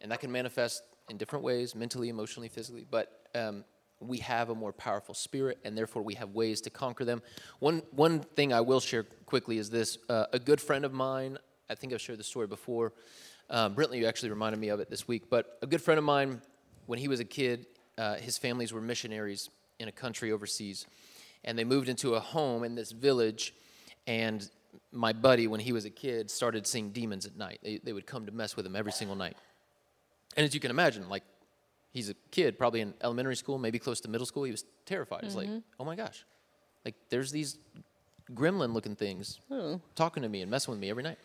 and 0.00 0.10
that 0.10 0.20
can 0.20 0.32
manifest 0.32 0.82
in 1.10 1.16
different 1.16 1.44
ways 1.44 1.74
mentally, 1.74 2.08
emotionally, 2.08 2.48
physically, 2.48 2.86
but 2.90 3.28
um, 3.34 3.64
we 4.06 4.18
have 4.18 4.50
a 4.50 4.54
more 4.54 4.72
powerful 4.72 5.14
spirit, 5.14 5.58
and 5.64 5.76
therefore 5.76 6.02
we 6.02 6.14
have 6.14 6.30
ways 6.30 6.60
to 6.62 6.70
conquer 6.70 7.04
them. 7.04 7.22
One, 7.58 7.82
one 7.90 8.20
thing 8.20 8.52
I 8.52 8.60
will 8.60 8.80
share 8.80 9.04
quickly 9.26 9.58
is 9.58 9.70
this 9.70 9.98
uh, 10.08 10.26
a 10.32 10.38
good 10.38 10.60
friend 10.60 10.84
of 10.84 10.92
mine, 10.92 11.38
I 11.70 11.74
think 11.74 11.92
I've 11.92 12.00
shared 12.00 12.18
the 12.18 12.24
story 12.24 12.46
before. 12.46 12.92
Um, 13.50 13.76
you 13.92 14.06
actually 14.06 14.30
reminded 14.30 14.58
me 14.58 14.68
of 14.68 14.80
it 14.80 14.88
this 14.88 15.06
week, 15.06 15.24
but 15.28 15.58
a 15.62 15.66
good 15.66 15.82
friend 15.82 15.98
of 15.98 16.04
mine, 16.04 16.40
when 16.86 16.98
he 16.98 17.08
was 17.08 17.20
a 17.20 17.24
kid, 17.24 17.66
uh, 17.98 18.14
his 18.14 18.38
families 18.38 18.72
were 18.72 18.80
missionaries 18.80 19.50
in 19.78 19.88
a 19.88 19.92
country 19.92 20.32
overseas 20.32 20.86
and 21.44 21.58
they 21.58 21.64
moved 21.64 21.88
into 21.88 22.14
a 22.14 22.20
home 22.20 22.64
in 22.64 22.74
this 22.74 22.92
village. 22.92 23.54
And 24.06 24.48
my 24.90 25.12
buddy, 25.12 25.46
when 25.46 25.60
he 25.60 25.72
was 25.72 25.84
a 25.84 25.90
kid, 25.90 26.30
started 26.30 26.66
seeing 26.66 26.90
demons 26.90 27.26
at 27.26 27.36
night. 27.36 27.60
They, 27.62 27.78
they 27.82 27.92
would 27.92 28.06
come 28.06 28.26
to 28.26 28.32
mess 28.32 28.56
with 28.56 28.64
him 28.64 28.76
every 28.76 28.92
single 28.92 29.16
night. 29.16 29.36
And 30.36 30.46
as 30.46 30.54
you 30.54 30.60
can 30.60 30.70
imagine, 30.70 31.08
like 31.08 31.24
he's 31.92 32.10
a 32.10 32.14
kid, 32.30 32.58
probably 32.58 32.80
in 32.80 32.94
elementary 33.02 33.36
school, 33.36 33.58
maybe 33.58 33.78
close 33.78 34.00
to 34.00 34.08
middle 34.08 34.26
school, 34.26 34.44
he 34.44 34.50
was 34.50 34.64
terrified. 34.86 35.24
He's 35.24 35.36
mm-hmm. 35.36 35.54
like, 35.54 35.62
oh 35.78 35.84
my 35.84 35.94
gosh, 35.94 36.24
like 36.84 36.94
there's 37.08 37.30
these 37.30 37.58
gremlin 38.34 38.72
looking 38.72 38.96
things 38.96 39.40
oh. 39.50 39.80
talking 39.94 40.22
to 40.22 40.28
me 40.28 40.42
and 40.42 40.50
messing 40.50 40.72
with 40.72 40.80
me 40.80 40.90
every 40.90 41.02
night. 41.02 41.18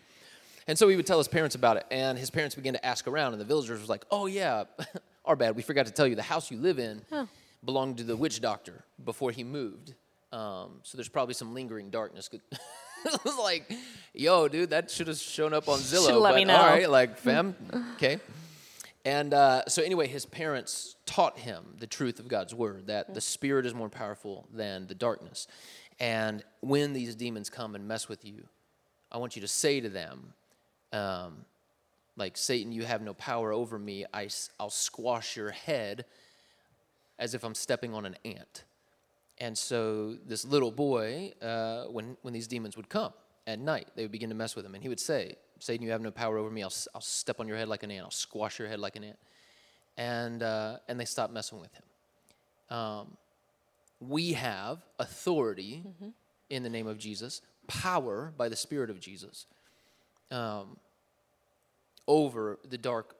And 0.68 0.78
so 0.78 0.90
he 0.90 0.98
would 0.98 1.08
tell 1.08 1.18
his 1.18 1.30
parents 1.30 1.56
about 1.56 1.78
it, 1.78 1.86
and 1.90 2.18
his 2.18 2.30
parents 2.30 2.54
began 2.54 2.74
to 2.74 2.86
ask 2.86 3.08
around, 3.08 3.32
and 3.32 3.40
the 3.40 3.46
villagers 3.46 3.80
was 3.80 3.88
like, 3.90 4.04
"Oh 4.12 4.26
yeah, 4.26 4.66
our 5.26 5.38
bad. 5.38 5.56
We 5.56 5.62
forgot 5.62 5.86
to 5.86 5.94
tell 5.94 6.06
you 6.06 6.16
the 6.16 6.22
house 6.22 6.52
you 6.52 6.58
live 6.58 6.78
in 6.78 7.02
oh. 7.12 7.28
belonged 7.64 7.98
to 8.00 8.04
the 8.04 8.18
witch 8.18 8.42
doctor 8.42 8.84
before 9.04 9.32
he 9.32 9.46
moved, 9.46 9.94
um, 10.34 10.80
so 10.84 10.98
there's 10.98 11.08
probably 11.08 11.36
some 11.36 11.54
lingering 11.54 11.90
darkness. 11.90 12.30
it 13.06 13.24
was 13.24 13.38
like, 13.38 13.72
yo, 14.14 14.48
dude, 14.48 14.72
that 14.72 14.92
should 14.92 15.08
have 15.08 15.18
shown 15.18 15.54
up 15.54 15.70
on 15.70 15.80
Zillow. 15.80 16.08
Should 16.08 16.16
let 16.18 16.32
but 16.32 16.36
me 16.36 16.46
know. 16.46 16.56
all 16.56 16.66
right, 16.66 16.90
like, 16.90 17.18
fam, 17.18 17.56
okay. 17.96 18.20
And 19.08 19.34
uh, 19.34 19.64
so 19.70 19.82
anyway, 19.84 20.08
his 20.08 20.26
parents 20.26 20.98
taught 21.06 21.40
him 21.40 21.64
the 21.80 21.88
truth 21.88 22.20
of 22.20 22.28
God's 22.28 22.54
word 22.54 22.88
that 22.88 23.14
the 23.14 23.22
spirit 23.22 23.66
is 23.66 23.74
more 23.74 23.88
powerful 23.88 24.50
than 24.54 24.86
the 24.86 24.96
darkness. 24.96 25.48
And 25.98 26.44
when 26.60 26.92
these 26.92 27.16
demons 27.16 27.50
come 27.50 27.74
and 27.74 27.88
mess 27.88 28.10
with 28.10 28.26
you, 28.26 28.44
I 29.10 29.18
want 29.18 29.38
you 29.38 29.42
to 29.44 29.48
say 29.48 29.80
to 29.80 29.88
them, 29.88 30.34
um, 30.92 31.46
like, 32.18 32.36
Satan, 32.36 32.74
you 32.74 32.84
have 32.84 33.02
no 33.02 33.14
power 33.14 33.54
over 33.54 33.80
me. 33.80 34.04
I, 34.14 34.28
I'll 34.60 34.70
squash 34.70 35.38
your 35.38 35.52
head 35.52 36.04
as 37.18 37.34
if 37.34 37.46
I'm 37.46 37.56
stepping 37.56 37.94
on 37.94 38.06
an 38.06 38.18
ant. 38.26 38.66
And 39.38 39.58
so 39.58 40.18
this 40.28 40.44
little 40.44 40.72
boy, 40.72 41.32
uh, 41.42 41.86
when, 41.86 42.18
when 42.24 42.34
these 42.34 42.48
demons 42.48 42.76
would 42.76 42.90
come 42.90 43.14
at 43.46 43.58
night, 43.58 43.88
they 43.96 44.02
would 44.02 44.12
begin 44.12 44.28
to 44.28 44.36
mess 44.36 44.54
with 44.54 44.66
him. 44.66 44.74
And 44.74 44.84
he 44.84 44.90
would 44.90 45.00
say, 45.00 45.38
Satan, 45.60 45.86
you 45.86 45.92
have 45.92 46.02
no 46.02 46.12
power 46.12 46.38
over 46.38 46.50
me. 46.50 46.64
I'll, 46.64 46.74
I'll 46.94 47.02
step 47.02 47.40
on 47.40 47.48
your 47.48 47.58
head 47.58 47.68
like 47.68 47.84
an 47.84 47.92
ant. 47.92 48.04
I'll 48.04 48.12
squash 48.12 48.60
your 48.60 48.68
head 48.68 48.80
like 48.80 48.96
an 48.96 49.04
ant. 49.04 49.20
And, 49.98 50.44
uh, 50.44 50.78
and 50.88 51.00
they 51.00 51.06
stopped 51.06 51.34
messing 51.34 51.60
with 51.60 51.72
him. 51.74 52.78
Um, 52.78 53.18
we 54.00 54.34
have 54.34 54.80
authority 55.00 55.84
mm-hmm. 55.88 56.10
in 56.50 56.64
the 56.64 56.70
name 56.70 56.88
of 56.88 56.98
Jesus, 56.98 57.42
power 57.68 58.34
by 58.38 58.50
the 58.50 58.56
Spirit 58.56 58.90
of 58.90 59.00
Jesus 59.00 59.48
um, 60.32 60.78
over 62.08 62.60
the 62.70 62.78
dark 62.78 63.16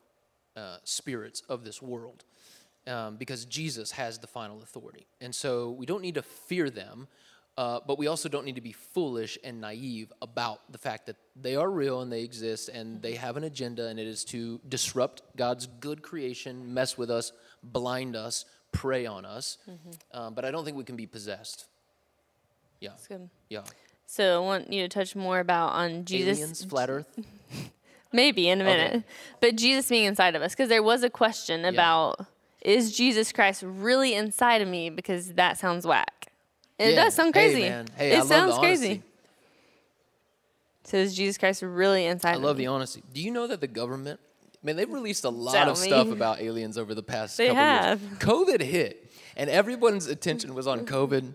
uh, 0.56 0.78
spirits 0.84 1.42
of 1.50 1.64
this 1.64 1.82
world 1.82 2.24
um, 2.88 3.18
because 3.18 3.46
Jesus 3.46 3.92
has 3.92 4.18
the 4.20 4.28
final 4.28 4.62
authority. 4.62 5.06
And 5.22 5.34
so 5.34 5.72
we 5.72 5.86
don't 5.86 6.02
need 6.02 6.16
to 6.16 6.22
fear 6.22 6.70
them, 6.70 7.08
uh, 7.58 7.80
but 7.88 7.98
we 7.98 8.06
also 8.06 8.30
don't 8.30 8.46
need 8.46 8.56
to 8.56 8.62
be 8.62 8.72
foolish 8.72 9.38
and 9.44 9.60
naive 9.60 10.14
about 10.22 10.72
the 10.72 10.78
fact 10.78 11.08
that 11.08 11.16
they 11.36 11.56
are 11.56 11.70
real 11.70 12.02
and 12.02 12.12
they 12.12 12.22
exist 12.22 12.70
and 12.70 13.02
they 13.02 13.16
have 13.16 13.36
an 13.36 13.44
agenda, 13.44 13.88
and 13.88 14.00
it 14.00 14.06
is 14.06 14.24
to 14.26 14.60
disrupt 14.70 15.24
God's 15.36 15.66
good 15.66 16.04
creation, 16.04 16.74
mess 16.74 16.98
with 16.98 17.10
us, 17.10 17.32
blind 17.64 18.16
us, 18.16 18.46
prey 18.72 19.08
on 19.08 19.26
us. 19.26 19.58
Mm-hmm. 19.70 20.20
Um, 20.20 20.34
but 20.36 20.46
I 20.46 20.52
don't 20.52 20.66
think 20.66 20.78
we 20.78 20.84
can 20.84 20.96
be 20.96 21.08
possessed. 21.08 21.66
Yeah. 22.80 22.90
That's 22.90 23.08
good. 23.08 23.30
Yeah. 23.50 23.64
So 24.06 24.44
I 24.44 24.46
want 24.46 24.72
you 24.72 24.84
to 24.84 24.88
touch 24.88 25.16
more 25.16 25.40
about 25.40 25.74
on 25.74 26.06
Jesus. 26.06 26.38
Aliens, 26.38 26.64
flat 26.64 26.90
Earth. 26.90 27.20
Maybe 28.14 28.48
in 28.48 28.62
a 28.62 28.64
minute, 28.64 28.96
okay. 28.96 29.06
but 29.42 29.56
Jesus 29.58 29.90
being 29.90 30.06
inside 30.06 30.36
of 30.36 30.42
us, 30.42 30.54
because 30.54 30.70
there 30.70 30.84
was 30.84 31.04
a 31.04 31.10
question 31.10 31.62
yeah. 31.62 31.70
about 31.70 32.26
is 32.62 32.96
Jesus 32.96 33.32
Christ 33.32 33.64
really 33.66 34.14
inside 34.14 34.62
of 34.62 34.68
me? 34.68 34.90
Because 34.90 35.34
that 35.34 35.58
sounds 35.58 35.86
whack. 35.86 36.27
It 36.80 36.94
yeah. 36.94 37.04
does 37.04 37.16
sound 37.16 37.34
crazy. 37.34 37.62
Hey. 37.64 37.86
Hey, 37.96 38.12
it 38.12 38.20
I 38.20 38.26
sounds 38.26 38.58
crazy. 38.58 39.02
So 40.84 40.98
is 40.98 41.16
Jesus 41.16 41.38
Christ 41.38 41.62
really 41.64 42.06
inside? 42.06 42.36
I 42.36 42.38
love 42.38 42.58
me? 42.58 42.66
the 42.66 42.68
honesty. 42.68 43.04
Do 43.14 43.22
you 43.22 43.32
know 43.32 43.48
that 43.48 43.60
the 43.60 43.68
government, 43.68 44.20
man, 44.64 44.76
they've 44.76 44.92
released 44.92 45.26
a 45.26 45.30
lot 45.30 45.54
Tell 45.54 45.72
of 45.72 45.82
me. 45.82 45.88
stuff 45.88 46.08
about 46.08 46.40
aliens 46.40 46.78
over 46.78 46.96
the 46.96 47.04
past 47.04 47.36
they 47.38 47.48
couple 47.48 47.62
have. 47.62 48.02
years. 48.02 48.14
COVID 48.20 48.62
hit, 48.62 49.12
and 49.36 49.50
everyone's 49.50 50.08
attention 50.08 50.54
was 50.54 50.66
on 50.68 50.86
COVID 50.86 51.34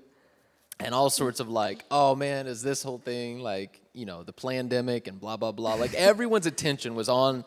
and 0.80 0.94
all 0.94 1.10
sorts 1.10 1.38
of 1.38 1.48
like, 1.48 1.84
oh 1.90 2.14
man, 2.14 2.46
is 2.46 2.62
this 2.62 2.82
whole 2.82 2.98
thing 2.98 3.40
like, 3.40 3.80
you 3.92 4.06
know, 4.06 4.22
the 4.22 4.32
pandemic 4.32 5.06
and 5.06 5.20
blah 5.20 5.36
blah 5.36 5.52
blah. 5.52 5.74
Like 5.74 5.94
everyone's 5.94 6.46
attention 6.46 6.94
was 6.94 7.08
on 7.08 7.44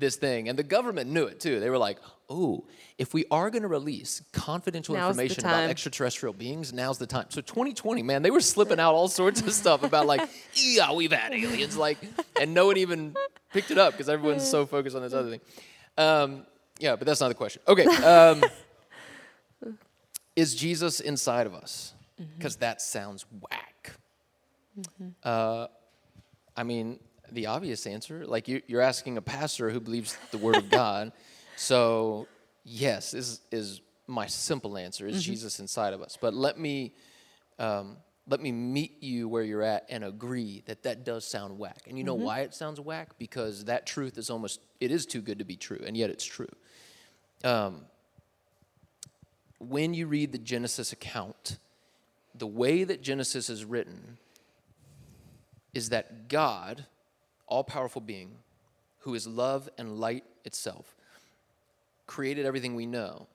this 0.00 0.16
thing, 0.16 0.48
and 0.48 0.58
the 0.58 0.62
government 0.62 1.10
knew 1.10 1.24
it 1.24 1.40
too. 1.40 1.60
They 1.60 1.70
were 1.70 1.78
like, 1.78 1.98
"Oh, 2.28 2.64
if 2.98 3.14
we 3.14 3.24
are 3.30 3.50
going 3.50 3.62
to 3.62 3.68
release 3.68 4.22
confidential 4.32 4.94
now's 4.94 5.10
information 5.10 5.44
about 5.44 5.70
extraterrestrial 5.70 6.32
beings, 6.32 6.72
now's 6.72 6.98
the 6.98 7.06
time." 7.06 7.26
So 7.28 7.40
2020, 7.40 8.02
man, 8.02 8.22
they 8.22 8.30
were 8.30 8.40
slipping 8.40 8.80
out 8.80 8.94
all 8.94 9.08
sorts 9.08 9.40
of 9.42 9.52
stuff 9.52 9.82
about 9.82 10.06
like, 10.06 10.28
"Yeah, 10.54 10.92
we've 10.92 11.12
had 11.12 11.32
aliens," 11.32 11.76
like, 11.76 11.98
and 12.40 12.54
no 12.54 12.66
one 12.66 12.76
even 12.76 13.14
picked 13.52 13.70
it 13.70 13.78
up 13.78 13.92
because 13.92 14.08
everyone's 14.08 14.48
so 14.48 14.66
focused 14.66 14.96
on 14.96 15.02
this 15.02 15.12
other 15.12 15.30
thing. 15.30 15.40
Um, 15.96 16.46
yeah, 16.78 16.96
but 16.96 17.06
that's 17.06 17.20
not 17.20 17.28
the 17.28 17.34
question. 17.34 17.62
Okay, 17.68 17.84
um, 17.84 18.42
is 20.34 20.54
Jesus 20.54 21.00
inside 21.00 21.46
of 21.46 21.54
us? 21.54 21.92
Because 22.36 22.54
mm-hmm. 22.54 22.60
that 22.60 22.82
sounds 22.82 23.24
whack. 23.40 23.92
Mm-hmm. 24.78 25.08
Uh, 25.22 25.66
I 26.56 26.62
mean, 26.62 26.98
the 27.32 27.46
obvious 27.46 27.86
answer. 27.86 28.26
Like 28.26 28.48
you, 28.48 28.62
are 28.74 28.80
asking 28.80 29.16
a 29.16 29.22
pastor 29.22 29.70
who 29.70 29.80
believes 29.80 30.16
the 30.30 30.38
word 30.38 30.56
of 30.56 30.70
God. 30.70 31.12
So, 31.56 32.26
yes, 32.64 33.12
is 33.12 33.42
is 33.52 33.82
my 34.06 34.26
simple 34.26 34.78
answer 34.78 35.06
is 35.06 35.16
mm-hmm. 35.16 35.32
Jesus 35.32 35.60
inside 35.60 35.92
of 35.92 36.00
us. 36.00 36.16
But 36.18 36.32
let 36.32 36.58
me 36.58 36.94
um, 37.58 37.98
let 38.26 38.40
me 38.40 38.50
meet 38.50 39.02
you 39.02 39.28
where 39.28 39.42
you're 39.42 39.62
at 39.62 39.84
and 39.90 40.02
agree 40.02 40.62
that 40.66 40.84
that 40.84 41.04
does 41.04 41.26
sound 41.26 41.58
whack. 41.58 41.82
And 41.86 41.98
you 41.98 42.04
know 42.04 42.16
mm-hmm. 42.16 42.24
why 42.24 42.40
it 42.40 42.54
sounds 42.54 42.80
whack? 42.80 43.10
Because 43.18 43.66
that 43.66 43.86
truth 43.86 44.16
is 44.16 44.30
almost 44.30 44.60
it 44.80 44.90
is 44.90 45.04
too 45.04 45.20
good 45.20 45.38
to 45.40 45.44
be 45.44 45.56
true, 45.56 45.82
and 45.84 45.96
yet 45.96 46.08
it's 46.08 46.24
true. 46.24 46.48
Um, 47.44 47.82
when 49.58 49.92
you 49.92 50.06
read 50.06 50.32
the 50.32 50.38
Genesis 50.38 50.92
account, 50.92 51.58
the 52.34 52.46
way 52.46 52.84
that 52.84 53.02
Genesis 53.02 53.50
is 53.50 53.64
written 53.64 54.16
is 55.74 55.90
that 55.90 56.28
God 56.28 56.86
all 57.50 57.64
powerful 57.64 58.00
being 58.00 58.36
who 59.00 59.14
is 59.14 59.26
love 59.26 59.68
and 59.76 59.98
light 59.98 60.24
itself, 60.44 60.94
created 62.06 62.46
everything 62.46 62.74
we 62.74 62.86
know, 62.86 63.26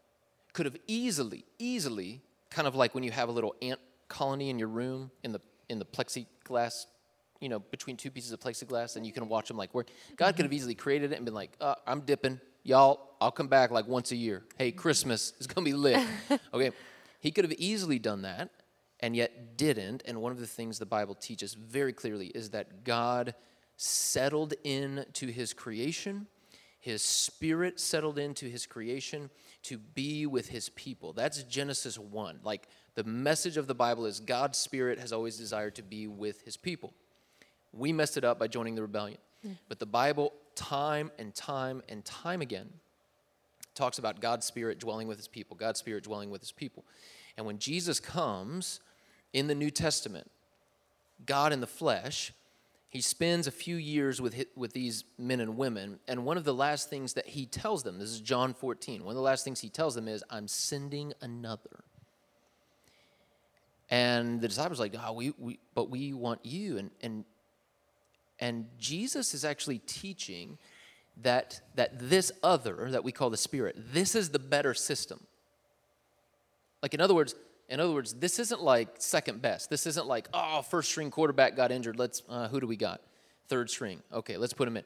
could 0.54 0.66
have 0.66 0.78
easily, 0.88 1.46
easily, 1.60 2.22
kind 2.50 2.68
of 2.68 2.76
like 2.76 2.96
when 2.96 3.04
you 3.04 3.12
have 3.12 3.30
a 3.30 3.32
little 3.32 3.56
ant 3.62 3.80
colony 4.08 4.50
in 4.50 4.58
your 4.58 4.68
room 4.68 5.12
in 5.24 5.32
the 5.32 5.42
in 5.70 5.80
the 5.80 5.86
plexiglass, 5.86 6.86
you 7.40 7.50
know, 7.50 7.60
between 7.60 7.98
two 7.98 8.12
pieces 8.12 8.32
of 8.32 8.40
plexiglass, 8.40 8.96
and 8.96 9.06
you 9.06 9.12
can 9.12 9.28
watch 9.28 9.48
them 9.48 9.58
like 9.58 9.74
work. 9.74 9.88
God 10.16 10.36
could 10.36 10.46
have 10.46 10.54
easily 10.54 10.76
created 10.76 11.12
it 11.12 11.16
and 11.16 11.26
been 11.26 11.34
like, 11.34 11.52
uh, 11.60 11.76
"I'm 11.86 12.02
dipping, 12.02 12.40
y'all. 12.64 13.16
I'll 13.20 13.32
come 13.32 13.48
back 13.48 13.72
like 13.72 13.88
once 13.88 14.12
a 14.12 14.16
year. 14.16 14.44
Hey, 14.58 14.72
Christmas 14.72 15.34
is 15.40 15.48
gonna 15.48 15.66
be 15.66 15.74
lit." 15.74 16.06
okay, 16.54 16.72
he 17.20 17.32
could 17.32 17.44
have 17.44 17.54
easily 17.54 18.00
done 18.00 18.22
that, 18.22 18.52
and 19.00 19.16
yet 19.16 19.58
didn't. 19.58 20.04
And 20.06 20.22
one 20.22 20.32
of 20.32 20.40
the 20.40 20.48
things 20.48 20.80
the 20.80 20.86
Bible 20.86 21.16
teaches 21.16 21.54
very 21.56 21.92
clearly 21.92 22.28
is 22.28 22.52
that 22.52 22.84
God 22.84 23.34
settled 23.78 24.54
into 24.64 25.28
His 25.28 25.54
creation. 25.54 26.28
His 26.86 27.02
spirit 27.02 27.80
settled 27.80 28.20
into 28.20 28.46
his 28.46 28.68
creation 28.68 29.32
to 29.64 29.80
be 29.80 30.28
with 30.28 30.50
his 30.50 30.70
people. 30.70 31.14
That's 31.14 31.42
Genesis 31.42 31.98
1. 31.98 32.42
Like 32.44 32.68
the 32.94 33.04
message 33.04 33.58
of 33.58 33.66
the 33.66 33.74
Bible 33.74 34.06
is 34.06 34.20
God's 34.20 34.60
spirit 34.60 35.00
has 35.00 35.12
always 35.12 35.36
desired 35.36 35.74
to 35.78 35.82
be 35.82 36.06
with 36.06 36.42
his 36.44 36.58
people. 36.58 36.94
We 37.74 37.92
messed 37.92 38.18
it 38.18 38.24
up 38.24 38.38
by 38.38 38.50
joining 38.50 38.76
the 38.76 38.84
rebellion. 38.84 39.18
Hmm. 39.42 39.54
But 39.68 39.80
the 39.80 39.88
Bible, 39.88 40.32
time 40.54 41.10
and 41.18 41.34
time 41.34 41.82
and 41.90 42.06
time 42.06 42.44
again, 42.44 42.70
talks 43.74 43.98
about 43.98 44.22
God's 44.22 44.46
spirit 44.46 44.78
dwelling 44.80 45.08
with 45.08 45.18
his 45.18 45.28
people, 45.28 45.58
God's 45.58 45.80
spirit 45.80 46.04
dwelling 46.04 46.30
with 46.30 46.42
his 46.42 46.52
people. 46.52 46.86
And 47.36 47.48
when 47.48 47.58
Jesus 47.58 48.00
comes 48.00 48.80
in 49.34 49.48
the 49.48 49.56
New 49.56 49.72
Testament, 49.72 50.30
God 51.26 51.52
in 51.52 51.62
the 51.62 51.66
flesh, 51.66 52.32
he 52.96 53.02
spends 53.02 53.46
a 53.46 53.52
few 53.52 53.76
years 53.76 54.22
with, 54.22 54.42
with 54.56 54.72
these 54.72 55.04
men 55.18 55.42
and 55.42 55.58
women, 55.58 56.00
and 56.08 56.24
one 56.24 56.38
of 56.38 56.46
the 56.46 56.54
last 56.54 56.90
things 56.90 57.12
that 57.16 57.28
he 57.28 57.46
tells 57.46 57.84
them, 57.84 58.00
this 58.00 58.10
is 58.10 58.22
John 58.22 58.54
14, 58.54 59.04
one 59.04 59.12
of 59.12 59.18
the 59.18 59.22
last 59.22 59.44
things 59.44 59.60
he 59.60 59.68
tells 59.68 59.96
them 59.96 60.08
is, 60.08 60.24
I'm 60.30 60.48
sending 60.48 61.12
another. 61.20 61.84
And 63.90 64.40
the 64.40 64.48
disciples 64.48 64.80
are 64.80 64.84
like, 64.84 64.96
oh, 64.98 65.12
we, 65.12 65.34
we, 65.38 65.60
but 65.74 65.90
we 65.90 66.14
want 66.14 66.46
you. 66.46 66.78
And, 66.78 66.90
and, 67.02 67.26
and 68.40 68.66
Jesus 68.80 69.34
is 69.34 69.44
actually 69.44 69.80
teaching 69.80 70.58
that, 71.22 71.60
that 71.76 72.00
this 72.00 72.32
other 72.44 72.90
that 72.92 73.04
we 73.04 73.12
call 73.12 73.30
the 73.30 73.36
Spirit, 73.36 73.76
this 73.92 74.16
is 74.16 74.30
the 74.30 74.40
better 74.40 74.74
system. 74.74 75.20
Like, 76.82 76.94
in 76.94 77.02
other 77.02 77.14
words, 77.14 77.36
in 77.70 77.80
other 77.80 77.94
words, 77.94 78.14
this 78.14 78.40
isn't 78.40 78.62
like 78.62 78.90
second 79.00 79.42
best. 79.42 79.70
This 79.70 79.88
isn't 79.88 80.08
like, 80.08 80.28
oh, 80.34 80.62
first 80.62 80.90
string 80.90 81.12
quarterback 81.12 81.56
got 81.56 81.72
injured. 81.72 81.98
Let's, 81.98 82.22
uh, 82.30 82.48
who 82.48 82.60
do 82.60 82.68
we 82.68 82.76
got? 82.76 83.02
Third 83.48 83.70
string. 83.70 84.02
Okay, 84.14 84.38
let's 84.38 84.54
put 84.54 84.68
him 84.68 84.78
in. 84.78 84.84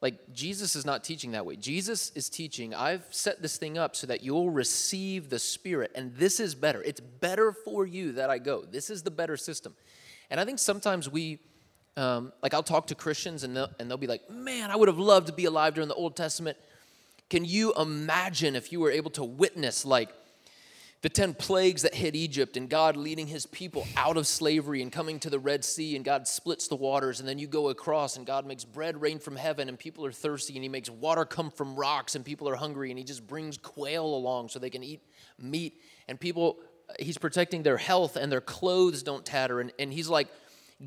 Like, 0.00 0.34
Jesus 0.34 0.76
is 0.76 0.84
not 0.84 1.02
teaching 1.02 1.32
that 1.32 1.46
way. 1.46 1.56
Jesus 1.56 2.12
is 2.14 2.28
teaching, 2.28 2.74
I've 2.74 3.06
set 3.10 3.40
this 3.40 3.56
thing 3.56 3.78
up 3.78 3.96
so 3.96 4.06
that 4.06 4.22
you'll 4.22 4.50
receive 4.50 5.30
the 5.30 5.38
Spirit, 5.38 5.92
and 5.94 6.14
this 6.16 6.40
is 6.40 6.54
better. 6.54 6.82
It's 6.82 7.00
better 7.00 7.52
for 7.52 7.86
you 7.86 8.12
that 8.12 8.28
I 8.28 8.36
go. 8.36 8.64
This 8.70 8.90
is 8.90 9.02
the 9.02 9.10
better 9.10 9.38
system. 9.38 9.74
And 10.30 10.38
I 10.38 10.44
think 10.44 10.58
sometimes 10.58 11.08
we, 11.08 11.38
um, 11.96 12.32
like, 12.42 12.52
I'll 12.52 12.62
talk 12.62 12.88
to 12.88 12.94
Christians, 12.94 13.44
and 13.44 13.56
they'll, 13.56 13.70
and 13.78 13.88
they'll 13.88 13.96
be 13.96 14.06
like, 14.06 14.28
man, 14.28 14.70
I 14.70 14.76
would 14.76 14.88
have 14.88 14.98
loved 14.98 15.28
to 15.28 15.32
be 15.32 15.46
alive 15.46 15.74
during 15.74 15.88
the 15.88 15.94
Old 15.94 16.16
Testament. 16.16 16.58
Can 17.30 17.46
you 17.46 17.72
imagine 17.74 18.56
if 18.56 18.72
you 18.72 18.80
were 18.80 18.90
able 18.90 19.10
to 19.12 19.24
witness, 19.24 19.86
like, 19.86 20.10
the 21.04 21.10
10 21.10 21.34
plagues 21.34 21.82
that 21.82 21.94
hit 21.94 22.14
Egypt 22.14 22.56
and 22.56 22.66
God 22.66 22.96
leading 22.96 23.26
his 23.26 23.44
people 23.44 23.86
out 23.94 24.16
of 24.16 24.26
slavery 24.26 24.80
and 24.80 24.90
coming 24.90 25.20
to 25.20 25.28
the 25.28 25.38
Red 25.38 25.62
Sea 25.62 25.96
and 25.96 26.02
God 26.02 26.26
splits 26.26 26.66
the 26.66 26.76
waters 26.76 27.20
and 27.20 27.28
then 27.28 27.38
you 27.38 27.46
go 27.46 27.68
across 27.68 28.16
and 28.16 28.24
God 28.24 28.46
makes 28.46 28.64
bread 28.64 28.98
rain 28.98 29.18
from 29.18 29.36
heaven 29.36 29.68
and 29.68 29.78
people 29.78 30.06
are 30.06 30.12
thirsty 30.12 30.54
and 30.54 30.62
he 30.62 30.68
makes 30.70 30.88
water 30.88 31.26
come 31.26 31.50
from 31.50 31.76
rocks 31.76 32.14
and 32.14 32.24
people 32.24 32.48
are 32.48 32.54
hungry 32.54 32.88
and 32.88 32.98
he 32.98 33.04
just 33.04 33.26
brings 33.26 33.58
quail 33.58 34.06
along 34.06 34.48
so 34.48 34.58
they 34.58 34.70
can 34.70 34.82
eat 34.82 35.02
meat 35.38 35.78
and 36.08 36.18
people 36.18 36.56
he's 36.98 37.18
protecting 37.18 37.62
their 37.62 37.76
health 37.76 38.16
and 38.16 38.32
their 38.32 38.40
clothes 38.40 39.02
don't 39.02 39.26
tatter 39.26 39.60
and, 39.60 39.74
and 39.78 39.92
he's 39.92 40.08
like 40.08 40.28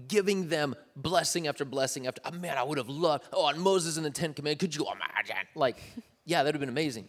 giving 0.07 0.49
them 0.49 0.73
blessing 0.95 1.45
after 1.45 1.63
blessing 1.63 2.07
after 2.07 2.23
oh, 2.25 2.31
man 2.31 2.57
I 2.57 2.63
would 2.63 2.79
have 2.79 2.89
loved 2.89 3.25
oh 3.33 3.45
and 3.49 3.61
Moses 3.61 3.97
and 3.97 4.05
the 4.05 4.09
Ten 4.09 4.33
Commandments 4.33 4.61
could 4.61 4.75
you 4.75 4.83
oh 4.89 4.93
imagine 4.93 5.45
like 5.53 5.77
yeah 6.25 6.41
that 6.41 6.47
would 6.47 6.55
have 6.55 6.59
been 6.59 6.69
amazing 6.69 7.07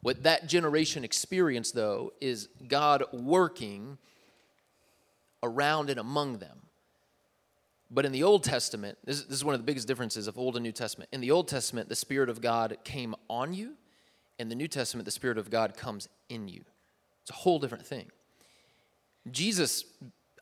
what 0.00 0.22
that 0.22 0.46
generation 0.46 1.04
experienced, 1.04 1.74
though, 1.74 2.12
is 2.20 2.48
God 2.68 3.04
working 3.12 3.98
around 5.42 5.90
and 5.90 5.98
among 5.98 6.38
them. 6.38 6.62
But 7.90 8.04
in 8.04 8.12
the 8.12 8.22
Old 8.22 8.44
Testament, 8.44 8.98
this, 9.04 9.22
is 9.22 9.44
one 9.44 9.54
of 9.54 9.60
the 9.60 9.64
biggest 9.64 9.88
differences 9.88 10.26
of 10.26 10.38
Old 10.38 10.56
and 10.56 10.62
New 10.62 10.72
Testament. 10.72 11.08
In 11.12 11.20
the 11.20 11.30
Old 11.30 11.48
Testament, 11.48 11.88
the 11.88 11.96
Spirit 11.96 12.28
of 12.28 12.40
God 12.40 12.76
came 12.84 13.14
on 13.30 13.54
you. 13.54 13.74
In 14.38 14.48
the 14.48 14.54
New 14.54 14.68
Testament, 14.68 15.04
the 15.04 15.10
Spirit 15.10 15.38
of 15.38 15.50
God 15.50 15.76
comes 15.76 16.08
in 16.28 16.48
you. 16.48 16.62
It's 17.22 17.30
a 17.30 17.34
whole 17.34 17.58
different 17.58 17.86
thing. 17.86 18.10
Jesus, 19.30 19.84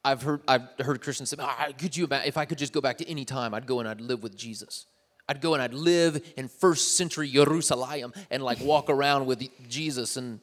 I've 0.05 0.23
heard, 0.23 0.41
I've 0.47 0.69
heard 0.81 1.01
Christians 1.01 1.31
say, 1.31 1.37
oh, 1.39 1.73
could 1.79 1.97
you, 1.97 2.07
if 2.11 2.37
I 2.37 2.45
could 2.45 2.59
just 2.59 2.73
go 2.73 2.81
back 2.81 2.99
to 2.99 3.09
any 3.09 3.25
time, 3.25 3.55
I'd 3.55 3.67
go 3.67 3.81
and 3.81 3.89
I'd 3.89 4.01
live 4.01 4.23
with 4.23 4.37
Jesus. 4.37 4.87
I'd 5.29 5.41
go 5.41 5.55
and 5.55 5.63
I'd 5.63 5.75
live 5.75 6.25
in 6.37 6.49
first 6.49 6.97
century 6.97 7.29
Jerusalem 7.29 8.13
and 8.31 8.43
like 8.43 8.61
walk 8.61 8.89
around 8.89 9.27
with 9.27 9.43
Jesus. 9.69 10.17
And 10.17 10.41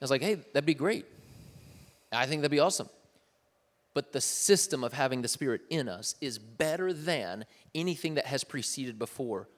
I 0.00 0.04
was 0.04 0.10
like, 0.10 0.22
hey, 0.22 0.36
that'd 0.36 0.66
be 0.66 0.74
great. 0.74 1.06
I 2.12 2.26
think 2.26 2.42
that'd 2.42 2.50
be 2.50 2.60
awesome. 2.60 2.88
But 3.92 4.12
the 4.12 4.20
system 4.20 4.84
of 4.84 4.92
having 4.92 5.22
the 5.22 5.28
Spirit 5.28 5.62
in 5.70 5.88
us 5.88 6.14
is 6.20 6.38
better 6.38 6.92
than 6.92 7.44
anything 7.74 8.14
that 8.14 8.26
has 8.26 8.44
preceded 8.44 8.98
before, 8.98 9.48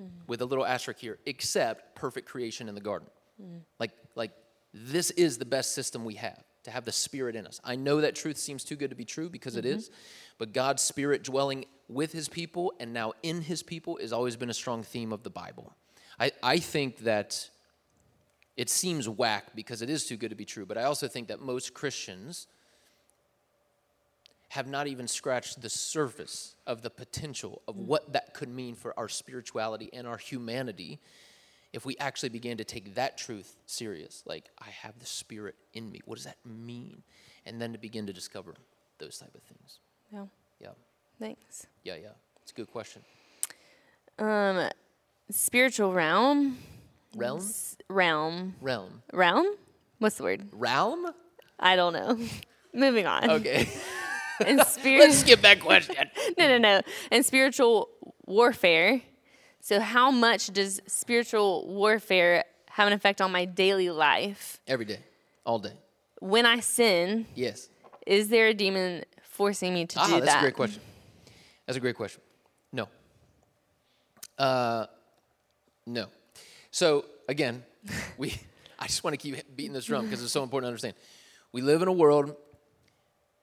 mm. 0.00 0.08
with 0.26 0.42
a 0.42 0.44
little 0.44 0.66
asterisk 0.66 1.00
here, 1.00 1.18
except 1.24 1.94
perfect 1.94 2.28
creation 2.28 2.68
in 2.68 2.74
the 2.74 2.80
garden. 2.80 3.08
Mm. 3.42 3.60
Like, 3.78 3.92
like 4.14 4.32
this 4.74 5.10
is 5.12 5.38
the 5.38 5.46
best 5.46 5.74
system 5.74 6.04
we 6.04 6.14
have 6.14 6.42
to 6.64 6.70
have 6.70 6.84
the 6.84 6.92
Spirit 6.92 7.36
in 7.36 7.46
us. 7.46 7.60
I 7.64 7.76
know 7.76 8.00
that 8.00 8.14
truth 8.14 8.36
seems 8.36 8.64
too 8.64 8.76
good 8.76 8.90
to 8.90 8.96
be 8.96 9.04
true 9.04 9.28
because 9.28 9.54
mm-hmm. 9.54 9.66
it 9.66 9.76
is, 9.76 9.90
but 10.38 10.52
God's 10.52 10.82
Spirit 10.82 11.22
dwelling 11.22 11.64
with 11.88 12.12
His 12.12 12.28
people 12.28 12.72
and 12.80 12.92
now 12.92 13.12
in 13.22 13.42
His 13.42 13.62
people 13.62 13.98
has 14.00 14.12
always 14.12 14.36
been 14.36 14.50
a 14.50 14.54
strong 14.54 14.82
theme 14.82 15.12
of 15.12 15.22
the 15.22 15.30
Bible. 15.30 15.72
I, 16.18 16.32
I 16.42 16.58
think 16.58 16.98
that 17.00 17.48
it 18.56 18.68
seems 18.68 19.08
whack 19.08 19.54
because 19.54 19.80
it 19.80 19.88
is 19.88 20.04
too 20.06 20.16
good 20.16 20.30
to 20.30 20.36
be 20.36 20.44
true, 20.44 20.66
but 20.66 20.76
I 20.76 20.84
also 20.84 21.08
think 21.08 21.28
that 21.28 21.40
most 21.40 21.72
Christians 21.72 22.46
have 24.50 24.66
not 24.66 24.88
even 24.88 25.06
scratched 25.06 25.62
the 25.62 25.70
surface 25.70 26.56
of 26.66 26.82
the 26.82 26.90
potential 26.90 27.62
of 27.68 27.76
what 27.76 28.12
that 28.12 28.34
could 28.34 28.48
mean 28.48 28.74
for 28.74 28.92
our 28.98 29.08
spirituality 29.08 29.88
and 29.92 30.06
our 30.06 30.16
humanity 30.16 30.98
if 31.72 31.84
we 31.84 31.96
actually 31.98 32.30
began 32.30 32.56
to 32.56 32.64
take 32.64 32.94
that 32.96 33.16
truth 33.16 33.56
serious, 33.66 34.22
like 34.26 34.50
I 34.58 34.70
have 34.70 34.98
the 34.98 35.06
Spirit 35.06 35.54
in 35.72 35.90
me, 35.90 36.00
what 36.04 36.16
does 36.16 36.24
that 36.24 36.38
mean? 36.44 37.02
And 37.46 37.60
then 37.60 37.72
to 37.72 37.78
begin 37.78 38.06
to 38.06 38.12
discover 38.12 38.54
those 38.98 39.18
type 39.18 39.34
of 39.34 39.42
things. 39.42 39.78
Yeah. 40.12 40.24
Yeah. 40.60 40.70
Thanks. 41.18 41.66
Yeah, 41.84 41.94
yeah. 41.96 42.08
It's 42.42 42.52
a 42.52 42.54
good 42.54 42.70
question. 42.70 43.02
Um, 44.18 44.68
spiritual 45.30 45.92
realm. 45.92 46.58
Realm. 47.16 47.38
S- 47.38 47.76
realm. 47.88 48.54
Realm. 48.60 49.02
Realm. 49.12 49.46
What's 49.98 50.16
the 50.16 50.24
word? 50.24 50.48
Realm. 50.52 51.06
I 51.58 51.76
don't 51.76 51.92
know. 51.92 52.18
Moving 52.74 53.06
on. 53.06 53.30
Okay. 53.30 53.68
and 54.46 54.60
spirit. 54.66 55.00
Let's 55.00 55.18
skip 55.18 55.40
that 55.42 55.60
question. 55.60 55.96
no, 56.38 56.48
no, 56.48 56.58
no. 56.58 56.80
And 57.10 57.24
spiritual 57.24 57.88
warfare 58.26 59.02
so, 59.60 59.78
how 59.78 60.10
much 60.10 60.48
does 60.48 60.80
spiritual 60.86 61.66
warfare 61.68 62.44
have 62.70 62.86
an 62.86 62.92
effect 62.92 63.20
on 63.20 63.30
my 63.30 63.44
daily 63.44 63.90
life? 63.90 64.60
Every 64.66 64.86
day, 64.86 65.00
all 65.44 65.58
day. 65.58 65.74
When 66.20 66.46
I 66.46 66.60
sin, 66.60 67.26
yes. 67.34 67.68
Is 68.06 68.28
there 68.28 68.48
a 68.48 68.54
demon 68.54 69.04
forcing 69.22 69.74
me 69.74 69.86
to 69.86 70.00
ah, 70.00 70.06
do 70.06 70.12
that? 70.12 70.24
That's 70.24 70.36
a 70.36 70.40
great 70.40 70.56
question. 70.56 70.82
That's 71.66 71.76
a 71.76 71.80
great 71.80 71.96
question. 71.96 72.22
No. 72.72 72.88
Uh, 74.38 74.86
no. 75.86 76.06
So 76.70 77.04
again, 77.28 77.62
we. 78.18 78.34
I 78.78 78.86
just 78.86 79.04
want 79.04 79.12
to 79.12 79.18
keep 79.18 79.54
beating 79.54 79.74
this 79.74 79.84
drum 79.84 80.06
because 80.06 80.22
it's 80.22 80.32
so 80.32 80.42
important 80.42 80.64
to 80.64 80.68
understand. 80.68 80.94
We 81.52 81.60
live 81.60 81.82
in 81.82 81.88
a 81.88 81.92
world. 81.92 82.34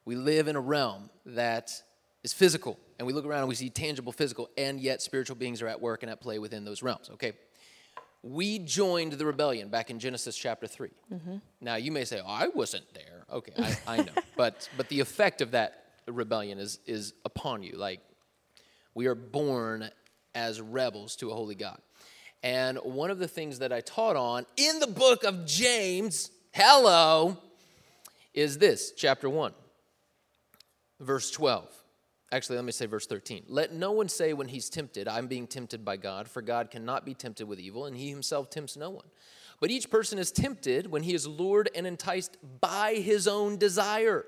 We 0.04 0.16
live 0.16 0.48
in 0.48 0.56
a 0.56 0.60
realm 0.60 1.10
that 1.26 1.70
is 2.24 2.32
physical 2.32 2.76
and 2.98 3.06
we 3.06 3.12
look 3.12 3.24
around 3.24 3.40
and 3.40 3.48
we 3.48 3.54
see 3.54 3.70
tangible 3.70 4.12
physical, 4.12 4.50
and 4.56 4.80
yet 4.80 5.00
spiritual 5.02 5.36
beings 5.36 5.62
are 5.62 5.68
at 5.68 5.80
work 5.80 6.02
and 6.02 6.10
at 6.10 6.20
play 6.20 6.38
within 6.38 6.64
those 6.64 6.82
realms. 6.82 7.10
Okay. 7.14 7.32
We 8.22 8.58
joined 8.58 9.12
the 9.12 9.24
rebellion 9.24 9.68
back 9.68 9.90
in 9.90 10.00
Genesis 10.00 10.36
chapter 10.36 10.66
3. 10.66 10.90
Mm-hmm. 11.12 11.36
Now, 11.60 11.76
you 11.76 11.92
may 11.92 12.04
say, 12.04 12.20
oh, 12.20 12.28
I 12.28 12.48
wasn't 12.48 12.92
there. 12.92 13.24
Okay, 13.32 13.52
I, 13.56 13.78
I 13.86 13.96
know. 13.98 14.12
but, 14.36 14.68
but 14.76 14.88
the 14.88 14.98
effect 14.98 15.40
of 15.40 15.52
that 15.52 15.84
rebellion 16.08 16.58
is, 16.58 16.80
is 16.84 17.14
upon 17.24 17.62
you. 17.62 17.76
Like, 17.76 18.00
we 18.94 19.06
are 19.06 19.14
born 19.14 19.88
as 20.34 20.60
rebels 20.60 21.14
to 21.16 21.30
a 21.30 21.34
holy 21.34 21.54
God. 21.54 21.78
And 22.42 22.78
one 22.78 23.10
of 23.10 23.18
the 23.18 23.28
things 23.28 23.60
that 23.60 23.72
I 23.72 23.80
taught 23.80 24.16
on 24.16 24.46
in 24.56 24.80
the 24.80 24.86
book 24.86 25.24
of 25.24 25.46
James, 25.46 26.30
hello, 26.52 27.38
is 28.34 28.58
this 28.58 28.92
chapter 28.96 29.28
1, 29.28 29.52
verse 31.00 31.30
12. 31.30 31.77
Actually, 32.30 32.56
let 32.56 32.64
me 32.64 32.72
say 32.72 32.86
verse 32.86 33.06
13. 33.06 33.44
Let 33.48 33.72
no 33.72 33.92
one 33.92 34.08
say 34.08 34.34
when 34.34 34.48
he's 34.48 34.68
tempted, 34.68 35.08
I'm 35.08 35.28
being 35.28 35.46
tempted 35.46 35.84
by 35.84 35.96
God, 35.96 36.28
for 36.28 36.42
God 36.42 36.70
cannot 36.70 37.06
be 37.06 37.14
tempted 37.14 37.48
with 37.48 37.58
evil, 37.58 37.86
and 37.86 37.96
he 37.96 38.10
himself 38.10 38.50
tempts 38.50 38.76
no 38.76 38.90
one. 38.90 39.06
But 39.60 39.70
each 39.70 39.90
person 39.90 40.18
is 40.18 40.30
tempted 40.30 40.90
when 40.90 41.02
he 41.02 41.14
is 41.14 41.26
lured 41.26 41.70
and 41.74 41.86
enticed 41.86 42.36
by 42.60 42.94
his 42.94 43.26
own 43.26 43.56
desire. 43.56 44.26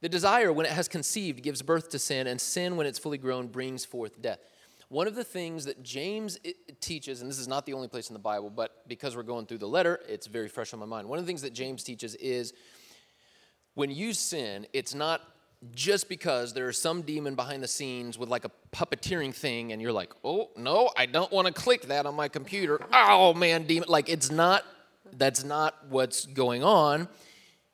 The 0.00 0.08
desire, 0.08 0.52
when 0.52 0.66
it 0.66 0.72
has 0.72 0.88
conceived, 0.88 1.42
gives 1.42 1.62
birth 1.62 1.90
to 1.90 1.98
sin, 1.98 2.26
and 2.26 2.40
sin, 2.40 2.76
when 2.76 2.86
it's 2.86 2.98
fully 2.98 3.18
grown, 3.18 3.46
brings 3.46 3.84
forth 3.84 4.20
death. 4.20 4.40
One 4.88 5.06
of 5.06 5.14
the 5.14 5.24
things 5.24 5.64
that 5.66 5.82
James 5.82 6.38
eh, 6.44 6.52
teaches, 6.80 7.20
and 7.20 7.30
this 7.30 7.38
is 7.38 7.48
not 7.48 7.66
the 7.66 7.74
only 7.74 7.88
place 7.88 8.08
in 8.08 8.14
the 8.14 8.20
Bible, 8.20 8.50
but 8.50 8.88
because 8.88 9.14
we're 9.14 9.22
going 9.22 9.46
through 9.46 9.58
the 9.58 9.68
letter, 9.68 10.00
it's 10.08 10.26
very 10.26 10.48
fresh 10.48 10.72
on 10.72 10.80
my 10.80 10.86
mind. 10.86 11.08
One 11.08 11.18
of 11.18 11.24
the 11.24 11.28
things 11.28 11.42
that 11.42 11.52
James 11.52 11.84
teaches 11.84 12.14
is 12.16 12.52
when 13.74 13.90
you 13.90 14.12
sin, 14.12 14.66
it's 14.72 14.94
not 14.94 15.20
just 15.74 16.08
because 16.08 16.52
there 16.54 16.68
is 16.68 16.78
some 16.78 17.02
demon 17.02 17.34
behind 17.34 17.62
the 17.62 17.68
scenes 17.68 18.16
with 18.16 18.28
like 18.28 18.44
a 18.44 18.50
puppeteering 18.72 19.34
thing 19.34 19.72
and 19.72 19.82
you're 19.82 19.92
like, 19.92 20.12
oh, 20.22 20.50
no, 20.56 20.90
I 20.96 21.06
don't 21.06 21.32
want 21.32 21.46
to 21.48 21.52
click 21.52 21.82
that 21.88 22.06
on 22.06 22.14
my 22.14 22.28
computer. 22.28 22.80
Oh, 22.92 23.34
man, 23.34 23.64
demon. 23.64 23.88
Like, 23.88 24.08
it's 24.08 24.30
not, 24.30 24.64
that's 25.12 25.44
not 25.44 25.74
what's 25.88 26.26
going 26.26 26.62
on. 26.62 27.08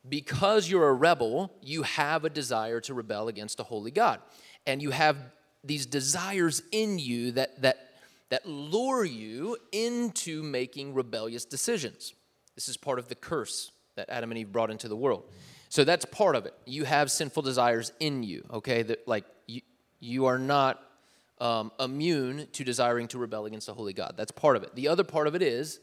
Because 0.06 0.68
you're 0.68 0.88
a 0.88 0.92
rebel, 0.92 1.50
you 1.62 1.82
have 1.82 2.24
a 2.26 2.30
desire 2.30 2.78
to 2.80 2.92
rebel 2.92 3.28
against 3.28 3.58
a 3.58 3.62
holy 3.62 3.90
God. 3.90 4.20
And 4.66 4.82
you 4.82 4.90
have 4.90 5.16
these 5.62 5.86
desires 5.86 6.62
in 6.72 6.98
you 6.98 7.32
that, 7.32 7.62
that, 7.62 7.90
that 8.28 8.46
lure 8.46 9.04
you 9.04 9.56
into 9.72 10.42
making 10.42 10.92
rebellious 10.92 11.46
decisions. 11.46 12.12
This 12.54 12.68
is 12.68 12.76
part 12.76 12.98
of 12.98 13.08
the 13.08 13.14
curse 13.14 13.72
that 13.96 14.10
Adam 14.10 14.30
and 14.30 14.38
Eve 14.38 14.52
brought 14.52 14.70
into 14.70 14.88
the 14.88 14.96
world. 14.96 15.24
So 15.74 15.82
that's 15.82 16.04
part 16.04 16.36
of 16.36 16.46
it. 16.46 16.54
You 16.66 16.84
have 16.84 17.10
sinful 17.10 17.42
desires 17.42 17.90
in 17.98 18.22
you, 18.22 18.44
okay? 18.48 18.84
That 18.84 19.08
like 19.08 19.24
you, 19.48 19.60
you 19.98 20.26
are 20.26 20.38
not 20.38 20.80
um, 21.40 21.72
immune 21.80 22.46
to 22.52 22.62
desiring 22.62 23.08
to 23.08 23.18
rebel 23.18 23.46
against 23.46 23.66
the 23.66 23.74
holy 23.74 23.92
God. 23.92 24.14
That's 24.16 24.30
part 24.30 24.54
of 24.54 24.62
it. 24.62 24.76
The 24.76 24.86
other 24.86 25.02
part 25.02 25.26
of 25.26 25.34
it 25.34 25.42
is, 25.42 25.80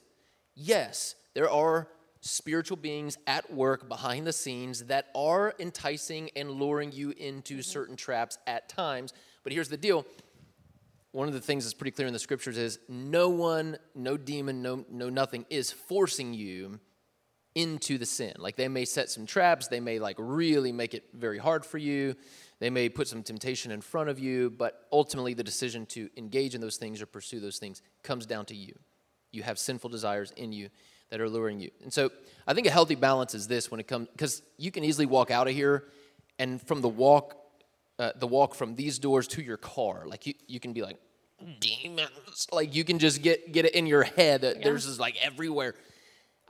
yes, 0.55 1.15
there 1.33 1.49
are 1.49 1.89
spiritual 2.21 2.77
beings 2.77 3.17
at 3.27 3.53
work 3.53 3.89
behind 3.89 4.25
the 4.25 4.31
scenes 4.31 4.85
that 4.85 5.07
are 5.13 5.55
enticing 5.59 6.29
and 6.37 6.51
luring 6.51 6.93
you 6.93 7.13
into 7.17 7.61
certain 7.61 7.97
traps 7.97 8.37
at 8.47 8.69
times. 8.69 9.11
But 9.43 9.51
here's 9.51 9.67
the 9.67 9.75
deal. 9.75 10.05
One 11.11 11.27
of 11.27 11.33
the 11.33 11.41
things 11.41 11.65
that's 11.65 11.73
pretty 11.73 11.91
clear 11.91 12.07
in 12.07 12.13
the 12.13 12.19
scriptures 12.19 12.57
is 12.57 12.79
no 12.87 13.27
one, 13.27 13.77
no 13.93 14.15
demon, 14.15 14.61
no, 14.61 14.85
no 14.89 15.09
nothing 15.09 15.45
is 15.49 15.69
forcing 15.69 16.33
you 16.33 16.79
into 17.55 17.97
the 17.97 18.05
sin. 18.05 18.33
Like 18.37 18.55
they 18.55 18.67
may 18.67 18.85
set 18.85 19.09
some 19.09 19.25
traps, 19.25 19.67
they 19.67 19.79
may 19.79 19.99
like 19.99 20.15
really 20.19 20.71
make 20.71 20.93
it 20.93 21.05
very 21.13 21.37
hard 21.37 21.65
for 21.65 21.77
you. 21.77 22.15
They 22.59 22.69
may 22.69 22.89
put 22.89 23.07
some 23.07 23.23
temptation 23.23 23.71
in 23.71 23.81
front 23.81 24.09
of 24.09 24.19
you, 24.19 24.51
but 24.51 24.85
ultimately 24.91 25.33
the 25.33 25.43
decision 25.43 25.85
to 25.87 26.09
engage 26.15 26.53
in 26.53 26.61
those 26.61 26.77
things 26.77 27.01
or 27.01 27.07
pursue 27.07 27.39
those 27.39 27.57
things 27.57 27.81
comes 28.03 28.27
down 28.27 28.45
to 28.45 28.55
you. 28.55 28.77
You 29.31 29.41
have 29.43 29.57
sinful 29.57 29.89
desires 29.89 30.31
in 30.37 30.53
you 30.53 30.69
that 31.09 31.19
are 31.19 31.29
luring 31.29 31.59
you. 31.59 31.71
And 31.81 31.91
so 31.91 32.11
I 32.47 32.53
think 32.53 32.67
a 32.67 32.71
healthy 32.71 32.95
balance 32.95 33.33
is 33.33 33.47
this 33.47 33.71
when 33.71 33.79
it 33.79 33.87
comes 33.87 34.07
because 34.09 34.41
you 34.57 34.71
can 34.71 34.83
easily 34.83 35.05
walk 35.07 35.31
out 35.31 35.47
of 35.47 35.53
here 35.53 35.85
and 36.39 36.61
from 36.61 36.81
the 36.81 36.89
walk 36.89 37.35
uh, 37.99 38.11
the 38.15 38.27
walk 38.27 38.55
from 38.55 38.75
these 38.75 38.97
doors 38.97 39.27
to 39.27 39.43
your 39.43 39.57
car, 39.57 40.05
like 40.07 40.25
you, 40.25 40.33
you 40.47 40.59
can 40.59 40.73
be 40.73 40.81
like, 40.81 40.97
demons. 41.59 42.47
Like 42.51 42.73
you 42.73 42.83
can 42.83 42.97
just 42.97 43.21
get 43.21 43.51
get 43.51 43.65
it 43.65 43.75
in 43.75 43.85
your 43.85 44.03
head 44.03 44.41
that 44.41 44.57
yeah. 44.57 44.63
there's 44.63 44.85
just 44.85 44.99
like 44.99 45.15
everywhere. 45.21 45.75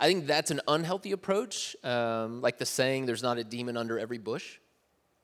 I 0.01 0.07
think 0.07 0.25
that's 0.25 0.49
an 0.49 0.61
unhealthy 0.67 1.11
approach. 1.11 1.75
Um, 1.83 2.41
like 2.41 2.57
the 2.57 2.65
saying, 2.65 3.05
there's 3.05 3.21
not 3.21 3.37
a 3.37 3.43
demon 3.43 3.77
under 3.77 3.99
every 3.99 4.17
bush. 4.17 4.57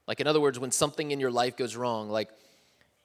Like, 0.07 0.19
in 0.19 0.27
other 0.27 0.39
words, 0.39 0.59
when 0.59 0.69
something 0.69 1.09
in 1.09 1.19
your 1.19 1.31
life 1.31 1.57
goes 1.57 1.75
wrong, 1.75 2.11
like 2.11 2.29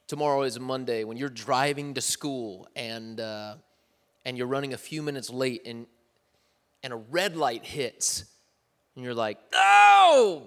tomorrow 0.06 0.42
is 0.42 0.60
Monday, 0.60 1.04
when 1.04 1.16
you're 1.16 1.30
driving 1.30 1.94
to 1.94 2.02
school 2.02 2.68
and, 2.76 3.18
uh, 3.18 3.54
and 4.26 4.36
you're 4.36 4.48
running 4.48 4.74
a 4.74 4.76
few 4.76 5.02
minutes 5.02 5.30
late 5.30 5.62
and, 5.64 5.86
and 6.82 6.92
a 6.92 6.96
red 6.96 7.38
light 7.38 7.64
hits, 7.64 8.26
and 8.94 9.02
you're 9.02 9.14
like, 9.14 9.38
oh, 9.54 10.42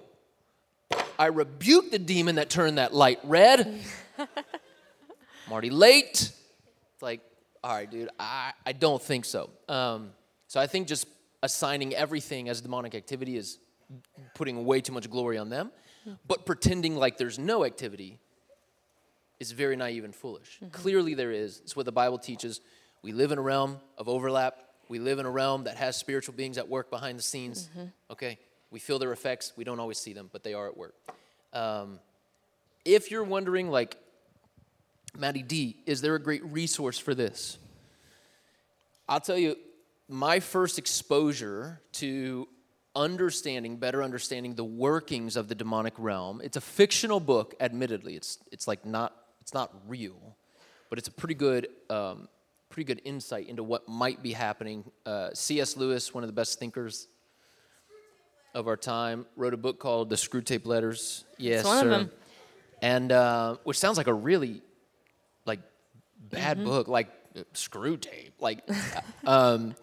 I 1.18 1.26
rebuke 1.26 1.90
the 1.90 1.98
demon 1.98 2.36
that 2.36 2.52
turned 2.52 2.78
that 2.78 2.94
light 2.94 3.20
red. 3.24 3.82
I'm 4.20 4.28
already 5.52 5.72
late. 5.72 6.32
It's 6.94 7.02
like, 7.02 7.22
all 7.64 7.74
right, 7.74 7.90
dude, 7.90 8.10
I, 8.20 8.52
I 8.64 8.74
don't 8.74 9.02
think 9.02 9.26
so. 9.26 9.50
Um, 9.68 10.12
so 10.48 10.62
I 10.62 10.68
think 10.68 10.88
just 10.88 11.08
assigning 11.46 11.96
everything 11.96 12.50
as 12.50 12.60
demonic 12.60 12.94
activity 12.96 13.38
is 13.38 13.60
putting 14.34 14.66
way 14.66 14.82
too 14.82 14.92
much 14.92 15.10
glory 15.10 15.38
on 15.38 15.50
them. 15.50 15.72
But 16.28 16.46
pretending 16.46 16.98
like 16.98 17.18
there's 17.18 17.40
no 17.40 17.66
activity 17.66 18.20
is 19.40 19.52
very 19.52 19.76
naive 19.76 20.04
and 20.04 20.14
foolish. 20.14 20.58
Mm-hmm. 20.58 20.70
Clearly, 20.70 21.14
there 21.14 21.32
is. 21.32 21.62
It's 21.64 21.76
what 21.76 21.86
the 21.86 21.92
Bible 21.92 22.20
teaches. 22.20 22.62
We 23.02 23.12
live 23.12 23.32
in 23.32 23.40
a 23.40 23.42
realm 23.42 23.80
of 23.98 24.08
overlap. 24.08 24.60
We 24.88 25.00
live 25.00 25.18
in 25.18 25.26
a 25.26 25.32
realm 25.32 25.64
that 25.64 25.78
has 25.78 25.98
spiritual 25.98 26.36
beings 26.36 26.58
at 26.58 26.70
work 26.70 26.90
behind 26.92 27.18
the 27.18 27.24
scenes. 27.24 27.70
Mm-hmm. 27.70 27.88
Okay? 28.12 28.38
We 28.70 28.80
feel 28.80 29.00
their 29.00 29.12
effects. 29.12 29.54
We 29.56 29.64
don't 29.64 29.80
always 29.80 29.98
see 29.98 30.14
them, 30.14 30.30
but 30.32 30.44
they 30.44 30.54
are 30.54 30.68
at 30.68 30.78
work. 30.78 30.96
Um, 31.54 32.00
if 32.84 33.10
you're 33.10 33.24
wondering, 33.24 33.70
like, 33.70 33.98
Maddie 35.18 35.44
D, 35.44 35.78
is 35.86 36.02
there 36.02 36.14
a 36.16 36.20
great 36.20 36.44
resource 36.46 37.00
for 37.00 37.16
this? 37.16 37.58
I'll 39.10 39.22
tell 39.22 39.38
you, 39.38 39.56
my 40.08 40.40
first 40.40 40.78
exposure 40.78 41.82
to 41.94 42.48
understanding, 42.96 43.78
better 43.78 44.04
understanding 44.04 44.56
the 44.56 44.64
workings 44.64 45.36
of 45.36 45.48
the 45.48 45.56
demonic 45.56 45.94
realm. 45.98 46.42
It's 46.44 46.58
a 46.58 46.62
fictional 46.62 47.20
book, 47.20 47.56
admittedly. 47.60 48.16
It's 48.16 48.40
it's 48.52 48.68
like 48.68 48.86
not 48.86 49.14
it's 49.42 49.54
not 49.54 49.74
real, 49.88 50.38
but 50.90 51.00
it's 51.00 51.08
a 51.08 51.12
pretty 51.12 51.36
good 51.36 51.68
um, 51.90 52.28
pretty 52.70 52.86
good 52.86 53.02
insight 53.06 53.48
into 53.48 53.64
what 53.64 53.88
might 53.88 54.24
be 54.24 54.34
happening. 54.34 54.84
Uh, 55.06 55.30
C.S. 55.34 55.78
Lewis, 55.78 56.14
one 56.14 56.24
of 56.24 56.28
the 56.28 56.34
best 56.34 56.60
thinkers 56.60 57.08
of 58.54 58.68
our 58.68 58.78
time, 58.78 59.26
wrote 59.36 59.54
a 59.54 59.58
book 59.58 59.80
called 59.80 60.10
The 60.10 60.16
Screwtape 60.16 60.66
Letters. 60.66 61.26
Yes, 61.38 61.66
sir. 61.66 62.10
And 62.82 63.12
uh, 63.12 63.58
which 63.64 63.80
sounds 63.80 63.98
like 63.98 64.08
a 64.08 64.14
really 64.14 64.62
like 65.46 65.60
bad 66.30 66.58
mm-hmm. 66.58 66.66
book, 66.66 66.88
like 66.88 67.10
Screwtape, 67.54 68.32
like. 68.40 68.68
um, 69.26 69.76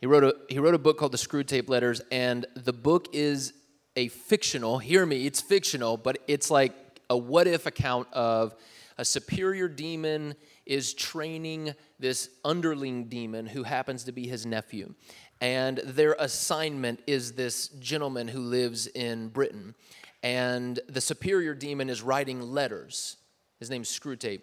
he 0.00 0.06
wrote 0.06 0.24
a 0.24 0.34
he 0.48 0.58
wrote 0.58 0.74
a 0.74 0.78
book 0.78 0.98
called 0.98 1.12
The 1.12 1.18
Screwtape 1.18 1.68
Letters, 1.68 2.00
and 2.10 2.46
the 2.54 2.72
book 2.72 3.08
is 3.12 3.52
a 3.96 4.08
fictional. 4.08 4.78
Hear 4.78 5.04
me, 5.04 5.26
it's 5.26 5.42
fictional, 5.42 5.98
but 5.98 6.18
it's 6.26 6.50
like 6.50 6.72
a 7.10 7.16
what 7.16 7.46
if 7.46 7.66
account 7.66 8.08
of 8.12 8.54
a 8.96 9.04
superior 9.04 9.68
demon 9.68 10.34
is 10.64 10.94
training 10.94 11.74
this 11.98 12.30
underling 12.44 13.08
demon 13.08 13.46
who 13.46 13.62
happens 13.62 14.04
to 14.04 14.12
be 14.12 14.26
his 14.26 14.46
nephew. 14.46 14.94
And 15.40 15.78
their 15.78 16.14
assignment 16.18 17.00
is 17.06 17.32
this 17.32 17.68
gentleman 17.68 18.28
who 18.28 18.40
lives 18.40 18.86
in 18.86 19.28
Britain. 19.28 19.74
And 20.22 20.78
the 20.86 21.00
superior 21.00 21.54
demon 21.54 21.88
is 21.88 22.02
writing 22.02 22.40
letters. 22.40 23.16
His 23.58 23.70
name's 23.70 23.88
Screwtape. 23.88 24.42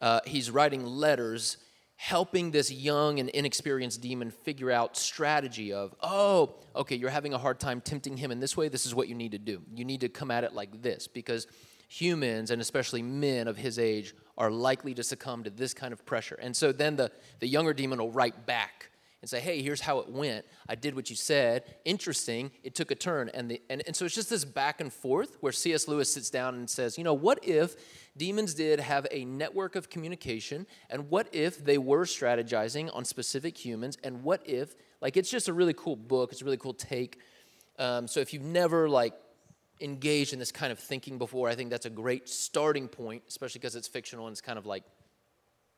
Uh, 0.00 0.20
he's 0.26 0.50
writing 0.50 0.84
letters 0.84 1.58
helping 2.02 2.50
this 2.50 2.68
young 2.72 3.20
and 3.20 3.28
inexperienced 3.28 4.00
demon 4.00 4.28
figure 4.28 4.72
out 4.72 4.96
strategy 4.96 5.72
of 5.72 5.94
oh 6.02 6.52
okay 6.74 6.96
you're 6.96 7.08
having 7.08 7.32
a 7.32 7.38
hard 7.38 7.60
time 7.60 7.80
tempting 7.80 8.16
him 8.16 8.32
in 8.32 8.40
this 8.40 8.56
way. 8.56 8.68
This 8.68 8.86
is 8.86 8.92
what 8.92 9.06
you 9.06 9.14
need 9.14 9.30
to 9.30 9.38
do. 9.38 9.62
You 9.72 9.84
need 9.84 10.00
to 10.00 10.08
come 10.08 10.28
at 10.32 10.42
it 10.42 10.52
like 10.52 10.82
this 10.82 11.06
because 11.06 11.46
humans 11.86 12.50
and 12.50 12.60
especially 12.60 13.02
men 13.02 13.46
of 13.46 13.56
his 13.56 13.78
age 13.78 14.16
are 14.36 14.50
likely 14.50 14.94
to 14.94 15.04
succumb 15.04 15.44
to 15.44 15.50
this 15.50 15.72
kind 15.74 15.92
of 15.92 16.04
pressure. 16.04 16.36
And 16.42 16.56
so 16.56 16.72
then 16.72 16.96
the, 16.96 17.12
the 17.38 17.46
younger 17.46 17.72
demon 17.72 18.00
will 18.00 18.10
write 18.10 18.46
back 18.46 18.90
and 19.22 19.30
say 19.30 19.40
hey 19.40 19.62
here's 19.62 19.80
how 19.80 19.98
it 20.00 20.08
went 20.08 20.44
i 20.68 20.74
did 20.74 20.94
what 20.94 21.08
you 21.08 21.16
said 21.16 21.64
interesting 21.84 22.50
it 22.62 22.74
took 22.74 22.90
a 22.90 22.94
turn 22.94 23.30
and, 23.32 23.50
the, 23.50 23.62
and, 23.70 23.82
and 23.86 23.96
so 23.96 24.04
it's 24.04 24.14
just 24.14 24.28
this 24.28 24.44
back 24.44 24.80
and 24.80 24.92
forth 24.92 25.38
where 25.40 25.52
cs 25.52 25.88
lewis 25.88 26.12
sits 26.12 26.28
down 26.28 26.54
and 26.54 26.68
says 26.68 26.98
you 26.98 27.04
know 27.04 27.14
what 27.14 27.38
if 27.42 27.76
demons 28.16 28.54
did 28.54 28.80
have 28.80 29.06
a 29.10 29.24
network 29.24 29.76
of 29.76 29.90
communication. 29.90 30.66
And 30.90 31.10
what 31.10 31.28
if 31.32 31.64
they 31.64 31.78
were 31.78 32.04
strategizing 32.04 32.94
on 32.94 33.04
specific 33.04 33.56
humans? 33.56 33.98
And 34.04 34.22
what 34.22 34.42
if, 34.48 34.74
like, 35.00 35.16
it's 35.16 35.30
just 35.30 35.48
a 35.48 35.52
really 35.52 35.74
cool 35.74 35.96
book. 35.96 36.32
It's 36.32 36.42
a 36.42 36.44
really 36.44 36.56
cool 36.56 36.74
take. 36.74 37.18
Um, 37.78 38.06
so 38.06 38.20
if 38.20 38.32
you've 38.32 38.42
never, 38.42 38.88
like, 38.88 39.14
engaged 39.80 40.32
in 40.32 40.38
this 40.38 40.52
kind 40.52 40.70
of 40.70 40.78
thinking 40.78 41.18
before, 41.18 41.48
I 41.48 41.54
think 41.54 41.70
that's 41.70 41.86
a 41.86 41.90
great 41.90 42.28
starting 42.28 42.88
point, 42.88 43.22
especially 43.28 43.58
because 43.58 43.76
it's 43.76 43.88
fictional 43.88 44.26
and 44.26 44.34
it's 44.34 44.40
kind 44.40 44.58
of 44.58 44.66
like 44.66 44.84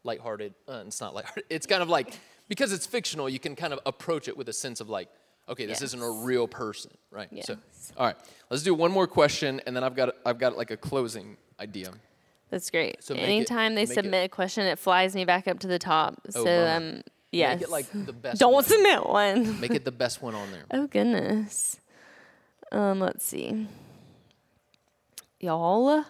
lighthearted. 0.05 0.55
Uh, 0.69 0.85
it's 0.87 1.01
not 1.01 1.15
lighthearted. 1.15 1.45
It's 1.51 1.67
kind 1.67 1.83
of 1.83 1.89
like, 1.89 2.15
because 2.49 2.73
it's 2.73 2.87
fictional, 2.87 3.29
you 3.29 3.39
can 3.39 3.57
kind 3.57 3.73
of 3.73 3.81
approach 3.87 4.29
it 4.29 4.37
with 4.37 4.49
a 4.49 4.53
sense 4.53 4.81
of 4.81 4.89
like, 4.89 5.09
okay, 5.49 5.67
this 5.67 5.81
yes. 5.81 5.95
isn't 5.95 6.03
a 6.03 6.11
real 6.11 6.47
person, 6.47 6.93
right? 7.11 7.29
Yes. 7.31 7.47
So, 7.47 7.57
all 7.97 8.07
right, 8.07 8.17
let's 8.51 8.63
do 8.63 8.75
one 8.75 8.93
more 8.93 9.07
question, 9.07 9.61
and 9.67 9.75
then 9.75 9.83
I've 9.85 9.97
got 9.97 10.15
I've 10.25 10.39
got 10.39 10.57
like 10.57 10.71
a 10.71 10.77
closing 10.77 11.37
idea. 11.59 11.91
That's 12.51 12.71
great. 12.71 13.03
So 13.03 13.15
Anytime 13.15 13.73
it, 13.73 13.75
they 13.77 13.87
submit 13.87 14.23
it, 14.23 14.27
a 14.27 14.29
question, 14.29 14.65
it 14.67 14.79
flies 14.79 15.15
me 15.15 15.25
back 15.25 15.49
up 15.49 15.59
to 15.61 15.67
the 15.67 15.79
top. 15.79 16.21
Oh, 16.37 16.45
so 16.45 16.67
um, 16.67 17.03
yes. 17.33 17.59
Make 17.59 17.63
it 17.63 17.71
like 17.71 18.07
the 18.07 18.13
best. 18.13 18.39
Don't 18.39 18.53
one. 18.53 18.65
submit 18.65 19.07
one. 19.07 19.61
Make 19.61 19.73
it 19.73 19.85
the 19.85 19.93
best 19.93 20.23
one 20.23 20.35
on 20.35 20.51
there. 20.53 20.65
Oh 20.71 20.87
goodness. 20.87 21.81
Um, 22.71 23.01
let's 23.01 23.25
see. 23.25 23.67
Y'all, 25.41 26.05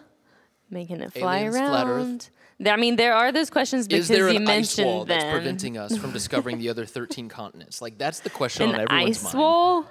Making 0.69 1.01
it 1.01 1.13
fly 1.13 1.39
Aliens, 1.39 1.55
around. 1.55 2.29
I 2.63 2.77
mean, 2.77 2.95
there 2.95 3.13
are 3.13 3.31
those 3.31 3.49
questions 3.49 3.87
because 3.87 4.09
Is 4.09 4.17
there 4.17 4.29
you 4.29 4.37
an 4.37 4.47
ice 4.47 4.77
wall 4.77 5.05
mentioned 5.05 5.09
that's 5.09 5.31
preventing 5.33 5.77
us 5.77 5.97
from 5.97 6.11
discovering 6.11 6.57
the 6.57 6.69
other 6.69 6.85
13 6.85 7.27
continents? 7.27 7.81
Like, 7.81 7.97
that's 7.97 8.21
the 8.21 8.29
question 8.29 8.69
on 8.69 8.75
An 8.75 8.81
everyone's 8.81 9.17
ice 9.17 9.23
mind. 9.25 9.39
wall? 9.39 9.85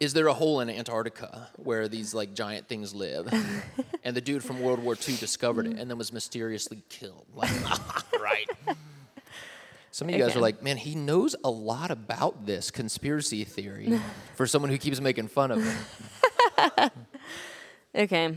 Is 0.00 0.12
there 0.12 0.26
a 0.26 0.34
hole 0.34 0.60
in 0.60 0.68
Antarctica 0.68 1.48
where 1.56 1.88
these 1.88 2.12
like 2.14 2.34
giant 2.34 2.68
things 2.68 2.94
live? 2.94 3.32
and 4.04 4.14
the 4.16 4.20
dude 4.20 4.42
from 4.44 4.60
World 4.60 4.80
War 4.80 4.94
II 4.94 5.16
discovered 5.16 5.66
it 5.66 5.78
and 5.78 5.88
then 5.88 5.96
was 5.96 6.12
mysteriously 6.12 6.82
killed. 6.88 7.24
Like, 7.34 7.50
right. 8.20 8.46
Some 9.92 10.08
of 10.10 10.14
you 10.14 10.20
guys 10.22 10.36
are 10.36 10.40
like, 10.40 10.62
man, 10.62 10.76
he 10.76 10.94
knows 10.94 11.34
a 11.42 11.50
lot 11.50 11.90
about 11.90 12.44
this 12.44 12.70
conspiracy 12.70 13.44
theory 13.44 13.98
for 14.34 14.46
someone 14.46 14.70
who 14.70 14.76
keeps 14.76 15.00
making 15.00 15.28
fun 15.28 15.50
of 15.52 15.64
him. 15.64 16.90
Okay. 17.94 18.34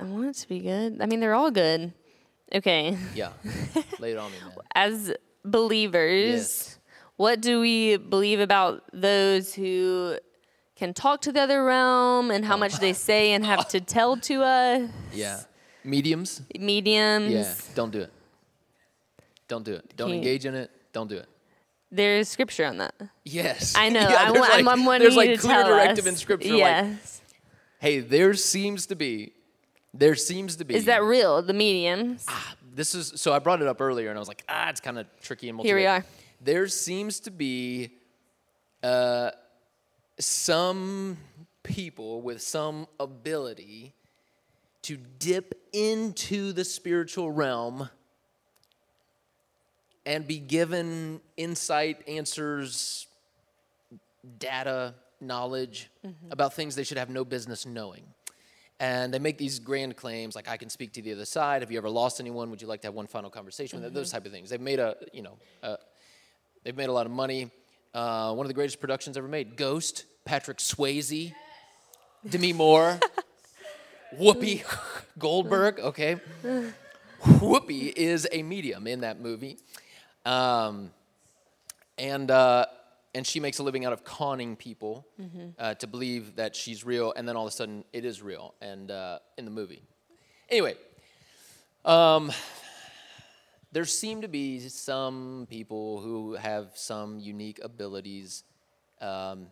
I 0.00 0.04
want 0.04 0.28
it 0.28 0.36
to 0.36 0.48
be 0.48 0.60
good. 0.60 0.98
I 1.00 1.06
mean, 1.06 1.20
they're 1.20 1.34
all 1.34 1.50
good. 1.50 1.92
Okay. 2.54 2.96
Yeah. 3.14 3.30
Lay 3.98 4.12
it 4.12 4.18
on 4.18 4.30
me, 4.32 4.38
man. 4.40 4.52
As 4.74 5.12
believers, 5.44 6.24
Yes. 6.30 6.78
what 7.16 7.40
do 7.40 7.60
we 7.60 7.96
believe 7.96 8.40
about 8.40 8.84
those 8.92 9.54
who 9.54 10.16
can 10.76 10.94
talk 10.94 11.20
to 11.22 11.32
the 11.32 11.40
other 11.40 11.64
realm 11.64 12.30
and 12.30 12.44
how 12.44 12.54
Oh. 12.54 12.58
much 12.58 12.76
they 12.78 12.92
say 12.92 13.32
and 13.32 13.44
have 13.44 13.68
to 13.68 13.80
tell 13.96 14.16
to 14.18 14.42
us? 14.42 14.88
Yeah. 15.12 15.40
Mediums? 15.84 16.42
Mediums. 16.58 17.32
Yeah. 17.32 17.54
Don't 17.74 17.90
do 17.92 18.00
it. 18.02 18.12
Don't 19.48 19.64
do 19.64 19.74
it. 19.74 19.96
Don't 19.96 20.08
Can't- 20.08 20.18
engage 20.18 20.44
in 20.46 20.54
it. 20.54 20.70
Don't 20.92 21.08
do 21.08 21.16
it. 21.16 21.28
There's 21.90 22.28
scripture 22.28 22.66
on 22.66 22.78
that. 22.78 22.94
Yes. 23.24 23.74
I 23.76 23.88
know. 23.88 24.00
Yeah, 24.08 24.14
I 24.22 24.24
I'm, 24.28 24.34
like- 24.34 24.64
I'm 24.66 24.84
wanting 24.84 25.02
There's 25.04 25.16
like 25.16 25.30
to 25.32 25.38
clear 25.38 25.54
tell 25.62 25.68
directive 25.68 26.04
us. 26.04 26.12
in 26.12 26.16
scripture. 26.16 26.48
Like, 26.50 26.58
Yes. 26.58 27.22
hey, 27.80 28.00
there 28.00 28.34
seems 28.34 28.86
to 28.86 28.94
be, 28.96 29.32
there 29.94 30.14
seems 30.14 30.56
to 30.56 30.64
be. 30.64 30.74
Is 30.74 30.84
that 30.86 31.02
real? 31.02 31.42
The 31.42 31.52
mediums. 31.52 32.26
This 32.74 32.94
is 32.94 33.12
so 33.16 33.32
I 33.32 33.38
brought 33.38 33.62
it 33.62 33.68
up 33.68 33.80
earlier, 33.80 34.10
and 34.10 34.18
I 34.18 34.20
was 34.20 34.28
like, 34.28 34.44
ah, 34.48 34.68
it's 34.68 34.80
kind 34.80 34.98
of 34.98 35.06
tricky 35.20 35.48
and. 35.48 35.60
Here 35.60 35.76
we 35.76 35.86
are. 35.86 36.04
There 36.40 36.68
seems 36.68 37.20
to 37.20 37.30
be 37.30 37.90
uh, 38.82 39.30
some 40.18 41.16
people 41.62 42.22
with 42.22 42.40
some 42.40 42.86
ability 43.00 43.94
to 44.82 44.96
dip 45.18 45.54
into 45.72 46.52
the 46.52 46.64
spiritual 46.64 47.30
realm 47.30 47.88
and 50.06 50.26
be 50.26 50.38
given 50.38 51.20
insight, 51.36 52.08
answers, 52.08 53.06
data, 54.38 54.94
knowledge 55.20 55.90
about 56.30 56.54
things 56.54 56.74
they 56.74 56.84
should 56.84 56.96
have 56.96 57.10
no 57.10 57.24
business 57.24 57.66
knowing. 57.66 58.04
And 58.80 59.12
they 59.12 59.18
make 59.18 59.38
these 59.38 59.58
grand 59.58 59.96
claims 59.96 60.36
like, 60.36 60.48
I 60.48 60.56
can 60.56 60.70
speak 60.70 60.92
to 60.92 61.02
the 61.02 61.12
other 61.12 61.24
side. 61.24 61.62
Have 61.62 61.72
you 61.72 61.78
ever 61.78 61.90
lost 61.90 62.20
anyone? 62.20 62.50
Would 62.50 62.62
you 62.62 62.68
like 62.68 62.82
to 62.82 62.86
have 62.86 62.94
one 62.94 63.08
final 63.08 63.28
conversation 63.28 63.78
with 63.78 63.84
them? 63.84 63.94
Those 63.94 64.12
type 64.12 64.24
of 64.24 64.30
things. 64.30 64.50
They've 64.50 64.60
made 64.60 64.78
a, 64.78 64.96
you 65.12 65.22
know, 65.22 65.36
uh, 65.62 65.76
they've 66.62 66.76
made 66.76 66.88
a 66.88 66.92
lot 66.92 67.06
of 67.06 67.12
money. 67.12 67.50
Uh, 67.92 68.32
one 68.34 68.46
of 68.46 68.48
the 68.48 68.54
greatest 68.54 68.80
productions 68.80 69.16
ever 69.16 69.26
made 69.26 69.56
Ghost, 69.56 70.04
Patrick 70.24 70.58
Swayze, 70.58 71.32
Demi 72.28 72.52
Moore, 72.52 73.00
Whoopi 74.16 74.64
Goldberg, 75.18 75.80
okay? 75.80 76.16
Whoopi 77.22 77.92
is 77.96 78.28
a 78.30 78.42
medium 78.44 78.86
in 78.86 79.00
that 79.00 79.20
movie. 79.20 79.58
Um, 80.24 80.92
and 81.96 82.30
uh, 82.30 82.66
and 83.18 83.26
she 83.26 83.40
makes 83.40 83.58
a 83.58 83.64
living 83.64 83.84
out 83.84 83.92
of 83.92 84.04
conning 84.04 84.54
people 84.54 85.04
uh, 85.58 85.74
to 85.74 85.88
believe 85.88 86.36
that 86.36 86.54
she's 86.54 86.84
real, 86.84 87.12
and 87.16 87.28
then 87.28 87.34
all 87.34 87.44
of 87.44 87.52
a 87.52 87.56
sudden 87.56 87.84
it 87.92 88.04
is 88.04 88.22
real, 88.22 88.54
and 88.62 88.92
uh, 88.92 89.18
in 89.36 89.44
the 89.44 89.50
movie. 89.50 89.82
Anyway, 90.48 90.76
um, 91.84 92.30
there 93.72 93.84
seem 93.84 94.22
to 94.22 94.28
be 94.28 94.60
some 94.68 95.48
people 95.50 96.00
who 96.00 96.34
have 96.34 96.68
some 96.74 97.18
unique 97.18 97.58
abilities, 97.60 98.44
um, 99.00 99.48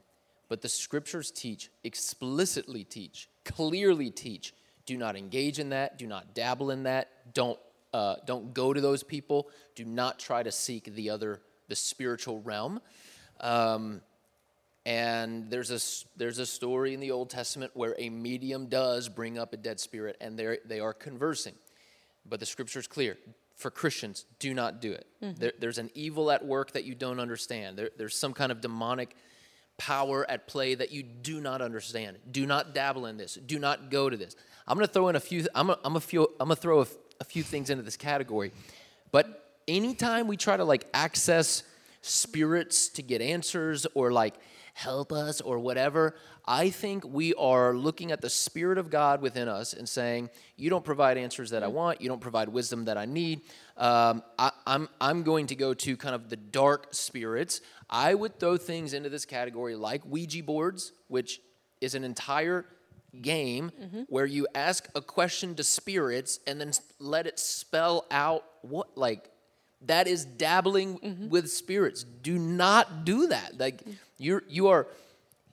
but 0.49 0.63
the 0.63 0.69
scriptures 0.69 1.33
teach, 1.33 1.69
explicitly 1.83 2.85
teach, 2.85 3.29
clearly 3.45 4.11
teach. 4.11 4.55
Do 4.87 4.97
not 4.97 5.17
engage 5.17 5.59
in 5.59 5.71
that. 5.71 5.99
Do 5.99 6.07
not 6.07 6.37
dabble 6.37 6.71
in 6.71 6.85
that. 6.85 7.35
Don't 7.35 7.59
uh, 7.93 8.15
don't 8.27 8.55
go 8.55 8.73
to 8.73 8.81
those 8.81 9.03
people. 9.03 9.49
Do 9.75 9.85
not 9.85 10.21
try 10.21 10.45
to 10.45 10.53
seek 10.53 10.85
the 10.95 11.11
other, 11.11 11.41
the 11.67 11.75
spiritual 11.75 12.41
realm. 12.43 12.81
Um, 13.41 14.01
and 14.85 15.51
there's 15.51 15.71
a 15.71 15.81
there's 16.17 16.39
a 16.39 16.47
story 16.47 16.95
in 16.95 17.01
the 17.01 17.11
Old 17.11 17.29
Testament 17.29 17.73
where 17.75 17.97
a 17.99 18.09
medium 18.09 18.67
does 18.67 19.09
bring 19.09 19.37
up 19.37 19.53
a 19.53 19.57
dead 19.57 19.81
spirit, 19.81 20.17
and 20.21 20.39
they 20.39 20.59
they 20.65 20.81
are 20.81 20.93
conversing. 20.95 21.55
But 22.25 22.41
the 22.41 22.47
scripture 22.47 22.79
is 22.79 22.87
clear 22.87 23.19
for 23.57 23.71
Christians: 23.71 24.27
do 24.39 24.55
not 24.55 24.81
do 24.81 24.93
it. 24.93 25.07
There, 25.21 25.53
there's 25.59 25.79
an 25.79 25.91
evil 25.95 26.31
at 26.31 26.45
work 26.45 26.73
that 26.73 26.85
you 26.85 26.95
don't 26.95 27.19
understand. 27.19 27.77
There, 27.77 27.91
there's 27.99 28.17
some 28.17 28.33
kind 28.33 28.53
of 28.53 28.61
demonic 28.61 29.17
power 29.77 30.25
at 30.31 30.47
play 30.47 30.75
that 30.75 30.93
you 30.93 31.03
do 31.03 31.41
not 31.41 31.61
understand. 31.61 32.19
Do 32.31 32.47
not 32.47 32.73
dabble 32.73 33.07
in 33.07 33.17
this. 33.17 33.35
Do 33.35 33.59
not 33.59 33.91
go 33.91 34.09
to 34.09 34.17
this. 34.17 34.37
I'm 34.69 34.77
going 34.77 34.87
to 34.87 34.93
throw 34.93 35.09
in 35.09 35.17
a 35.17 35.21
few. 35.21 35.47
I'm 35.55 35.67
going 35.67 35.79
I'm 35.85 36.01
to 36.01 36.29
I'm 36.39 36.49
to 36.49 36.57
throw 36.57 36.87
a 37.21 37.25
few 37.25 37.43
things 37.43 37.71
into 37.71 37.83
this 37.83 37.97
category. 37.97 38.53
But 39.11 39.57
anytime 39.67 40.29
we 40.29 40.37
try 40.37 40.57
to 40.57 40.65
like 40.65 40.87
access 40.95 41.63
spirits 42.07 42.89
to 42.91 43.03
get 43.03 43.21
answers 43.21 43.87
or 43.95 44.13
like 44.13 44.35
help 44.75 45.11
us 45.11 45.41
or 45.41 45.59
whatever, 45.59 46.15
I 46.45 46.71
think 46.71 47.05
we 47.05 47.33
are 47.35 47.75
looking 47.75 48.13
at 48.13 48.21
the 48.21 48.29
Spirit 48.31 48.79
of 48.79 48.91
God 48.91 49.21
within 49.23 49.49
us 49.49 49.73
and 49.73 49.89
saying, 49.89 50.31
You 50.57 50.71
don't 50.71 50.85
provide 50.85 51.17
answers 51.17 51.51
that 51.51 51.63
I 51.63 51.69
want. 51.69 52.01
You 52.01 52.09
don't 52.09 52.21
provide 52.21 52.49
wisdom 52.49 52.85
that 52.85 52.97
I 52.97 53.07
need. 53.07 53.41
Um, 53.77 54.23
I, 54.39 54.53
I'm, 54.67 54.89
I'm 55.01 55.23
going 55.23 55.47
to 55.49 55.57
go 55.57 55.75
to 55.75 55.97
kind 55.97 56.15
of 56.15 56.29
the 56.29 56.37
dark 56.37 56.89
spirits. 56.93 57.61
I 57.89 58.15
would 58.15 58.39
throw 58.39 58.57
things 58.57 58.93
into 58.93 59.09
this 59.09 59.25
category 59.25 59.75
like 59.75 60.05
Ouija 60.05 60.43
boards, 60.43 60.93
which 61.09 61.41
is 61.81 61.95
an 61.95 62.05
entire 62.05 62.67
game 63.23 63.73
where 64.09 64.27
you 64.27 64.47
ask 64.55 64.89
a 64.95 65.01
question 65.01 65.55
to 65.55 65.65
spirits 65.65 66.39
and 66.47 66.61
then 66.61 66.73
let 66.99 67.27
it 67.27 67.39
spell 67.39 68.05
out 68.11 68.45
what 68.63 68.97
like 68.97 69.31
that 69.83 70.07
is 70.07 70.25
dabbling 70.25 70.99
mm-hmm. 70.99 71.29
with 71.29 71.51
spirits. 71.51 72.05
Do 72.05 72.39
not 72.39 73.05
do 73.05 73.29
that. 73.29 73.59
Like 73.59 73.83
you're 74.19 74.43
you 74.49 74.69
are 74.69 74.89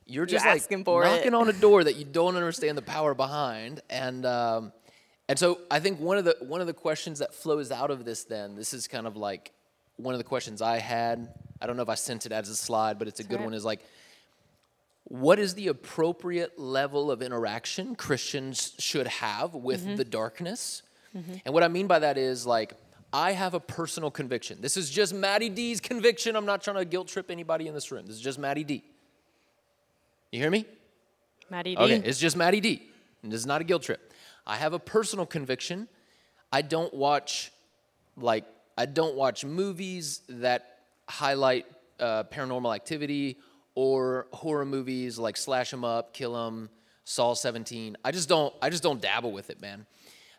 you're 0.05 0.25
just 0.25 0.45
like 0.45 0.57
asking 0.57 0.83
for 0.83 1.03
it. 1.03 1.07
knocking 1.07 1.33
on 1.33 1.49
a 1.49 1.53
door 1.61 1.83
that 1.83 1.95
you 1.95 2.05
don't 2.05 2.35
understand 2.35 2.77
the 2.77 2.81
power 2.81 3.13
behind. 3.13 3.81
And 3.89 4.25
um 4.25 4.73
and 5.29 5.39
so 5.39 5.59
i 5.71 5.79
think 5.79 5.99
one 5.99 6.17
of 6.17 6.25
the 6.25 6.35
one 6.41 6.59
of 6.59 6.67
the 6.67 6.73
questions 6.73 7.19
that 7.19 7.33
flows 7.33 7.71
out 7.71 7.89
of 7.89 8.03
this 8.03 8.25
then 8.25 8.55
this 8.55 8.73
is 8.73 8.89
kind 8.89 9.07
of 9.07 9.15
like 9.15 9.53
one 9.95 10.13
of 10.13 10.17
the 10.17 10.23
questions 10.23 10.61
i 10.61 10.79
had. 10.79 11.33
I 11.61 11.65
don't 11.65 11.77
know 11.77 11.83
if 11.83 11.89
i 11.89 11.95
sent 11.95 12.25
it 12.25 12.31
as 12.33 12.49
a 12.49 12.55
slide 12.55 12.99
but 12.99 13.07
it's 13.07 13.21
a 13.21 13.23
good 13.23 13.37
right. 13.37 13.45
one 13.45 13.53
is 13.53 13.63
like 13.63 13.79
what 15.05 15.37
is 15.37 15.53
the 15.53 15.67
appropriate 15.67 16.57
level 16.57 17.11
of 17.11 17.21
interaction 17.21 17.95
Christians 17.95 18.73
should 18.79 19.07
have 19.07 19.53
with 19.53 19.85
mm-hmm. 19.85 19.95
the 19.95 20.05
darkness? 20.05 20.81
Mm-hmm. 21.15 21.33
And 21.45 21.53
what 21.53 21.63
I 21.63 21.67
mean 21.67 21.87
by 21.87 21.99
that 21.99 22.17
is 22.17 22.45
like, 22.45 22.73
I 23.13 23.33
have 23.33 23.53
a 23.53 23.59
personal 23.59 24.09
conviction. 24.09 24.59
This 24.59 24.75
is 24.75 24.89
just 24.89 25.13
Maddie 25.13 25.49
D's 25.49 25.79
conviction. 25.79 26.35
I'm 26.35 26.47
not 26.47 26.63
trying 26.63 26.77
to 26.77 26.85
guilt 26.85 27.07
trip 27.07 27.29
anybody 27.29 27.67
in 27.67 27.75
this 27.75 27.91
room. 27.91 28.07
This 28.07 28.15
is 28.15 28.21
just 28.21 28.39
Maddie 28.39 28.63
D. 28.63 28.83
You 30.31 30.39
hear 30.39 30.49
me? 30.49 30.65
Maddie 31.51 31.75
D. 31.75 31.81
Okay, 31.81 32.01
it's 32.03 32.19
just 32.19 32.35
Maddie 32.35 32.59
D. 32.59 32.81
And 33.21 33.31
this 33.31 33.39
is 33.39 33.45
not 33.45 33.61
a 33.61 33.63
guilt 33.63 33.83
trip. 33.83 34.11
I 34.47 34.55
have 34.55 34.73
a 34.73 34.79
personal 34.79 35.27
conviction. 35.27 35.87
I 36.51 36.63
don't 36.63 36.91
watch 36.93 37.51
like 38.17 38.45
I 38.77 38.87
don't 38.87 39.15
watch 39.15 39.45
movies 39.45 40.21
that 40.27 40.79
highlight 41.07 41.67
uh, 41.99 42.23
paranormal 42.23 42.73
activity 42.73 43.37
or 43.75 44.25
horror 44.33 44.65
movies 44.65 45.19
like 45.19 45.37
Slash 45.37 45.71
'Em 45.71 45.85
Up, 45.85 46.13
Kill 46.13 46.35
'Em, 46.35 46.69
Saw 47.05 47.35
17. 47.35 47.95
I 48.03 48.11
just 48.11 48.27
don't. 48.27 48.53
I 48.59 48.71
just 48.71 48.81
don't 48.81 49.01
dabble 49.01 49.31
with 49.31 49.51
it, 49.51 49.61
man. 49.61 49.85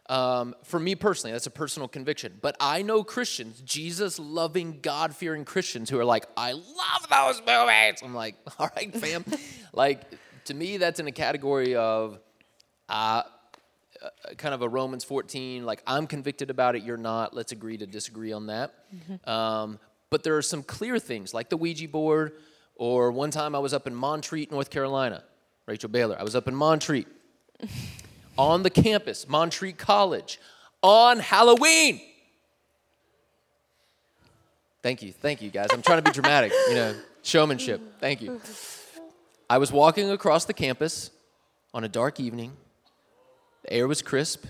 Um, 0.09 0.55
for 0.64 0.78
me 0.78 0.94
personally, 0.94 1.32
that's 1.32 1.46
a 1.46 1.50
personal 1.50 1.88
conviction. 1.88 2.38
But 2.40 2.57
I 2.61 2.82
know 2.82 3.02
Christians, 3.02 3.61
Jesus 3.62 4.18
loving, 4.18 4.80
God 4.80 5.14
fearing 5.14 5.44
Christians 5.44 5.88
who 5.88 5.98
are 5.98 6.05
like, 6.05 6.26
I 6.36 6.52
love 6.52 7.09
those 7.11 7.40
movies. 7.40 8.00
I'm 8.02 8.14
like, 8.14 8.36
all 8.59 8.70
right, 8.76 8.94
fam. 8.94 9.24
like, 9.72 10.02
to 10.46 10.55
me, 10.55 10.76
that's 10.76 11.00
in 11.00 11.07
a 11.07 11.12
category 11.12 11.74
of 11.74 12.18
uh, 12.88 13.22
uh, 14.02 14.09
kind 14.36 14.52
of 14.52 14.61
a 14.61 14.68
Romans 14.68 15.05
14, 15.05 15.64
like, 15.64 15.82
I'm 15.86 16.07
convicted 16.07 16.50
about 16.50 16.76
it, 16.76 16.82
you're 16.82 16.98
not. 16.98 17.34
Let's 17.34 17.52
agree 17.52 17.78
to 17.78 17.86
disagree 17.86 18.32
on 18.32 18.48
that. 18.48 18.74
Um, 19.26 19.78
but 20.11 20.22
there 20.22 20.36
are 20.36 20.42
some 20.42 20.62
clear 20.62 20.98
things, 20.98 21.32
like 21.32 21.48
the 21.48 21.57
Ouija 21.57 21.88
board, 21.88 22.32
or 22.76 23.11
one 23.11 23.30
time 23.30 23.55
I 23.55 23.59
was 23.59 23.72
up 23.72 23.86
in 23.86 23.94
Montreat, 23.94 24.50
North 24.50 24.68
Carolina. 24.68 25.24
Rachel 25.66 25.88
Baylor. 25.88 26.16
I 26.18 26.22
was 26.22 26.36
up 26.36 26.46
in 26.48 26.55
Montreat 26.55 27.07
on 28.37 28.62
the 28.62 28.70
campus, 28.70 29.28
Montreat 29.28 29.78
College, 29.78 30.41
on 30.82 31.18
Halloween. 31.18 32.01
Thank 34.82 35.03
you, 35.03 35.12
thank 35.12 35.41
you, 35.41 35.51
guys. 35.51 35.68
I'm 35.72 35.82
trying 35.82 36.03
to 36.03 36.11
be 36.11 36.12
dramatic, 36.12 36.53
you 36.68 36.74
know, 36.74 36.95
showmanship. 37.22 37.80
Thank 38.01 38.20
you. 38.20 38.41
I 39.49 39.59
was 39.59 39.72
walking 39.72 40.11
across 40.11 40.45
the 40.45 40.53
campus 40.53 41.11
on 41.72 41.85
a 41.85 41.89
dark 41.89 42.20
evening. 42.20 42.53
The 43.62 43.72
air 43.72 43.89
was 43.89 44.03
crisp. 44.03 44.45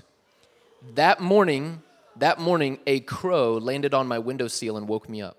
That 0.94 1.20
morning, 1.20 1.82
that 2.16 2.38
morning, 2.38 2.78
a 2.86 3.00
crow 3.00 3.58
landed 3.58 3.94
on 3.94 4.08
my 4.08 4.18
windowsill 4.18 4.76
and 4.76 4.88
woke 4.88 5.08
me 5.08 5.22
up. 5.22 5.36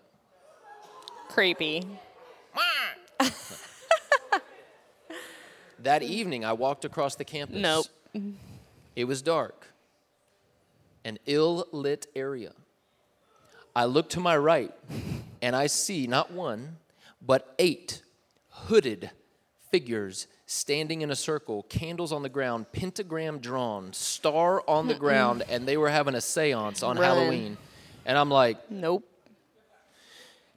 Creepy. 1.30 1.86
That 5.86 6.02
evening, 6.02 6.44
I 6.44 6.54
walked 6.54 6.84
across 6.84 7.16
the 7.16 7.26
campus. 7.26 7.58
Nope. 7.58 7.86
It 8.96 9.06
was 9.06 9.22
dark, 9.22 9.68
an 11.04 11.18
ill 11.26 11.68
lit 11.72 12.08
area. 12.16 12.54
I 13.76 13.86
look 13.86 14.10
to 14.12 14.20
my 14.20 14.38
right, 14.38 14.74
and 15.42 15.56
I 15.56 15.68
see 15.68 16.08
not 16.08 16.32
one, 16.32 16.78
but 17.22 17.54
eight 17.60 18.02
hooded 18.50 19.12
figures 19.70 20.28
standing 20.46 21.02
in 21.02 21.12
a 21.12 21.16
circle, 21.16 21.64
candles 21.64 22.12
on 22.14 22.22
the 22.24 22.30
ground, 22.30 22.72
pentagram 22.72 23.40
drawn, 23.40 23.92
star 23.92 24.64
on 24.68 24.88
the 24.88 24.94
ground, 24.94 25.44
and 25.50 25.68
they 25.68 25.76
were 25.76 25.90
having 25.90 26.16
a 26.16 26.22
seance 26.22 26.84
on 26.84 26.98
Run. 26.98 27.04
Halloween. 27.06 27.58
And 28.06 28.18
I'm 28.18 28.30
like, 28.30 28.72
Nope. 28.72 29.04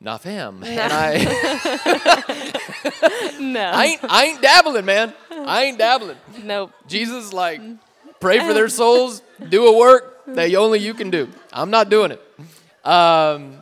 nah, 0.00 0.18
fam. 0.18 0.62
And 0.62 0.92
I, 0.92 2.52
No. 3.40 3.60
I, 3.60 3.84
ain't, 3.84 4.00
I 4.04 4.24
ain't 4.26 4.42
dabbling, 4.42 4.84
man. 4.84 5.14
I 5.30 5.64
ain't 5.64 5.78
dabbling. 5.78 6.16
nope. 6.42 6.72
Jesus, 6.86 7.32
like, 7.32 7.60
mm. 7.60 7.78
pray 8.20 8.40
for 8.40 8.52
their 8.52 8.64
um. 8.64 8.70
souls, 8.70 9.22
do 9.48 9.66
a 9.66 9.76
work 9.78 10.26
mm. 10.26 10.34
that 10.34 10.52
only 10.54 10.80
you 10.80 10.92
can 10.92 11.10
do. 11.10 11.28
I'm 11.52 11.70
not 11.70 11.88
doing 11.88 12.12
it. 12.12 12.86
Um, 12.86 13.56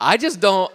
I 0.00 0.16
just 0.16 0.40
don't. 0.40 0.72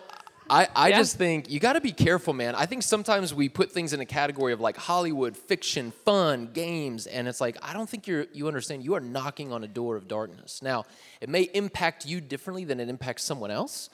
I, 0.49 0.67
I 0.75 0.89
Yeah. 0.89 0.97
just 0.97 1.17
think 1.17 1.49
you 1.49 1.59
got 1.59 1.73
to 1.73 1.81
be 1.81 1.91
careful, 1.91 2.33
man. 2.33 2.55
I 2.55 2.65
think 2.65 2.81
sometimes 2.81 3.33
we 3.33 3.49
put 3.49 3.71
things 3.71 3.93
in 3.93 3.99
a 3.99 4.05
category 4.05 4.51
of 4.51 4.59
like 4.59 4.77
Hollywood, 4.77 5.37
fiction, 5.37 5.91
fun, 6.03 6.49
games, 6.51 7.05
and 7.05 7.27
it's 7.27 7.39
like 7.39 7.57
I 7.61 7.73
don't 7.73 7.87
think 7.87 8.07
you're 8.07 8.25
you 8.33 8.47
understand. 8.47 8.83
You 8.83 8.95
are 8.95 8.99
knocking 8.99 9.53
on 9.53 9.63
a 9.63 9.67
door 9.67 9.95
of 9.95 10.07
darkness. 10.07 10.61
Now, 10.63 10.85
it 11.21 11.29
may 11.29 11.43
impact 11.53 12.05
you 12.05 12.19
differently 12.19 12.65
than 12.65 12.79
it 12.79 12.89
impacts 12.89 13.23
someone 13.23 13.51
else. 13.51 13.89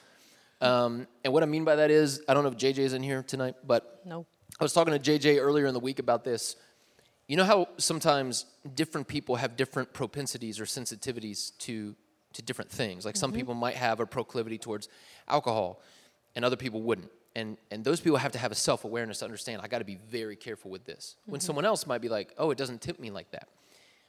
Um, 0.60 1.06
and 1.24 1.32
what 1.32 1.42
I 1.42 1.46
mean 1.46 1.64
by 1.64 1.76
that 1.76 1.90
is, 1.90 2.22
I 2.28 2.34
don't 2.34 2.42
know 2.42 2.50
if 2.50 2.56
JJ's 2.56 2.92
in 2.92 3.02
here 3.02 3.22
tonight, 3.22 3.56
but 3.64 4.00
Nope. 4.04 4.26
I 4.58 4.64
was 4.64 4.72
talking 4.72 4.98
to 4.98 4.98
JJ 4.98 5.38
earlier 5.40 5.66
in 5.66 5.74
the 5.74 5.80
week 5.80 5.98
about 5.98 6.24
this. 6.24 6.56
You 7.28 7.36
know 7.36 7.44
how 7.44 7.68
sometimes 7.76 8.46
different 8.74 9.08
people 9.08 9.36
have 9.36 9.56
different 9.56 9.92
propensities 9.92 10.60
or 10.60 10.64
sensitivities 10.64 11.56
to 11.58 11.94
to 12.32 12.42
different 12.42 12.70
things. 12.70 13.04
Like 13.04 13.16
some 13.16 13.32
people 13.32 13.54
might 13.54 13.74
have 13.74 13.98
a 13.98 14.06
proclivity 14.06 14.58
towards 14.58 14.88
alcohol, 15.26 15.80
and 16.34 16.44
other 16.44 16.56
people 16.56 16.82
wouldn't. 16.82 17.10
And 17.34 17.58
and 17.70 17.84
those 17.84 18.00
people 18.00 18.18
have 18.18 18.32
to 18.32 18.38
have 18.38 18.52
a 18.52 18.54
self 18.54 18.84
awareness 18.84 19.18
to 19.18 19.24
understand. 19.24 19.60
I 19.62 19.68
got 19.68 19.78
to 19.80 19.84
be 19.84 19.98
very 20.08 20.36
careful 20.36 20.70
with 20.70 20.84
this. 20.84 21.16
When 21.26 21.40
someone 21.40 21.64
else 21.64 21.86
might 21.86 22.00
be 22.00 22.08
like, 22.08 22.32
"Oh, 22.38 22.50
it 22.50 22.58
doesn't 22.58 22.80
tempt 22.80 23.00
me 23.00 23.10
like 23.10 23.30
that." 23.32 23.48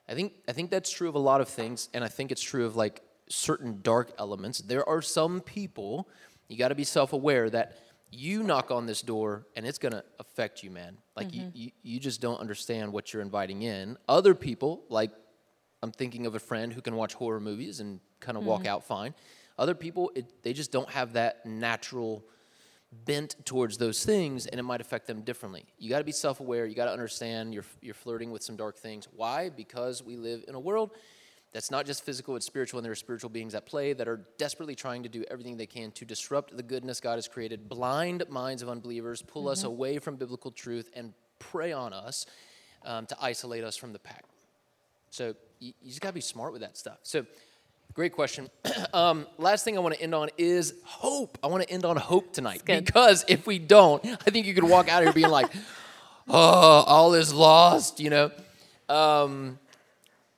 I 0.07 0.13
think 0.13 0.33
I 0.47 0.53
think 0.53 0.69
that's 0.69 0.91
true 0.91 1.09
of 1.09 1.15
a 1.15 1.19
lot 1.19 1.41
of 1.41 1.49
things, 1.49 1.89
and 1.93 2.03
I 2.03 2.07
think 2.07 2.31
it's 2.31 2.41
true 2.41 2.65
of 2.65 2.75
like 2.75 3.01
certain 3.29 3.79
dark 3.81 4.11
elements. 4.17 4.59
There 4.59 4.87
are 4.87 5.01
some 5.01 5.41
people 5.41 6.07
you 6.47 6.57
got 6.57 6.69
to 6.69 6.75
be 6.75 6.83
self-aware 6.83 7.49
that 7.49 7.77
you 8.11 8.43
knock 8.43 8.71
on 8.71 8.85
this 8.85 9.01
door 9.01 9.45
and 9.55 9.65
it's 9.65 9.77
gonna 9.77 10.03
affect 10.19 10.63
you, 10.63 10.71
man. 10.71 10.97
Like 11.15 11.33
you, 11.33 11.41
mm-hmm. 11.41 11.57
you 11.57 11.71
you 11.83 11.99
just 11.99 12.21
don't 12.21 12.39
understand 12.39 12.93
what 12.93 13.11
you're 13.11 13.21
inviting 13.21 13.63
in. 13.63 13.97
Other 14.07 14.33
people, 14.33 14.83
like 14.89 15.11
I'm 15.83 15.91
thinking 15.91 16.25
of 16.25 16.35
a 16.35 16.39
friend 16.39 16.71
who 16.71 16.81
can 16.81 16.95
watch 16.95 17.13
horror 17.13 17.39
movies 17.39 17.79
and 17.79 17.99
kind 18.19 18.37
of 18.37 18.45
walk 18.45 18.61
mm-hmm. 18.61 18.69
out 18.69 18.85
fine. 18.85 19.13
Other 19.59 19.75
people, 19.75 20.11
it, 20.15 20.43
they 20.43 20.53
just 20.53 20.71
don't 20.71 20.89
have 20.89 21.13
that 21.13 21.45
natural 21.45 22.23
bent 23.05 23.35
towards 23.43 23.77
those 23.77 24.05
things 24.05 24.45
and 24.45 24.59
it 24.59 24.63
might 24.63 24.79
affect 24.79 25.07
them 25.07 25.21
differently. 25.21 25.65
You 25.77 25.89
got 25.89 25.97
to 25.97 26.05
be 26.05 26.11
self-aware, 26.13 26.65
you 26.65 26.75
got 26.75 26.85
to 26.85 26.93
understand 26.93 27.53
you're 27.53 27.65
you're 27.81 27.93
flirting 27.93 28.31
with 28.31 28.43
some 28.43 28.55
dark 28.55 28.77
things. 28.77 29.07
Why? 29.13 29.49
Because 29.49 30.01
we 30.01 30.15
live 30.15 30.45
in 30.47 30.55
a 30.55 30.59
world 30.59 30.91
that's 31.53 31.71
not 31.71 31.85
just 31.85 32.03
physical, 32.03 32.35
it's 32.35 32.45
spiritual 32.45 32.77
and 32.77 32.85
there 32.85 32.91
are 32.91 32.95
spiritual 32.95 33.29
beings 33.29 33.55
at 33.55 33.65
play 33.65 33.93
that 33.93 34.07
are 34.07 34.21
desperately 34.37 34.75
trying 34.75 35.03
to 35.03 35.09
do 35.09 35.23
everything 35.29 35.57
they 35.57 35.65
can 35.65 35.91
to 35.91 36.05
disrupt 36.05 36.55
the 36.55 36.63
goodness 36.63 36.99
God 36.99 37.15
has 37.15 37.27
created, 37.27 37.69
blind 37.69 38.23
minds 38.29 38.61
of 38.61 38.69
unbelievers, 38.69 39.21
pull 39.21 39.49
us 39.49 39.63
away 39.63 39.99
from 39.99 40.15
biblical 40.15 40.51
truth 40.51 40.89
and 40.93 41.13
prey 41.39 41.71
on 41.71 41.93
us 41.93 42.25
um, 42.85 43.05
to 43.07 43.17
isolate 43.21 43.63
us 43.63 43.77
from 43.77 43.93
the 43.93 43.99
pack. 43.99 44.25
So 45.09 45.35
you, 45.59 45.73
you 45.81 45.89
just 45.89 46.01
got 46.01 46.09
to 46.09 46.13
be 46.13 46.21
smart 46.21 46.51
with 46.51 46.61
that 46.61 46.77
stuff. 46.77 46.99
So 47.03 47.25
Great 47.97 48.13
question. 48.13 48.47
um, 48.93 49.25
last 49.39 49.65
thing 49.65 49.75
I 49.75 49.81
want 49.81 49.95
to 49.95 50.01
end 50.01 50.13
on 50.13 50.29
is 50.37 50.75
hope. 50.83 51.37
I 51.43 51.47
want 51.47 51.63
to 51.63 51.69
end 51.71 51.83
on 51.83 51.97
hope 51.97 52.31
tonight 52.31 52.61
because 52.63 53.25
if 53.27 53.47
we 53.47 53.57
don't, 53.57 54.05
I 54.05 54.29
think 54.29 54.45
you 54.45 54.53
could 54.53 54.65
walk 54.65 54.87
out 54.87 55.01
of 55.01 55.07
here 55.07 55.13
being 55.13 55.31
like, 55.31 55.51
"Oh, 56.27 56.83
all 56.85 57.15
is 57.15 57.33
lost," 57.33 57.99
you 57.99 58.11
know. 58.11 58.31
Um, 58.87 59.57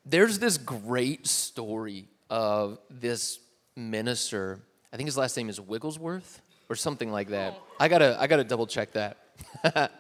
there's 0.10 0.40
this 0.40 0.58
great 0.58 1.28
story 1.28 2.08
of 2.30 2.80
this 2.90 3.40
minister. 3.76 4.60
I 4.92 4.98
think 4.98 5.08
his 5.08 5.18
last 5.18 5.36
name 5.38 5.50
is 5.50 5.60
Wigglesworth 5.60 6.42
or 6.70 6.76
something 6.76 7.12
like 7.12 7.30
that. 7.30 7.58
I 7.80 7.88
gotta, 7.88 8.18
I 8.20 8.28
gotta 8.28 8.44
double 8.44 8.68
check 8.68 8.94
that. 8.94 9.18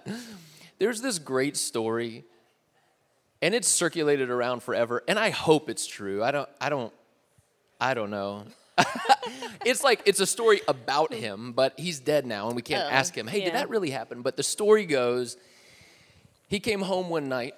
there's 0.79 1.01
this 1.01 1.19
great 1.19 1.55
story 1.57 2.23
and 3.41 3.55
it's 3.55 3.67
circulated 3.69 4.29
around 4.29 4.61
forever 4.61 5.01
and 5.07 5.17
i 5.17 5.29
hope 5.29 5.69
it's 5.69 5.87
true 5.87 6.21
i 6.21 6.29
don't 6.31 6.49
i 6.59 6.67
don't 6.67 6.91
i 7.79 7.93
don't 7.93 8.09
know 8.09 8.43
it's 9.65 9.81
like 9.81 10.01
it's 10.05 10.19
a 10.19 10.25
story 10.25 10.59
about 10.67 11.13
him 11.13 11.53
but 11.53 11.73
he's 11.79 12.01
dead 12.01 12.25
now 12.25 12.47
and 12.47 12.55
we 12.57 12.61
can't 12.61 12.83
Oh, 12.85 12.89
ask 12.93 13.17
him 13.17 13.27
hey 13.27 13.45
did 13.45 13.53
that 13.53 13.69
really 13.69 13.91
happen 13.91 14.21
but 14.21 14.35
the 14.35 14.43
story 14.43 14.85
goes 14.85 15.37
he 16.49 16.59
came 16.59 16.81
home 16.81 17.09
one 17.09 17.29
night 17.29 17.53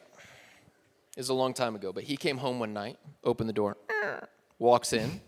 it 1.15 1.19
was 1.19 1.29
a 1.29 1.33
long 1.33 1.53
time 1.53 1.75
ago 1.75 1.91
but 1.91 2.03
he 2.03 2.17
came 2.17 2.37
home 2.37 2.59
one 2.59 2.73
night 2.73 2.97
opened 3.23 3.49
the 3.49 3.53
door 3.53 3.77
uh. 4.03 4.19
walks 4.59 4.93
in 4.93 5.21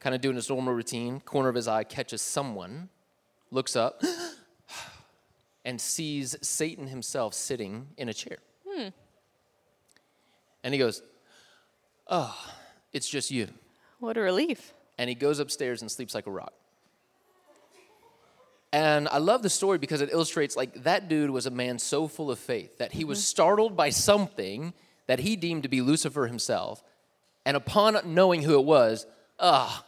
kind 0.00 0.14
of 0.14 0.20
doing 0.20 0.36
his 0.36 0.48
normal 0.48 0.74
routine 0.74 1.20
corner 1.20 1.48
of 1.48 1.54
his 1.54 1.68
eye 1.68 1.84
catches 1.84 2.22
someone 2.22 2.88
looks 3.50 3.76
up 3.76 4.02
and 5.64 5.80
sees 5.80 6.36
satan 6.42 6.86
himself 6.86 7.34
sitting 7.34 7.88
in 7.96 8.08
a 8.08 8.14
chair 8.14 8.38
hmm. 8.68 8.88
and 10.62 10.74
he 10.74 10.78
goes, 10.78 11.02
Oh, 12.08 12.36
it's 12.92 13.08
just 13.08 13.30
you. 13.30 13.48
What 13.98 14.16
a 14.16 14.20
relief. 14.20 14.72
And 14.98 15.08
he 15.08 15.14
goes 15.14 15.38
upstairs 15.38 15.82
and 15.82 15.90
sleeps 15.90 16.14
like 16.14 16.26
a 16.26 16.30
rock. 16.30 16.52
And 18.72 19.08
I 19.08 19.18
love 19.18 19.42
the 19.42 19.50
story 19.50 19.78
because 19.78 20.00
it 20.00 20.10
illustrates 20.12 20.56
like 20.56 20.84
that 20.84 21.08
dude 21.08 21.30
was 21.30 21.46
a 21.46 21.50
man 21.50 21.78
so 21.78 22.08
full 22.08 22.30
of 22.30 22.38
faith 22.38 22.78
that 22.78 22.92
he 22.92 23.04
was 23.04 23.18
mm-hmm. 23.18 23.24
startled 23.24 23.76
by 23.76 23.90
something 23.90 24.74
that 25.06 25.20
he 25.20 25.36
deemed 25.36 25.62
to 25.62 25.68
be 25.68 25.80
Lucifer 25.80 26.26
himself. 26.26 26.82
And 27.44 27.56
upon 27.56 27.98
knowing 28.04 28.42
who 28.42 28.58
it 28.58 28.64
was, 28.64 29.06
ah, 29.38 29.84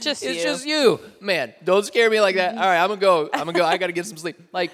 Just 0.00 0.22
it's 0.22 0.38
you. 0.38 0.42
just 0.42 0.66
you. 0.66 1.00
Man, 1.20 1.54
don't 1.64 1.84
scare 1.84 2.10
me 2.10 2.20
like 2.20 2.36
that. 2.36 2.54
All 2.54 2.60
right, 2.60 2.82
I'm 2.82 2.88
gonna 2.88 3.00
go. 3.00 3.30
I'm 3.32 3.46
gonna 3.46 3.52
go. 3.52 3.64
I 3.64 3.76
gotta 3.76 3.92
get 3.92 4.06
some 4.06 4.16
sleep. 4.16 4.36
Like, 4.52 4.70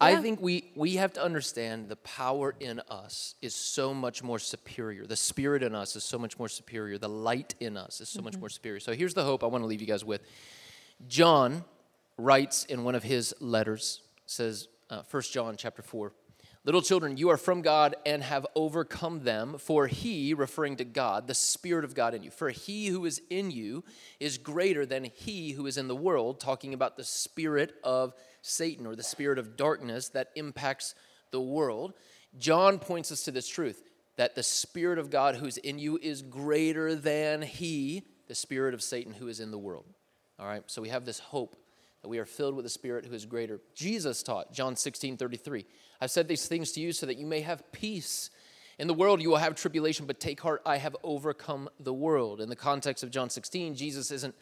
I 0.00 0.16
think 0.16 0.40
we 0.40 0.70
we 0.74 0.96
have 0.96 1.12
to 1.14 1.22
understand 1.22 1.88
the 1.88 1.96
power 1.96 2.54
in 2.60 2.80
us 2.90 3.34
is 3.42 3.54
so 3.54 3.92
much 3.94 4.22
more 4.22 4.38
superior. 4.38 5.06
The 5.06 5.16
spirit 5.16 5.62
in 5.62 5.74
us 5.74 5.96
is 5.96 6.04
so 6.04 6.18
much 6.18 6.38
more 6.38 6.48
superior. 6.48 6.98
The 6.98 7.08
light 7.08 7.54
in 7.60 7.76
us 7.76 8.00
is 8.00 8.08
so 8.08 8.22
much 8.22 8.36
more 8.36 8.48
superior. 8.48 8.80
So 8.80 8.92
here's 8.92 9.14
the 9.14 9.24
hope 9.24 9.42
I 9.42 9.46
want 9.46 9.62
to 9.62 9.66
leave 9.66 9.80
you 9.80 9.86
guys 9.86 10.04
with. 10.04 10.22
John 11.08 11.64
writes 12.16 12.64
in 12.64 12.84
one 12.84 12.94
of 12.94 13.02
his 13.02 13.34
letters, 13.40 14.02
says, 14.26 14.68
uh, 14.90 15.02
1 15.10 15.22
John 15.32 15.56
chapter 15.56 15.82
4, 15.82 16.12
Little 16.62 16.82
children, 16.82 17.16
you 17.16 17.30
are 17.30 17.38
from 17.38 17.62
God 17.62 17.96
and 18.04 18.22
have 18.22 18.46
overcome 18.54 19.20
them, 19.20 19.56
for 19.58 19.86
he, 19.86 20.34
referring 20.34 20.76
to 20.76 20.84
God, 20.84 21.26
the 21.26 21.34
Spirit 21.34 21.86
of 21.86 21.94
God 21.94 22.12
in 22.12 22.22
you, 22.22 22.30
for 22.30 22.50
he 22.50 22.88
who 22.88 23.06
is 23.06 23.22
in 23.30 23.50
you 23.50 23.82
is 24.18 24.36
greater 24.36 24.84
than 24.84 25.04
he 25.04 25.52
who 25.52 25.66
is 25.66 25.78
in 25.78 25.88
the 25.88 25.96
world, 25.96 26.38
talking 26.38 26.74
about 26.74 26.98
the 26.98 27.04
spirit 27.04 27.76
of 27.82 28.12
Satan 28.42 28.86
or 28.86 28.94
the 28.94 29.02
spirit 29.02 29.38
of 29.38 29.56
darkness 29.56 30.10
that 30.10 30.28
impacts 30.36 30.94
the 31.30 31.40
world. 31.40 31.94
John 32.38 32.78
points 32.78 33.10
us 33.10 33.22
to 33.22 33.30
this 33.30 33.48
truth 33.48 33.82
that 34.16 34.34
the 34.34 34.42
Spirit 34.42 34.98
of 34.98 35.08
God 35.08 35.36
who's 35.36 35.56
in 35.56 35.78
you 35.78 35.98
is 36.02 36.20
greater 36.20 36.94
than 36.94 37.40
he, 37.40 38.02
the 38.28 38.34
spirit 38.34 38.74
of 38.74 38.82
Satan 38.82 39.14
who 39.14 39.28
is 39.28 39.40
in 39.40 39.50
the 39.50 39.58
world. 39.58 39.86
All 40.38 40.46
right, 40.46 40.62
so 40.66 40.82
we 40.82 40.90
have 40.90 41.06
this 41.06 41.20
hope 41.20 41.56
that 42.02 42.08
we 42.08 42.18
are 42.18 42.24
filled 42.24 42.54
with 42.54 42.64
the 42.64 42.70
Spirit 42.70 43.04
who 43.04 43.14
is 43.14 43.26
greater. 43.26 43.60
Jesus 43.74 44.22
taught, 44.22 44.52
John 44.52 44.76
16 44.76 45.16
33, 45.16 45.64
I've 46.00 46.10
said 46.10 46.28
these 46.28 46.46
things 46.46 46.72
to 46.72 46.80
you 46.80 46.92
so 46.92 47.06
that 47.06 47.18
you 47.18 47.26
may 47.26 47.40
have 47.40 47.70
peace. 47.72 48.30
In 48.78 48.86
the 48.86 48.94
world 48.94 49.20
you 49.20 49.28
will 49.28 49.36
have 49.36 49.54
tribulation, 49.54 50.06
but 50.06 50.18
take 50.18 50.40
heart, 50.40 50.62
I 50.64 50.78
have 50.78 50.96
overcome 51.02 51.68
the 51.78 51.92
world. 51.92 52.40
In 52.40 52.48
the 52.48 52.56
context 52.56 53.02
of 53.04 53.10
John 53.10 53.28
16, 53.28 53.74
Jesus 53.74 54.10
isn't 54.10 54.34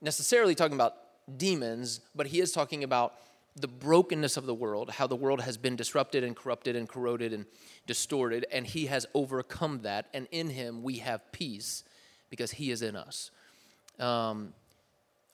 necessarily 0.00 0.54
talking 0.54 0.74
about 0.74 0.94
demons, 1.36 2.00
but 2.14 2.26
he 2.26 2.40
is 2.40 2.52
talking 2.52 2.84
about 2.84 3.14
the 3.54 3.68
brokenness 3.68 4.38
of 4.38 4.46
the 4.46 4.54
world, 4.54 4.90
how 4.90 5.06
the 5.06 5.16
world 5.16 5.42
has 5.42 5.58
been 5.58 5.76
disrupted 5.76 6.24
and 6.24 6.34
corrupted 6.34 6.74
and 6.74 6.88
corroded 6.88 7.34
and 7.34 7.44
distorted, 7.86 8.46
and 8.50 8.66
he 8.66 8.86
has 8.86 9.06
overcome 9.12 9.80
that. 9.82 10.06
And 10.14 10.26
in 10.30 10.48
him 10.48 10.82
we 10.82 10.98
have 10.98 11.30
peace 11.32 11.84
because 12.30 12.52
he 12.52 12.70
is 12.70 12.80
in 12.80 12.96
us. 12.96 13.30
Um, 13.98 14.54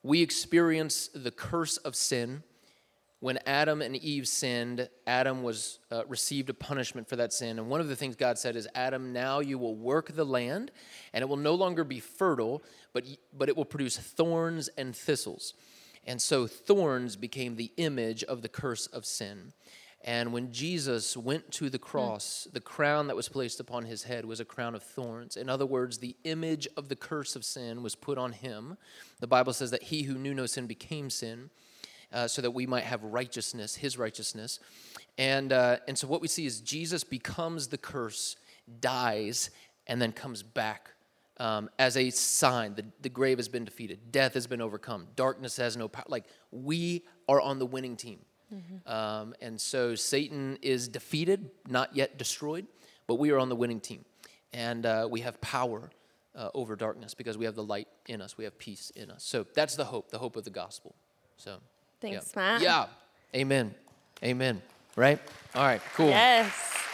we 0.03 0.23
experience 0.23 1.09
the 1.15 1.31
curse 1.31 1.77
of 1.79 1.97
sin 1.97 2.43
when 3.21 3.39
Adam 3.47 3.83
and 3.83 3.97
Eve 3.97 4.29
sinned, 4.29 4.89
Adam 5.07 5.43
was 5.43 5.81
uh, 5.91 6.07
received 6.07 6.51
a 6.51 6.55
punishment 6.55 7.09
for 7.09 7.17
that 7.17 7.33
sin. 7.33 7.59
And 7.59 7.69
one 7.69 7.81
of 7.81 7.89
the 7.89 7.97
things 7.97 8.15
God 8.15 8.39
said 8.39 8.55
is, 8.55 8.69
Adam, 8.77 9.13
now 9.13 9.41
you 9.41 9.59
will 9.59 9.75
work 9.75 10.15
the 10.15 10.25
land, 10.25 10.71
and 11.13 11.23
it 11.23 11.29
will 11.29 11.37
no 11.37 11.55
longer 11.55 11.83
be 11.83 11.99
fertile, 11.99 12.63
but 12.93 13.05
but 13.37 13.49
it 13.49 13.57
will 13.57 13.65
produce 13.65 13.97
thorns 13.97 14.69
and 14.79 14.95
thistles. 14.95 15.55
And 16.07 16.23
so 16.23 16.47
thorns 16.47 17.17
became 17.17 17.57
the 17.57 17.73
image 17.77 18.23
of 18.25 18.43
the 18.43 18.49
curse 18.49 18.87
of 18.87 19.05
sin. 19.05 19.53
And 20.05 20.33
when 20.33 20.53
Jesus 20.53 21.17
went 21.17 21.51
to 21.53 21.69
the 21.71 21.79
cross, 21.79 22.47
mm. 22.49 22.53
the 22.53 22.61
crown 22.61 23.09
that 23.09 23.17
was 23.17 23.29
placed 23.29 23.61
upon 23.61 23.85
his 23.85 24.05
head 24.05 24.25
was 24.25 24.41
a 24.41 24.45
crown 24.45 24.75
of 24.75 24.83
thorns. 24.83 25.37
In 25.37 25.49
other 25.49 25.67
words, 25.67 25.99
the 25.99 26.17
image 26.25 26.69
of 26.77 26.89
the 26.89 26.97
curse 26.97 27.35
of 27.35 27.45
sin 27.45 27.83
was 27.83 27.95
put 27.95 28.17
on 28.17 28.33
him. 28.33 28.77
The 29.21 29.27
Bible 29.27 29.53
says 29.53 29.71
that 29.73 29.83
he 29.83 30.03
who 30.03 30.15
knew 30.15 30.35
no 30.35 30.47
sin 30.47 30.67
became 30.67 31.11
sin. 31.11 31.51
Uh, 32.11 32.27
so 32.27 32.41
that 32.41 32.53
we 32.53 32.67
might 32.67 32.85
have 32.85 33.05
righteousness, 33.05 33.75
his 33.75 33.99
righteousness. 33.99 34.61
And, 35.19 35.53
uh, 35.53 35.77
and 35.87 35.99
so 35.99 36.07
what 36.07 36.23
we 36.23 36.29
see 36.29 36.47
is 36.47 36.63
Jesus 36.63 37.05
becomes 37.05 37.67
the 37.67 37.77
curse, 37.77 38.37
dies, 38.81 39.51
and 39.87 40.01
then 40.01 40.13
comes 40.13 40.43
back 40.43 40.93
um, 41.39 41.69
as 41.79 41.99
a 41.99 42.09
sign. 42.09 42.75
The, 42.75 42.85
the 43.03 43.11
grave 43.11 43.37
has 43.39 43.49
been 43.49 43.67
defeated, 43.67 44.11
death 44.11 44.33
has 44.33 44.47
been 44.47 44.63
overcome, 44.63 45.09
darkness 45.17 45.59
has 45.59 45.77
no 45.77 45.87
power. 45.87 46.07
Like 46.09 46.25
we 46.51 47.05
are 47.29 47.43
on 47.43 47.59
the 47.59 47.67
winning 47.67 47.97
team. 47.97 48.21
Mm-hmm. 48.55 48.91
Um, 48.91 49.35
and 49.41 49.61
so 49.61 49.95
Satan 49.95 50.59
is 50.63 50.89
defeated, 50.89 51.51
not 51.69 51.95
yet 51.95 52.19
destroyed, 52.19 52.67
but 53.07 53.17
we 53.17 53.31
are 53.31 53.39
on 53.39 53.49
the 53.49 53.57
winning 53.57 53.81
team. 53.81 54.05
And 54.53 54.87
uh, 54.87 55.09
we 55.11 55.21
have 55.21 55.41
power 55.41 55.91
uh, 56.35 56.51
over 56.55 56.77
darkness 56.77 57.15
because 57.15 57.37
we 57.37 57.45
have 57.45 57.55
the 57.55 57.65
light 57.65 57.89
in 58.07 58.23
us, 58.23 58.39
we 58.39 58.45
have 58.45 58.59
peace 58.59 58.91
in 58.97 59.11
us. 59.11 59.25
So 59.25 59.45
that's 59.55 59.77
the 59.77 59.85
hope, 59.85 60.11
the 60.11 60.19
hope 60.19 60.37
of 60.37 60.45
the 60.45 60.51
gospel. 60.51 60.95
So, 61.37 61.59
thanks, 62.01 62.33
yeah. 62.35 62.41
Matt. 62.41 62.63
Yeah. 62.63 62.87
Amen. 63.35 63.75
Amen. 64.23 64.63
Right? 64.97 65.21
All 65.55 65.65
right, 65.65 65.83
cool. 65.95 66.09
Yes. 66.09 66.88